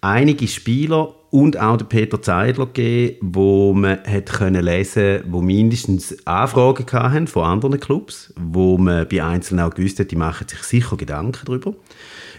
einige 0.00 0.48
Spieler 0.48 1.14
und 1.34 1.58
auch 1.58 1.76
der 1.76 1.86
Peter 1.86 2.22
Zeidler 2.22 2.66
gegeben, 2.66 3.16
wo 3.20 3.72
man 3.72 3.98
hat 4.04 4.26
können 4.26 4.64
lesen, 4.64 5.24
wo 5.26 5.42
mindestens 5.42 6.24
Anfragen 6.28 6.86
hatten 6.92 7.26
von 7.26 7.42
anderen 7.42 7.80
Clubs, 7.80 8.32
wo 8.36 8.78
man 8.78 9.08
bei 9.08 9.20
Einzelnen 9.20 9.64
auch 9.64 9.74
gewusst 9.74 9.98
hat, 9.98 10.12
die 10.12 10.16
machen 10.16 10.46
sich 10.46 10.62
sicher 10.62 10.96
Gedanken 10.96 11.44
darüber. 11.44 11.74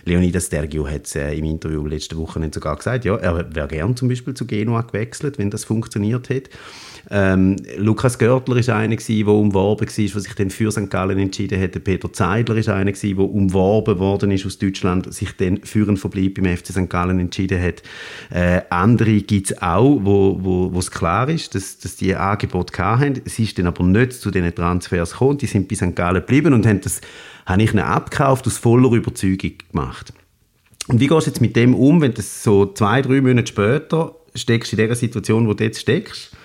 Leonidas 0.05 0.49
Dergiou 0.49 0.87
hat 0.87 1.05
es 1.05 1.15
äh, 1.15 1.33
im 1.33 1.45
Interview 1.45 1.85
letzte 1.85 2.15
Woche 2.17 2.39
sogar 2.53 2.75
gesagt, 2.75 3.05
ja, 3.05 3.15
er 3.15 3.55
wäre 3.55 3.67
gern 3.67 3.95
zum 3.95 4.07
Beispiel 4.07 4.33
zu 4.33 4.45
Genua 4.45 4.81
gewechselt, 4.81 5.37
wenn 5.37 5.49
das 5.49 5.63
funktioniert 5.63 6.29
hätte. 6.29 6.51
Ähm, 7.11 7.57
Lukas 7.77 8.17
Görtler 8.17 8.57
ist 8.57 8.69
einer 8.69 8.95
der 8.95 9.27
umworben 9.27 9.87
war, 9.87 10.11
der 10.11 10.21
sich 10.21 10.35
dann 10.35 10.49
für 10.49 10.71
St. 10.71 10.89
Gallen 10.89 11.19
entschieden 11.19 11.61
hat. 11.61 11.83
Peter 11.83 12.11
Zeidler 12.11 12.55
ist 12.55 12.69
einer 12.69 12.91
der 12.91 13.19
umworben 13.19 13.99
worden 13.99 14.31
ist 14.31 14.45
aus 14.45 14.57
Deutschland, 14.57 15.13
sich 15.13 15.35
dann 15.37 15.57
für 15.63 15.87
einen 15.87 15.97
Verbleib 15.97 16.35
beim 16.35 16.57
FC 16.57 16.67
St. 16.67 16.89
Gallen 16.89 17.19
entschieden 17.19 17.61
hat. 17.61 17.83
Äh, 18.31 18.61
andere 18.69 19.21
gibt 19.21 19.51
es 19.51 19.61
auch, 19.61 19.99
wo, 20.01 20.37
wo, 20.41 20.73
wo 20.73 20.79
es 20.79 20.89
klar 20.89 21.29
ist, 21.29 21.53
dass, 21.53 21.77
dass 21.77 21.95
die 21.95 22.15
Angebote 22.15 22.73
haben. 22.77 23.21
Es 23.23 23.37
ist 23.37 23.57
dann 23.59 23.67
aber 23.67 23.83
nicht 23.83 24.13
zu 24.13 24.31
diesen 24.31 24.53
Transfers 24.53 25.11
gekommen. 25.11 25.37
Die 25.37 25.47
sind 25.47 25.67
bei 25.67 25.75
St. 25.75 25.95
Gallen 25.95 26.21
geblieben 26.21 26.53
und 26.53 26.65
haben 26.65 26.81
das, 26.81 27.01
habe 27.45 27.63
ich 27.63 27.73
ihnen 27.73 27.83
abgekauft, 27.83 28.47
aus 28.47 28.57
voller 28.57 28.91
Überzeugung 28.91 29.53
gemacht. 29.71 30.13
Und 30.87 30.99
wie 30.99 31.07
gehst 31.07 31.27
du 31.27 31.31
jetzt 31.31 31.41
mit 31.41 31.55
dem 31.55 31.73
um, 31.73 32.01
wenn 32.01 32.13
du 32.13 32.21
so 32.21 32.65
zwei, 32.73 33.01
drei 33.01 33.21
Monate 33.21 33.47
später 33.47 34.15
steckst 34.35 34.73
in 34.73 34.77
der 34.77 34.95
Situation, 34.95 35.47
wo 35.47 35.53
du 35.53 35.63
jetzt 35.63 35.81
steckst? 35.81 36.35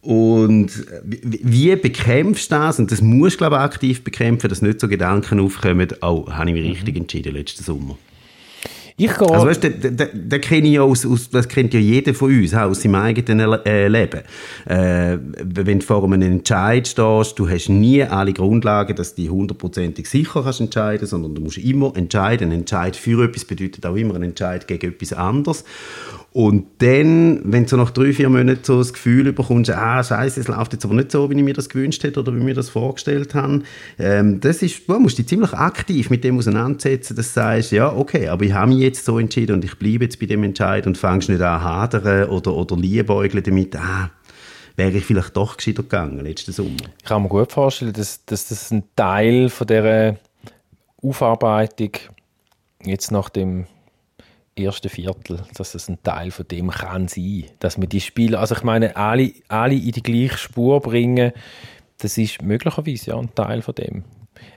Und 0.00 0.86
wie 1.02 1.74
bekämpfst 1.76 2.50
du 2.50 2.54
das? 2.54 2.78
Und 2.78 2.92
das 2.92 3.02
musst 3.02 3.34
du, 3.34 3.38
glaube 3.38 3.56
ich, 3.56 3.62
aktiv 3.62 4.04
bekämpfen, 4.04 4.48
dass 4.48 4.62
nicht 4.62 4.80
so 4.80 4.88
Gedanken 4.88 5.40
aufkommen, 5.40 5.88
oh, 6.02 6.30
habe 6.30 6.50
ich 6.50 6.56
mich 6.56 6.70
richtig 6.70 6.94
mhm. 6.94 7.02
entschieden 7.02 7.34
letzten 7.34 7.64
Sommer. 7.64 7.98
Ich 9.00 9.16
gehe... 9.16 9.30
Also 9.30 9.46
weißt, 9.46 9.62
das, 9.62 9.72
das, 9.94 10.08
das 10.12 10.40
kenne 10.40 10.66
ich 10.66 10.74
ja 10.74 10.82
aus, 10.82 11.06
aus, 11.06 11.30
das 11.30 11.46
kennt 11.46 11.72
ja 11.72 11.78
jeder 11.78 12.14
von 12.14 12.36
uns, 12.36 12.52
auch 12.52 12.68
aus 12.68 12.82
seinem 12.82 12.96
eigenen 12.96 13.52
äh, 13.64 13.86
Leben. 13.86 14.22
Äh, 14.66 15.18
wenn 15.44 15.78
du 15.78 15.86
vor 15.86 16.02
einem 16.02 16.20
Entscheid 16.20 16.88
stehst, 16.88 17.38
du 17.38 17.48
hast 17.48 17.68
nie 17.68 18.02
alle 18.02 18.32
Grundlagen, 18.32 18.96
dass 18.96 19.14
du 19.14 19.28
hundertprozentig 19.28 20.08
sicher 20.08 20.42
kannst 20.42 20.60
entscheiden, 20.60 21.06
sondern 21.06 21.36
du 21.36 21.42
musst 21.42 21.58
immer 21.58 21.96
entscheiden. 21.96 22.50
Ein 22.50 22.60
Entscheid 22.60 22.96
für 22.96 23.24
etwas 23.24 23.44
bedeutet 23.44 23.86
auch 23.86 23.94
immer 23.94 24.16
ein 24.16 24.24
Entscheid 24.24 24.66
gegen 24.66 24.88
etwas 24.88 25.12
anderes. 25.12 25.64
Und 26.38 26.66
dann, 26.78 27.40
wenn 27.42 27.66
du 27.66 27.76
nach 27.76 27.90
drei, 27.90 28.12
vier 28.12 28.28
Monaten 28.28 28.62
so 28.62 28.78
das 28.78 28.92
Gefühl 28.92 29.32
bekommst, 29.32 29.70
ah, 29.70 30.04
scheiße, 30.04 30.38
es 30.38 30.46
läuft 30.46 30.72
jetzt 30.72 30.84
aber 30.84 30.94
nicht 30.94 31.10
so, 31.10 31.28
wie 31.28 31.36
ich 31.36 31.42
mir 31.42 31.52
das 31.52 31.68
gewünscht 31.68 32.04
hätte 32.04 32.20
oder 32.20 32.32
wie 32.32 32.38
ich 32.38 32.44
mir 32.44 32.54
das 32.54 32.68
vorgestellt 32.68 33.34
habe, 33.34 33.62
ähm, 33.98 34.38
das 34.38 34.62
ist, 34.62 34.88
du 34.88 35.00
musst 35.00 35.18
dich 35.18 35.26
ziemlich 35.26 35.52
aktiv 35.52 36.10
mit 36.10 36.22
dem 36.22 36.38
auseinandersetzen, 36.38 37.16
dass 37.16 37.34
du 37.34 37.40
sagst, 37.40 37.72
ja, 37.72 37.92
okay, 37.92 38.28
aber 38.28 38.44
ich 38.44 38.52
habe 38.52 38.70
mich 38.70 38.78
jetzt 38.78 39.04
so 39.04 39.18
entschieden 39.18 39.54
und 39.54 39.64
ich 39.64 39.80
bleibe 39.80 40.04
jetzt 40.04 40.20
bei 40.20 40.26
dem 40.26 40.44
Entscheid 40.44 40.86
und 40.86 40.96
fängst 40.96 41.28
nicht 41.28 41.42
an 41.42 41.60
hadern 41.60 42.28
oder, 42.28 42.54
oder 42.54 42.76
liebäugeln 42.76 43.42
damit, 43.42 43.74
ah, 43.74 44.12
wäre 44.76 44.92
ich 44.92 45.04
vielleicht 45.04 45.36
doch 45.36 45.56
gescheiter 45.56 45.82
gegangen 45.82 46.20
letzten 46.20 46.52
Sommer. 46.52 46.76
Ich 47.00 47.04
kann 47.04 47.20
mir 47.20 47.28
gut 47.28 47.50
vorstellen, 47.50 47.94
dass, 47.94 48.24
dass 48.26 48.46
das 48.46 48.70
ein 48.70 48.84
Teil 48.94 49.48
von 49.48 49.66
dieser 49.66 50.18
Aufarbeitung 51.02 51.94
jetzt 52.84 53.10
nach 53.10 53.28
dem 53.28 53.66
ersten 54.58 54.88
Viertel, 54.88 55.42
dass 55.56 55.74
es 55.74 55.88
ein 55.88 56.02
Teil 56.02 56.30
von 56.30 56.46
dem 56.48 56.70
kann 56.70 57.08
sein, 57.08 57.44
dass 57.60 57.80
wir 57.80 57.86
die 57.86 58.00
Spieler, 58.00 58.40
also 58.40 58.54
ich 58.54 58.62
meine, 58.62 58.96
alle, 58.96 59.32
alle 59.48 59.74
in 59.74 59.92
die 59.92 60.02
gleiche 60.02 60.38
Spur 60.38 60.80
bringen, 60.80 61.32
das 61.98 62.18
ist 62.18 62.42
möglicherweise 62.42 63.10
ja 63.10 63.18
ein 63.18 63.34
Teil 63.34 63.62
von 63.62 63.74
dem. 63.74 64.04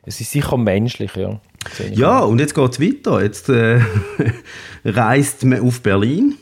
Es 0.03 0.21
ist 0.21 0.31
sicher 0.31 0.57
menschlich, 0.57 1.15
ja. 1.15 1.39
Ja, 1.91 2.19
und 2.19 2.39
jetzt 2.39 2.55
geht 2.55 2.71
es 2.71 2.79
weiter. 2.79 3.21
Jetzt 3.21 3.49
äh, 3.49 3.79
reist 4.85 5.43
man 5.45 5.61
auf 5.61 5.81
Berlin. 5.81 6.35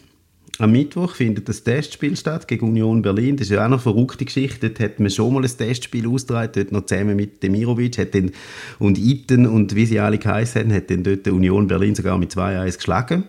Am 0.59 0.73
Mittwoch 0.73 1.15
findet 1.15 1.47
das 1.47 1.63
Testspiel 1.63 2.17
statt 2.17 2.45
gegen 2.47 2.67
Union 2.67 3.01
Berlin. 3.01 3.37
Das 3.37 3.47
ist 3.47 3.51
ja 3.51 3.63
auch 3.63 3.69
noch 3.69 3.77
eine 3.77 3.93
verrückte 3.95 4.25
Geschichte. 4.25 4.69
Dort 4.69 4.79
hat 4.81 4.99
man 4.99 5.09
schon 5.09 5.33
mal 5.33 5.43
ein 5.43 5.49
Testspiel 5.49 6.05
ausgetragen, 6.05 6.51
dort 6.53 6.71
noch 6.73 6.85
zusammen 6.85 7.15
mit 7.15 7.41
Demirovic 7.41 7.97
hat 7.97 8.13
den, 8.13 8.33
und 8.77 8.97
Iten 8.97 9.45
und 9.45 9.73
wie 9.75 9.85
sie 9.85 10.01
alle 10.01 10.17
geheißen 10.17 10.61
haben, 10.61 10.73
hat 10.73 10.89
dann 10.89 11.03
dort 11.03 11.25
Union 11.29 11.67
Berlin 11.67 11.95
sogar 11.95 12.17
mit 12.17 12.33
2-1 12.33 12.75
geschlagen. 12.75 13.23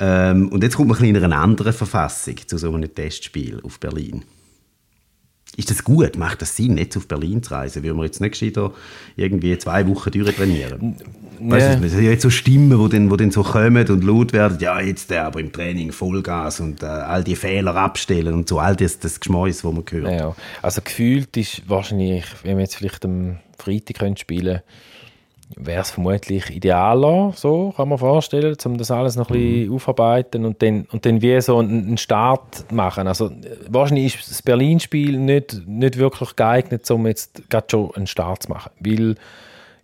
Ähm, 0.00 0.48
und 0.48 0.62
jetzt 0.62 0.76
kommt 0.76 0.88
man 0.88 1.04
in 1.04 1.16
einer 1.16 1.38
anderen 1.38 1.74
Verfassung 1.74 2.36
zu 2.46 2.56
so 2.56 2.72
einem 2.72 2.92
Testspiel 2.92 3.60
auf 3.62 3.78
Berlin. 3.78 4.24
ist 5.56 5.70
das 5.70 5.84
gut? 5.84 6.16
Macht 6.16 6.40
das 6.40 6.56
Sinn, 6.56 6.78
jetzt 6.78 6.96
auf 6.96 7.06
Berlin 7.06 7.42
zu 7.42 7.52
reisen? 7.52 7.82
Würden 7.82 7.98
wir 7.98 8.04
jetzt 8.04 8.20
nicht 8.20 8.32
gescheiter 8.32 8.72
irgendwie 9.16 9.56
zwei 9.58 9.86
Wochen 9.86 10.10
durchtrainieren? 10.10 10.96
Ja. 10.98 11.50
Weißt 11.50 11.80
du, 11.80 11.86
es 11.86 11.92
sind 11.92 12.04
jetzt 12.04 12.22
so 12.22 12.30
Stimmen, 12.30 12.90
die 12.90 12.96
dann, 12.96 13.08
dann 13.08 13.30
so 13.30 13.42
kommen 13.42 13.86
und 13.88 14.04
laut 14.04 14.32
werden, 14.32 14.58
ja, 14.60 14.80
jetzt 14.80 15.10
der 15.10 15.26
aber 15.26 15.40
im 15.40 15.52
Training 15.52 15.92
Vollgas 15.92 16.60
und 16.60 16.82
äh, 16.82 16.86
all 16.86 17.24
die 17.24 17.36
Fehler 17.36 17.76
abstellen 17.76 18.34
und 18.34 18.48
so, 18.48 18.58
all 18.58 18.76
das, 18.76 18.98
das 18.98 19.20
Geschmäus, 19.20 19.62
das 19.62 19.72
man 19.72 19.84
hört. 19.90 20.12
Ja, 20.12 20.36
also 20.60 20.82
gefühlt 20.82 21.34
ist 21.36 21.62
wahrscheinlich, 21.66 22.24
wenn 22.42 22.56
wir 22.56 22.64
jetzt 22.64 22.76
vielleicht 22.76 23.04
am 23.04 23.38
Freitag 23.58 24.18
spielen 24.18 24.44
können, 24.44 24.62
wäre 25.56 25.82
es 25.82 25.90
vermutlich 25.90 26.50
idealer, 26.50 27.32
so 27.34 27.72
kann 27.76 27.88
man 27.88 27.98
vorstellen, 27.98 28.56
um 28.64 28.78
das 28.78 28.90
alles 28.90 29.16
noch 29.16 29.28
ein 29.30 29.32
bisschen 29.32 29.68
mhm. 29.68 29.74
aufarbeiten 29.74 30.44
und 30.44 30.62
dann, 30.62 30.86
und 30.92 31.04
dann 31.04 31.20
wie 31.22 31.40
so 31.40 31.58
einen 31.58 31.98
Start 31.98 32.70
machen. 32.72 33.08
Also 33.08 33.30
wahrscheinlich 33.68 34.16
ist 34.16 34.30
das 34.30 34.42
Berlin-Spiel 34.42 35.18
nicht, 35.18 35.66
nicht 35.66 35.98
wirklich 35.98 36.36
geeignet, 36.36 36.88
um 36.90 37.06
jetzt 37.06 37.48
gerade 37.50 37.66
schon 37.70 37.94
einen 37.94 38.06
Start 38.06 38.44
zu 38.44 38.50
machen, 38.50 38.70
weil, 38.80 39.16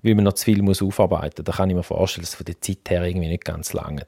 weil 0.02 0.14
man 0.14 0.24
noch 0.24 0.34
zu 0.34 0.44
viel 0.44 0.62
muss 0.62 0.82
aufarbeiten 0.82 1.42
muss. 1.42 1.44
Da 1.44 1.52
kann 1.52 1.70
ich 1.70 1.76
mir 1.76 1.82
vorstellen, 1.82 2.22
dass 2.22 2.30
es 2.30 2.36
von 2.36 2.46
der 2.46 2.60
Zeit 2.60 2.88
her 2.88 3.04
irgendwie 3.04 3.28
nicht 3.28 3.44
ganz 3.44 3.72
lange 3.72 4.02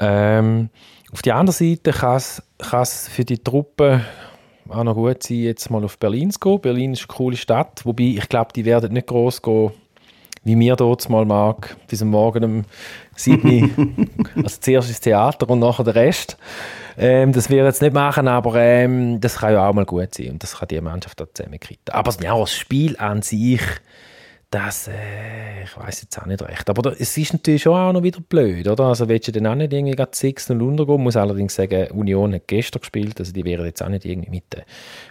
ähm, 0.00 0.70
Auf 1.12 1.22
der 1.22 1.36
anderen 1.36 1.76
Seite 1.76 1.92
kann 1.92 2.16
es 2.16 3.08
für 3.08 3.24
die 3.24 3.38
Truppe 3.38 4.00
auch 4.68 4.84
noch 4.84 4.94
gut 4.94 5.22
sein, 5.22 5.38
jetzt 5.38 5.70
mal 5.70 5.84
auf 5.84 5.98
Berlin 5.98 6.30
zu 6.30 6.38
gehen. 6.40 6.60
Berlin 6.60 6.92
ist 6.94 7.08
eine 7.08 7.16
coole 7.16 7.36
Stadt, 7.36 7.84
wobei 7.84 8.04
ich 8.04 8.28
glaube, 8.28 8.52
die 8.54 8.64
werden 8.64 8.92
nicht 8.92 9.06
groß 9.06 9.42
gehen 9.42 9.72
wie 10.44 10.56
mir 10.56 10.76
dort 10.76 11.08
mal 11.08 11.24
mag, 11.24 11.76
bis 11.88 12.02
am 12.02 12.08
Morgen 12.08 12.44
um 12.44 12.64
7 13.16 14.10
also 14.36 14.56
zuerst 14.60 14.88
ins 14.88 15.00
Theater 15.00 15.48
und 15.48 15.60
nachher 15.60 15.84
der 15.84 15.94
Rest. 15.94 16.36
Ähm, 16.98 17.32
das 17.32 17.48
wir 17.48 17.64
jetzt 17.64 17.80
nicht 17.80 17.94
machen, 17.94 18.28
aber 18.28 18.56
ähm, 18.56 19.20
das 19.20 19.38
kann 19.38 19.52
ja 19.54 19.66
auch 19.66 19.72
mal 19.72 19.86
gut 19.86 20.14
sein 20.14 20.32
und 20.32 20.42
das 20.42 20.58
kann 20.58 20.68
die 20.68 20.80
Mannschaft 20.80 21.20
da 21.20 21.26
zusammenkriegen. 21.32 21.82
Aber 21.90 22.12
ja, 22.22 22.38
das 22.38 22.54
Spiel 22.54 22.96
an 22.98 23.22
sich, 23.22 23.62
das, 24.50 24.88
äh, 24.88 25.64
ich 25.64 25.76
weiß 25.76 26.02
jetzt 26.02 26.20
auch 26.20 26.26
nicht 26.26 26.42
recht. 26.42 26.68
Aber 26.68 26.82
da, 26.82 26.90
es 26.90 27.16
ist 27.16 27.32
natürlich 27.32 27.62
schon 27.62 27.74
auch 27.74 27.92
noch 27.92 28.02
wieder 28.02 28.20
blöd, 28.20 28.68
oder? 28.68 28.84
Also 28.84 29.08
willst 29.08 29.28
du 29.28 29.32
dann 29.32 29.46
auch 29.46 29.54
nicht 29.54 29.72
irgendwie 29.72 29.94
6-0 29.94 30.60
untergehen? 30.60 30.98
Ich 30.98 31.02
muss 31.02 31.16
allerdings 31.16 31.54
sagen, 31.54 31.90
Union 31.92 32.34
hat 32.34 32.46
gestern 32.46 32.80
gespielt, 32.80 33.18
also 33.18 33.32
die 33.32 33.44
wären 33.44 33.64
jetzt 33.64 33.82
auch 33.82 33.88
nicht 33.88 34.04
irgendwie 34.04 34.30
mit 34.30 34.52
den 34.52 34.62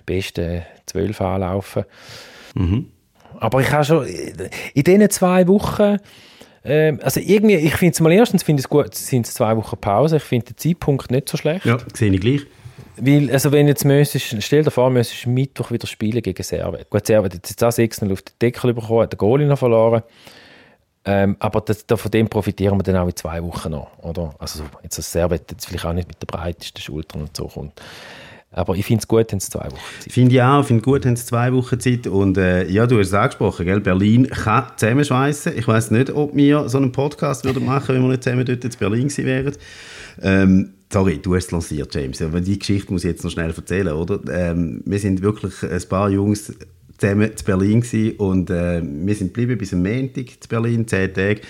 besten 0.05 0.61
12 0.85 1.21
anlaufen. 1.21 1.85
Mhm. 2.53 2.91
Aber 3.39 3.61
ich 3.61 3.71
habe 3.71 3.83
schon 3.83 4.05
in 4.05 4.83
diesen 4.83 5.09
zwei 5.09 5.47
Wochen, 5.47 5.97
äh, 6.63 6.97
also 7.01 7.19
irgendwie, 7.19 7.55
ich 7.55 7.75
finde 7.75 7.93
es 7.93 7.99
mal 7.99 8.11
erstens, 8.11 8.43
finde 8.43 8.61
es 8.61 8.69
gut, 8.69 8.93
sind 8.95 9.25
es 9.25 9.33
zwei 9.33 9.55
Wochen 9.57 9.77
Pause. 9.77 10.17
Ich 10.17 10.23
finde 10.23 10.47
den 10.47 10.57
Zeitpunkt 10.57 11.11
nicht 11.11 11.29
so 11.29 11.37
schlecht. 11.37 11.65
Ja, 11.65 11.77
sehe 11.93 12.11
ich 12.11 12.21
gleich. 12.21 12.41
Weil, 12.97 13.31
also 13.31 13.51
wenn 13.51 13.67
jetzt 13.67 13.85
müsstest, 13.85 14.43
stell 14.43 14.63
dir 14.63 14.71
vor, 14.71 14.89
müsstest 14.89 15.25
Mittwoch 15.25 15.71
wieder 15.71 15.87
spielen 15.87 16.21
gegen 16.21 16.43
Servet. 16.43 16.89
Gut, 16.89 17.05
Servet 17.05 17.33
hat 17.33 17.49
jetzt 17.49 17.63
auch 17.63 17.71
6 17.71 18.03
auf 18.03 18.21
den 18.21 18.33
Deckel 18.41 18.73
bekommen, 18.73 19.01
hat 19.01 19.13
den 19.13 19.17
Goalie 19.17 19.47
noch 19.47 19.57
verloren. 19.57 20.03
Ähm, 21.03 21.35
aber 21.39 21.61
das, 21.61 21.87
da, 21.87 21.97
von 21.97 22.11
dem 22.11 22.29
profitieren 22.29 22.77
wir 22.77 22.83
dann 22.83 22.97
auch 22.97 23.07
in 23.07 23.15
zwei 23.15 23.41
Wochen 23.43 23.71
noch, 23.71 23.87
oder? 24.03 24.35
Also 24.37 24.63
jetzt 24.83 24.99
das 24.99 25.11
Servet 25.11 25.49
jetzt 25.49 25.65
vielleicht 25.65 25.85
auch 25.85 25.93
nicht 25.93 26.07
mit 26.07 26.21
der 26.21 26.27
breitesten 26.27 26.79
Schultern 26.79 27.21
und 27.21 27.35
so 27.35 27.47
kommt. 27.47 27.81
Aber 28.53 28.75
ich 28.75 28.85
finde 28.85 29.01
es 29.01 29.07
gut, 29.07 29.31
wenn 29.31 29.37
es 29.37 29.49
zwei 29.49 29.65
Wochen 29.71 29.79
Zeit 30.01 30.11
Finde 30.11 30.35
ich 30.35 30.41
auch, 30.41 30.65
finde 30.65 30.81
gut, 30.81 31.05
wenn 31.05 31.13
es 31.13 31.25
zwei 31.25 31.53
Wochen 31.53 31.79
Zeit 31.79 32.05
Und 32.07 32.37
äh, 32.37 32.67
ja, 32.67 32.85
du 32.85 32.99
hast 32.99 33.07
es 33.07 33.13
angesprochen, 33.13 33.65
gell? 33.65 33.79
Berlin 33.79 34.27
kann 34.27 34.65
zusammenschweissen. 34.75 35.57
Ich 35.57 35.67
weiß 35.67 35.91
nicht, 35.91 36.09
ob 36.09 36.35
wir 36.35 36.67
so 36.67 36.77
einen 36.77 36.91
Podcast 36.91 37.45
würden 37.45 37.65
machen 37.65 37.95
wenn 37.95 38.01
wir 38.01 38.09
nicht 38.09 38.23
zusammen 38.23 38.45
dort 38.45 38.63
in 38.63 38.71
Berlin 38.77 39.07
gewesen 39.07 39.25
wären. 39.25 39.53
Ähm, 40.21 40.73
sorry, 40.91 41.17
du 41.17 41.35
hast 41.35 41.45
es 41.45 41.51
lanciert, 41.51 41.95
James. 41.95 42.21
Aber 42.21 42.41
die 42.41 42.59
Geschichte 42.59 42.91
muss 42.91 43.05
ich 43.05 43.11
jetzt 43.11 43.23
noch 43.23 43.31
schnell 43.31 43.53
erzählen, 43.55 43.93
oder? 43.93 44.19
Ähm, 44.29 44.81
wir 44.85 44.99
sind 44.99 45.21
wirklich 45.21 45.53
ein 45.63 45.81
paar 45.87 46.09
Jungs 46.09 46.53
zusammen 47.01 47.35
zu 47.35 47.43
Berlin 47.43 47.81
gewesen 47.81 48.15
und 48.17 48.49
äh, 48.49 48.81
wir 48.83 49.15
sind 49.15 49.33
geblieben 49.33 49.57
bis 49.57 49.73
am 49.73 49.81
Montag 49.81 50.25
zu 50.39 50.47
Berlin, 50.47 50.87
zehn 50.87 51.13
Tage. 51.13 51.41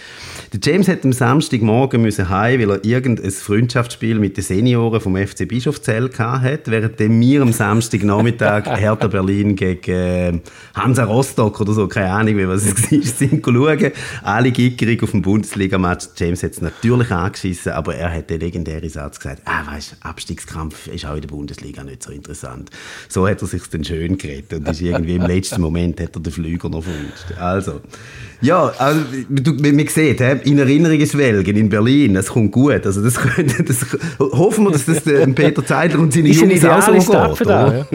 Der 0.53 0.59
James 0.63 0.87
hat 0.87 1.03
am 1.03 1.11
Samstagmorgen 1.11 2.01
müssen 2.01 2.29
heim, 2.29 2.61
weil 2.61 2.71
er 2.71 2.85
irgendein 2.85 3.31
Freundschaftsspiel 3.31 4.17
mit 4.17 4.37
den 4.37 4.43
Senioren 4.43 5.01
vom 5.01 5.15
FC 5.17 5.47
Bischofszell 5.47 6.09
hat, 6.17 6.71
während 6.71 6.99
wir 6.99 7.41
am 7.41 7.51
Samstagnachmittag 7.51 8.65
Hertha 8.79 9.07
Berlin 9.07 9.55
gegen 9.55 9.91
äh, 9.91 10.39
Hansa 10.73 11.03
Rostock 11.03 11.59
oder 11.59 11.73
so, 11.73 11.87
keine 11.87 12.11
Ahnung, 12.11 12.37
wie 12.37 12.47
was 12.47 12.65
es 12.65 12.91
war, 12.91 13.01
sind 13.01 13.45
schauen. 13.45 13.91
Alle 14.23 14.51
gickerig 14.51 15.03
auf 15.03 15.11
dem 15.11 15.21
Bundesliga-Match. 15.21 16.07
James 16.15 16.43
hat 16.43 16.51
es 16.51 16.61
natürlich 16.61 17.11
angeschissen, 17.11 17.73
aber 17.73 17.95
er 17.95 18.13
hat 18.13 18.29
den 18.29 18.39
legendären 18.39 18.89
Satz 18.89 19.19
gesagt, 19.19 19.41
ah, 19.45 19.65
weißt, 19.69 19.97
Abstiegskampf 19.99 20.87
ist 20.87 21.05
auch 21.05 21.15
in 21.15 21.21
der 21.21 21.27
Bundesliga 21.27 21.83
nicht 21.83 22.03
so 22.03 22.11
interessant. 22.11 22.69
So 23.09 23.27
hat 23.27 23.41
er 23.41 23.47
sich 23.47 23.63
dann 23.67 23.83
schön 23.83 24.17
geredet 24.17 24.53
und 24.53 24.67
ist 24.69 24.81
irgendwie 24.81 25.15
im 25.15 25.23
letzten 25.41 25.61
Moment 25.61 25.99
hat 25.99 26.15
er 26.15 26.21
den 26.21 26.31
Flüger 26.31 26.69
noch 26.69 26.83
verwünscht. 26.83 27.37
Also, 27.39 27.81
ja, 28.41 28.67
also, 28.77 29.01
du, 29.29 29.53
man 29.53 29.87
sieht, 29.87 30.21
in 30.21 30.57
Erinnerung 30.57 31.05
schwelgen 31.05 31.55
in 31.55 31.69
Berlin, 31.69 32.15
das 32.15 32.27
kommt 32.27 32.51
gut. 32.51 32.85
Also 32.85 33.03
das 33.03 33.15
könnte, 33.19 33.63
das, 33.63 33.85
hoffen 34.19 34.65
wir, 34.65 34.71
dass 34.71 34.85
das 34.85 35.03
Peter 35.03 35.65
Zeidler 35.65 35.99
und 35.99 36.13
seine 36.13 36.29
Jungs 36.29 36.65
auch 36.65 36.81
so 36.81 36.91
geht. 36.91 37.37
Für 37.37 37.43
da, 37.43 37.77
ja. 37.77 37.87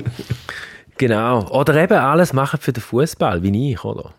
Genau. 0.99 1.49
Oder 1.51 1.83
eben 1.83 1.99
alles 1.99 2.33
machen 2.33 2.59
für 2.61 2.73
den 2.73 2.83
Fußball, 2.83 3.43
wie 3.43 3.73
ich, 3.73 3.85
oder? 3.85 4.13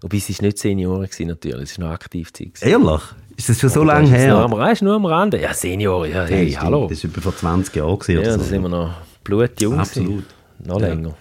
Wobei 0.00 0.18
es 0.18 0.40
nicht 0.40 0.58
Senioren 0.58 1.02
war, 1.02 1.26
natürlich, 1.26 1.70
es 1.70 1.78
war 1.78 1.88
noch 1.88 1.94
aktiv. 1.94 2.30
Ehrlich? 2.60 3.02
Ist 3.36 3.48
das 3.48 3.60
schon 3.60 3.70
so 3.70 3.82
lange 3.82 4.08
her? 4.08 4.28
Nur 4.28 4.60
am, 4.60 4.70
ist 4.70 4.82
nur 4.82 4.94
am 4.94 5.06
Rande. 5.06 5.40
Ja, 5.40 5.52
Senioren, 5.52 6.10
ja, 6.10 6.24
hey, 6.24 6.48
ja, 6.50 6.62
hallo. 6.62 6.86
Das 6.88 7.02
war 7.02 7.10
etwa 7.10 7.20
vor 7.20 7.36
20 7.36 7.74
Jahren. 7.74 7.98
Ja, 8.06 8.32
so. 8.32 8.38
das 8.38 8.48
sind 8.48 8.62
wir 8.62 8.68
noch 8.68 8.94
blutjung. 9.24 9.80
Absolut. 9.80 10.24
Noch 10.64 10.80
länger. 10.80 11.14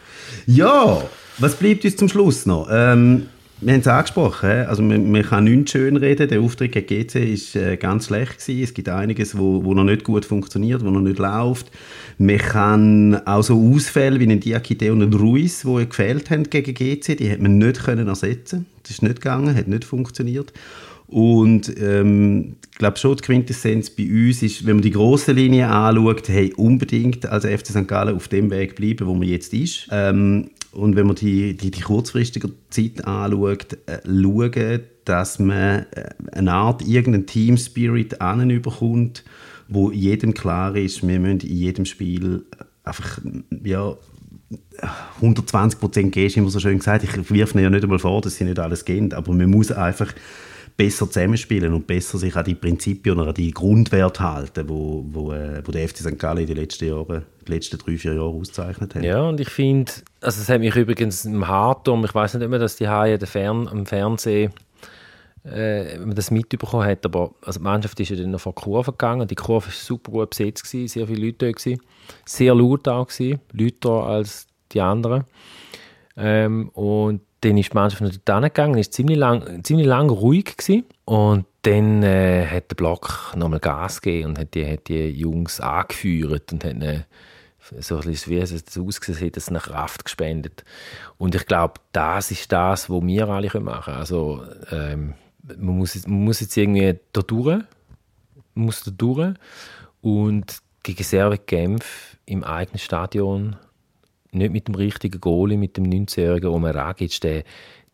Ja, 0.45 1.01
was 1.37 1.55
bleibt 1.55 1.85
uns 1.85 1.95
zum 1.95 2.09
Schluss 2.09 2.45
noch? 2.45 2.67
Ähm, 2.71 3.27
wir 3.61 3.73
haben 3.73 3.79
es 3.79 3.87
angesprochen, 3.87 4.49
also 4.49 4.83
man, 4.83 5.09
man 5.09 5.23
kann 5.23 5.45
nichts 5.45 5.71
schön 5.71 5.95
reden. 5.95 6.27
Der 6.27 6.41
Auftritt 6.41 6.73
gegen 6.73 7.07
GC 7.07 7.15
ist 7.15 7.55
äh, 7.55 7.77
ganz 7.77 8.07
schlecht 8.07 8.39
gewesen. 8.39 8.61
Es 8.61 8.73
gibt 8.73 8.89
einiges, 8.89 9.37
wo, 9.37 9.63
wo 9.63 9.73
noch 9.73 9.85
nicht 9.85 10.03
gut 10.03 10.25
funktioniert, 10.25 10.83
wo 10.83 10.89
noch 10.89 10.99
nicht 10.99 11.17
läuft. 11.17 11.71
Man 12.17 12.37
kann 12.39 13.21
auch 13.25 13.41
so 13.41 13.73
Ausfälle 13.73 14.19
wie 14.19 14.29
ein 14.29 14.39
Diakite 14.39 14.91
und 14.91 15.01
ein 15.01 15.13
Ruiz, 15.13 15.61
die 15.61 15.87
gefehlt 15.87 16.29
haben 16.29 16.49
gegen 16.49 16.73
GC, 16.73 17.15
die 17.15 17.31
hat 17.31 17.39
man 17.39 17.57
nicht 17.57 17.83
können 17.83 18.07
ersetzen. 18.07 18.65
Das 18.81 18.91
ist 18.91 19.01
nicht 19.01 19.21
gegangen, 19.21 19.55
hat 19.55 19.67
nicht 19.67 19.85
funktioniert. 19.85 20.51
Und 21.13 21.71
ähm, 21.79 22.55
ich 22.71 22.79
glaube 22.79 22.97
schon, 22.97 23.15
die 23.15 23.21
Quintessenz 23.21 23.91
bei 23.91 24.09
uns 24.09 24.41
ist, 24.41 24.65
wenn 24.65 24.77
man 24.77 24.81
die 24.81 24.89
große 24.89 25.31
Linie 25.31 25.67
anschaut, 25.67 26.27
hey, 26.27 26.51
unbedingt 26.57 27.27
als 27.27 27.45
FC 27.45 27.67
St. 27.67 27.87
Gallen 27.87 28.15
auf 28.15 28.29
dem 28.29 28.49
Weg 28.49 28.75
bleiben, 28.75 29.05
wo 29.05 29.13
man 29.13 29.27
jetzt 29.27 29.53
ist. 29.53 29.87
Ähm, 29.91 30.49
und 30.71 30.95
wenn 30.95 31.05
man 31.05 31.15
die, 31.15 31.55
die, 31.55 31.69
die 31.69 31.81
kurzfristige 31.81 32.49
Zeit 32.71 33.05
anschaut, 33.05 33.77
äh, 33.85 33.99
schauen, 34.03 34.79
dass 35.05 35.37
man 35.37 35.85
äh, 35.91 36.09
eine 36.31 36.51
Art 36.51 36.81
irgendeinen 36.81 37.27
Team 37.27 37.57
Spirit 37.57 38.17
bekommt, 38.63 39.23
wo 39.67 39.91
jedem 39.91 40.33
klar 40.33 40.75
ist, 40.75 41.07
wir 41.07 41.19
müssen 41.19 41.41
in 41.41 41.55
jedem 41.55 41.85
Spiel 41.85 42.43
einfach 42.83 43.19
ja, 43.63 43.95
120 45.17 45.79
Prozent 45.79 46.11
geben, 46.11 46.25
ist 46.25 46.37
immer 46.37 46.49
so 46.49 46.59
schön 46.59 46.79
gesagt. 46.79 47.03
Ich 47.03 47.29
wirf 47.29 47.53
ja 47.53 47.69
nicht 47.69 47.83
einmal 47.83 47.99
vor, 47.99 48.21
dass 48.21 48.37
sie 48.37 48.45
nicht 48.45 48.57
alles 48.57 48.83
gehen, 48.83 49.13
aber 49.13 49.31
man 49.31 49.51
muss 49.51 49.71
einfach 49.71 50.11
besser 50.75 51.07
zusammenspielen 51.07 51.73
und 51.73 51.87
besser 51.87 52.17
sich 52.17 52.35
an 52.35 52.45
die 52.45 52.55
Prinzipien 52.55 53.19
oder 53.19 53.29
an 53.29 53.33
die 53.35 53.51
Grundwerte 53.51 54.23
halten, 54.23 54.67
wo, 54.67 55.05
wo, 55.07 55.31
äh, 55.31 55.61
wo 55.65 55.71
der 55.71 55.87
FC 55.87 55.97
St. 55.97 56.17
Gallen 56.17 56.45
die 56.45 56.53
letzten 56.53 56.87
Jahre, 56.87 57.23
die 57.47 57.51
letzten 57.51 57.77
drei, 57.77 57.97
vier 57.97 58.13
Jahre 58.13 58.29
auszeichnet 58.29 58.95
hat. 58.95 59.03
Ja, 59.03 59.21
und 59.21 59.39
ich 59.39 59.49
finde, 59.49 59.91
also 60.21 60.41
es 60.41 60.49
hat 60.49 60.59
mich 60.59 60.75
übrigens 60.75 61.25
im 61.25 61.47
Hartum, 61.47 62.03
ich 62.05 62.15
weiß 62.15 62.35
nicht 62.35 62.43
immer, 62.43 62.59
dass 62.59 62.75
die 62.75 62.87
Haie 62.87 63.19
Fern, 63.19 63.67
am 63.67 63.85
Fernsehen 63.85 64.51
äh, 65.43 65.99
das 66.07 66.31
mitbekommen 66.31 66.85
hat, 66.85 67.05
aber 67.05 67.35
also 67.41 67.59
die 67.59 67.63
Mannschaft 67.63 67.99
ist 67.99 68.09
ja 68.09 68.15
dann 68.15 68.31
noch 68.31 68.41
vor 68.41 68.53
die 68.57 68.61
Kurve 68.63 68.91
gegangen, 68.91 69.27
die 69.27 69.35
Kurve 69.35 69.67
war 69.67 69.73
super 69.73 70.11
gut 70.11 70.31
besetzt, 70.31 70.63
gewesen, 70.63 70.87
sehr 70.87 71.07
viele 71.07 71.25
Leute 71.25 71.45
da, 71.45 71.51
gewesen, 71.51 71.81
sehr 72.25 72.55
laut 72.55 72.87
auch, 72.87 73.07
gewesen, 73.07 73.39
lauter 73.51 74.05
als 74.05 74.47
die 74.71 74.81
anderen. 74.81 75.25
Ähm, 76.15 76.69
und 76.69 77.21
dann 77.43 77.57
ist 77.57 77.73
die 77.73 77.75
Mannschaft 77.75 78.21
dort 78.25 78.43
gegangen, 78.43 78.77
ist 78.77 78.93
ziemlich 78.93 79.17
lang, 79.17 79.63
ziemlich 79.63 79.87
lang 79.87 80.09
ruhig 80.09 80.57
gewesen. 80.57 80.85
Und 81.05 81.45
dann 81.63 82.03
äh, 82.03 82.45
hat 82.45 82.71
der 82.71 82.75
Block 82.75 83.33
nochmal 83.35 83.59
Gas 83.59 84.01
gegeben 84.01 84.29
und 84.29 84.39
hat 84.39 84.53
die, 84.53 84.69
hat 84.69 84.87
die 84.87 85.09
Jungs 85.09 85.59
angeführt 85.59 86.53
und 86.53 86.63
hat 86.63 86.75
eine, 86.75 87.05
so 87.79 87.97
ein 87.97 88.03
bisschen, 88.03 88.33
wie 88.33 88.37
es 88.37 88.77
ausgesehen 88.77 89.31
hat, 89.35 89.49
eine 89.49 89.59
Kraft 89.59 90.05
gespendet. 90.05 90.63
Und 91.17 91.35
ich 91.35 91.45
glaube, 91.45 91.75
das 91.91 92.31
ist 92.31 92.51
das, 92.51 92.89
was 92.89 93.01
wir 93.03 93.27
alle 93.27 93.47
machen 93.59 93.83
können. 93.85 93.97
Also, 93.97 94.43
ähm, 94.71 95.13
man, 95.43 95.77
muss, 95.77 96.07
man 96.07 96.23
muss 96.23 96.39
jetzt 96.39 96.55
irgendwie 96.55 96.97
da 97.11 97.21
durch, 97.21 97.61
muss 98.53 98.83
da 98.83 98.91
durch 98.91 99.33
und 100.01 100.57
gegen 100.83 101.03
Servet 101.03 101.47
Genf 101.47 102.17
im 102.25 102.43
eigenen 102.43 102.79
Stadion 102.79 103.57
nicht 104.35 104.53
mit 104.53 104.67
dem 104.67 104.75
richtigen 104.75 105.19
Goalie, 105.19 105.57
mit 105.57 105.77
dem 105.77 105.85
19-jährigen 105.85 106.49
Omer 106.49 106.75
Ragic, 106.75 107.19
der, 107.21 107.43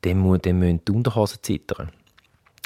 dem, 0.03 0.19
muss, 0.19 0.39
dem 0.39 0.59
müssen 0.59 0.81
die 0.85 0.91
Unterhosen 0.91 1.39
zittern. 1.41 1.89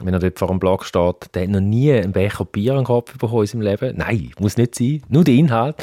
Wenn 0.02 0.14
er 0.14 0.20
dort 0.20 0.40
vor 0.40 0.48
dem 0.48 0.60
Block 0.60 0.86
steht, 0.86 1.34
der 1.34 1.44
hat 1.44 1.50
noch 1.50 1.60
nie 1.60 1.94
einen 1.94 2.12
Becher 2.12 2.46
Bier 2.46 2.74
am 2.74 2.84
Kopf 2.84 3.18
bekommen 3.18 3.42
in 3.42 3.48
seinem 3.48 3.62
Leben. 3.62 3.98
Nein, 3.98 4.32
muss 4.40 4.58
nicht 4.58 4.76
sein. 4.76 5.04
Nur 5.10 5.24
der 5.24 5.36
Inhalt. 5.36 5.76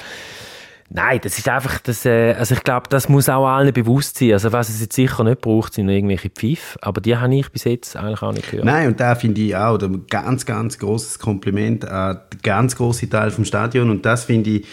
Nein, 0.93 1.21
das 1.23 1.39
ist 1.39 1.49
einfach, 1.49 1.79
das, 1.79 2.05
äh, 2.05 2.35
also 2.37 2.53
ich 2.57 2.65
glaube, 2.65 2.89
das 2.91 3.09
muss 3.09 3.29
auch 3.29 3.47
allen 3.47 3.73
bewusst 3.73 4.19
sein. 4.19 4.33
Also 4.33 4.51
was 4.53 4.69
es 4.69 4.81
jetzt 4.81 4.97
sicher 4.97 5.23
nicht 5.23 5.41
braucht, 5.41 5.75
sind 5.75 5.89
irgendwelche 5.89 6.31
Pfiff, 6.31 6.77
aber 6.83 7.01
die 7.01 7.17
habe 7.17 7.33
ich 7.33 7.49
bis 7.53 7.63
jetzt 7.63 7.97
eigentlich 7.97 8.23
auch 8.23 8.33
nicht 8.33 8.51
gehört. 8.51 8.67
Nein, 8.67 8.89
und 8.89 8.99
da 8.99 9.15
finde 9.15 9.41
ich 9.41 9.55
auch 9.55 9.81
ein 9.81 10.07
ganz, 10.09 10.45
ganz 10.47 10.81
großes 10.81 11.21
Kompliment 11.21 11.85
an 11.85 12.19
den 12.33 12.41
ganz 12.43 12.75
grossen 12.75 13.09
Teil 13.09 13.31
vom 13.31 13.45
Stadion 13.45 13.89
und 13.89 14.05
das 14.05 14.25
finde 14.25 14.51
ich, 14.51 14.67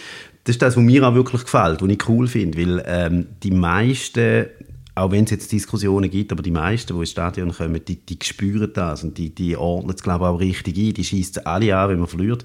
das 0.48 0.54
ist 0.56 0.62
das, 0.62 0.76
was 0.76 0.82
mir 0.82 1.06
auch 1.06 1.14
wirklich 1.14 1.42
gefällt, 1.42 1.82
was 1.82 1.88
ich 1.90 2.08
cool 2.08 2.26
finde, 2.26 2.58
weil 2.58 2.82
ähm, 2.86 3.26
die 3.42 3.50
meisten 3.50 4.46
auch 4.94 5.12
wenn 5.12 5.22
es 5.22 5.30
jetzt 5.30 5.52
Diskussionen 5.52 6.10
gibt, 6.10 6.32
aber 6.32 6.42
die 6.42 6.50
meisten, 6.50 6.92
die 6.92 6.98
ins 6.98 7.10
Stadion 7.12 7.52
kommen, 7.52 7.80
die, 7.86 8.04
die 8.04 8.18
spüren 8.20 8.68
das 8.74 9.04
und 9.04 9.16
die, 9.16 9.32
die 9.32 9.56
ordnen 9.56 9.94
es, 9.94 10.02
glaube 10.02 10.24
ich, 10.24 10.28
auch 10.28 10.40
richtig 10.40 10.76
ein. 10.76 10.92
Die 10.94 11.04
schießen 11.04 11.46
alle 11.46 11.76
an, 11.76 11.90
wenn 11.90 12.00
man 12.00 12.08
verliert. 12.08 12.42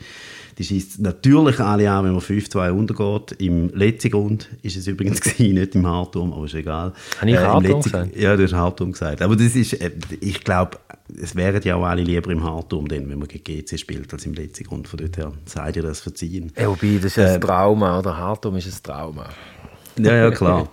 Die 0.60 0.64
schießt 0.64 0.99
natürlich 1.01 1.60
alle 1.60 1.89
an, 1.89 2.06
wenn 2.06 2.12
man 2.12 2.22
5-2 2.22 2.70
untergeht. 2.70 3.32
Im 3.41 3.70
letzten 3.74 4.12
Grund 4.12 4.49
ist 4.62 4.78
es 4.78 4.86
übrigens 4.86 5.20
gewesen, 5.22 5.56
nicht 5.56 5.74
im 5.74 5.88
Hartturm, 5.88 6.32
aber 6.32 6.45
ist 6.45 6.54
egal. 6.54 6.93
Habe 7.20 7.32
ich 7.32 7.36
Äh, 7.38 7.39
Hartturm 7.39 7.64
letzten- 7.64 7.91
gesagt? 7.91 8.16
Ja, 8.18 8.36
du 8.38 8.43
hast 8.43 8.54
Hartturm 8.54 8.91
gesagt. 8.91 9.24
Aber 9.24 9.36
das 9.36 9.56
ist, 9.56 9.74
äh, 9.74 9.89
ich 10.20 10.43
glaube, 10.43 10.78
es 11.22 11.36
wären 11.36 11.62
ja 11.64 11.76
auch 11.76 11.84
alle 11.86 12.04
lieber 12.04 12.32
im 12.32 12.43
Hartturm, 12.43 12.88
denn, 12.88 13.10
wenn 13.10 13.20
man 13.20 13.28
gegen 13.28 13.43
GC 13.43 13.78
spielt, 13.80 14.12
als 14.14 14.26
im 14.26 14.34
letzten 14.34 14.64
Grund. 14.64 14.88
Von 14.88 14.99
dort 14.99 15.18
her 15.18 15.32
seid 15.45 15.76
ihr 15.76 15.84
das 15.84 15.99
verziehen. 15.99 16.51
Ja, 16.58 16.68
wobei, 16.70 16.95
das 17.01 17.18
ist 17.18 17.20
ein 17.20 17.41
Trauma, 17.41 17.99
oder? 17.99 18.16
Hartum 18.18 18.56
ist 18.56 18.68
ein 18.68 18.84
Trauma. 18.84 19.30
Ja, 19.97 20.16
ja, 20.16 20.32
klar. 20.32 20.70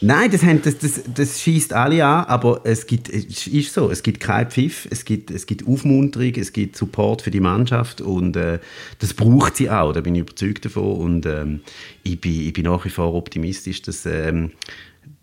Nein, 0.00 0.30
das, 0.30 0.44
haben- 0.44 0.62
das, 0.62 0.78
das, 0.78 1.00
das 1.12 1.40
schießt 1.40 1.72
alle 1.72 2.04
an, 2.06 2.24
aber 2.26 2.60
es 2.62 2.86
gibt, 2.86 3.08
es 3.08 3.48
ist 3.48 3.74
so, 3.74 3.90
es 3.90 4.04
gibt 4.04 4.20
keinen 4.20 4.48
Pfiff, 4.48 4.86
es 4.92 5.04
gibt, 5.04 5.32
es 5.32 5.44
gibt 5.44 5.66
Aufmunterung, 5.66 6.32
es 6.36 6.52
gibt 6.52 6.76
Support 6.76 7.22
für 7.22 7.32
die 7.32 7.40
Mannschaft 7.40 8.00
und 8.00 8.36
äh, 8.36 8.60
das 9.00 9.12
braucht 9.12 9.56
sie 9.56 9.68
auch, 9.68 9.92
da 9.92 10.00
bin 10.00 10.14
ich 10.14 10.20
überzeugt 10.20 10.64
davon 10.66 10.98
und 10.98 11.26
ähm, 11.26 11.60
ich, 12.04 12.20
bin, 12.20 12.42
ich 12.46 12.52
bin 12.52 12.66
nach 12.66 12.84
wie 12.84 12.90
vor 12.90 13.12
optimistisch, 13.12 13.82
dass 13.82 14.06
ähm, 14.06 14.52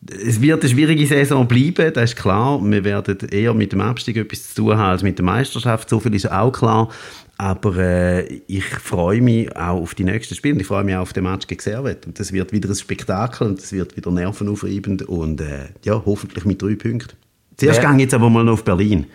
es 0.10 0.42
wird 0.42 0.62
eine 0.62 0.70
schwierige 0.70 1.06
Saison 1.08 1.48
bleiben, 1.48 1.94
das 1.94 2.12
ist 2.12 2.16
klar. 2.16 2.60
Wir 2.64 2.84
werden 2.84 3.18
eher 3.30 3.54
mit 3.54 3.72
dem 3.72 3.82
Abstieg 3.82 4.18
etwas 4.18 4.50
zu 4.54 4.62
tun 4.64 4.78
haben 4.78 4.92
als 4.92 5.04
mit 5.04 5.18
der 5.18 5.26
Meisterschaft, 5.26 5.90
so 5.90 6.00
viel 6.00 6.14
ist 6.14 6.32
auch 6.32 6.52
klar. 6.52 6.90
Aber 7.38 7.76
äh, 7.78 8.42
ich 8.48 8.64
freue 8.64 9.22
mich 9.22 9.54
auch 9.56 9.82
auf 9.82 9.94
die 9.94 10.06
nächsten 10.06 10.36
Spiele 10.36 10.54
und 10.54 10.62
ich 10.62 10.68
freue 10.68 10.84
mich 10.86 10.96
auch 10.96 11.02
auf 11.02 11.14
den 11.14 11.24
Match 11.24 11.48
gegen 11.48 11.60
Servet. 11.62 12.06
Und 12.06 12.18
das 12.18 12.32
wird 12.32 12.54
wieder 12.54 12.70
ein 12.70 12.76
Spektakel 12.76 13.48
und 13.48 13.62
das 13.62 13.74
wird 13.74 13.98
wieder 13.98 14.10
nervenaufreibend 14.10 15.02
und 15.04 15.42
äh, 15.42 15.66
ja, 15.84 16.02
hoffentlich 16.06 16.46
mit 16.46 16.62
drei 16.62 16.76
Punkten. 16.76 17.18
Zuerst 17.58 17.82
Wer- 17.82 17.90
gehe 17.90 17.96
ich 17.98 18.02
jetzt 18.04 18.14
aber 18.14 18.30
mal 18.30 18.44
noch 18.44 18.54
auf 18.54 18.64
Berlin. 18.64 19.06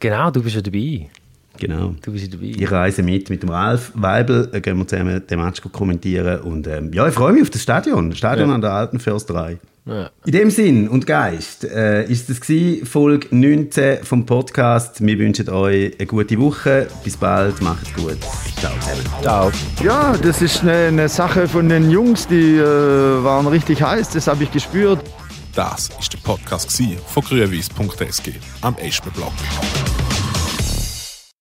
Genau, 0.00 0.30
du 0.30 0.42
bist 0.42 0.56
ja 0.56 0.60
dabei. 0.60 1.08
Genau. 1.58 1.94
Du 2.02 2.12
bist 2.12 2.24
ja 2.26 2.30
dabei. 2.32 2.46
Ich 2.56 2.70
reise 2.70 3.02
mit 3.02 3.28
mit 3.30 3.42
dem 3.42 3.50
Ralf 3.50 3.92
Weibel, 3.94 4.48
äh, 4.52 4.60
gehen 4.60 4.78
wir 4.78 4.86
zusammen 4.86 5.22
den 5.28 5.40
Match 5.40 5.60
kommentieren 5.72 6.40
und 6.40 6.66
ähm, 6.66 6.90
ja, 6.92 7.06
ich 7.06 7.14
freue 7.14 7.32
mich 7.32 7.42
auf 7.42 7.50
das 7.50 7.62
Stadion, 7.62 8.10
das 8.10 8.18
Stadion 8.18 8.48
Ja. 8.48 8.54
an 8.54 8.60
der 8.60 8.72
alten 8.72 8.98
Försterei. 8.98 9.58
Ja. 9.84 10.10
In 10.24 10.32
dem 10.32 10.50
Sinn 10.50 10.88
und 10.88 11.06
Geist 11.08 11.64
äh, 11.64 12.04
ist 12.04 12.30
das 12.30 12.40
gewesen, 12.40 12.86
Folge 12.86 13.26
19 13.32 14.04
vom 14.04 14.24
Podcast. 14.24 15.04
Wir 15.04 15.18
wünschen 15.18 15.48
euch 15.50 15.92
eine 15.98 16.06
gute 16.06 16.38
Woche. 16.38 16.86
Bis 17.02 17.16
bald, 17.16 17.60
macht's 17.60 17.92
gut. 17.94 18.16
Ciao 18.60 18.72
zusammen. 18.78 19.02
Ciao. 19.22 19.50
Ja, 19.82 20.16
das 20.22 20.40
ist 20.40 20.62
eine, 20.62 20.72
eine 20.86 21.08
Sache 21.08 21.48
von 21.48 21.68
den 21.68 21.90
Jungs, 21.90 22.28
die 22.28 22.58
äh, 22.58 23.24
waren 23.24 23.48
richtig 23.48 23.82
heiß, 23.82 24.10
das 24.10 24.28
habe 24.28 24.44
ich 24.44 24.52
gespürt. 24.52 25.00
Das 25.54 25.90
ist 26.00 26.12
der 26.12 26.18
Podcast 26.22 26.68
gsi 26.68 26.96
von 27.08 27.24
grünwies.sg 27.24 28.30
am 28.62 28.76
Eschenblock. 28.78 29.32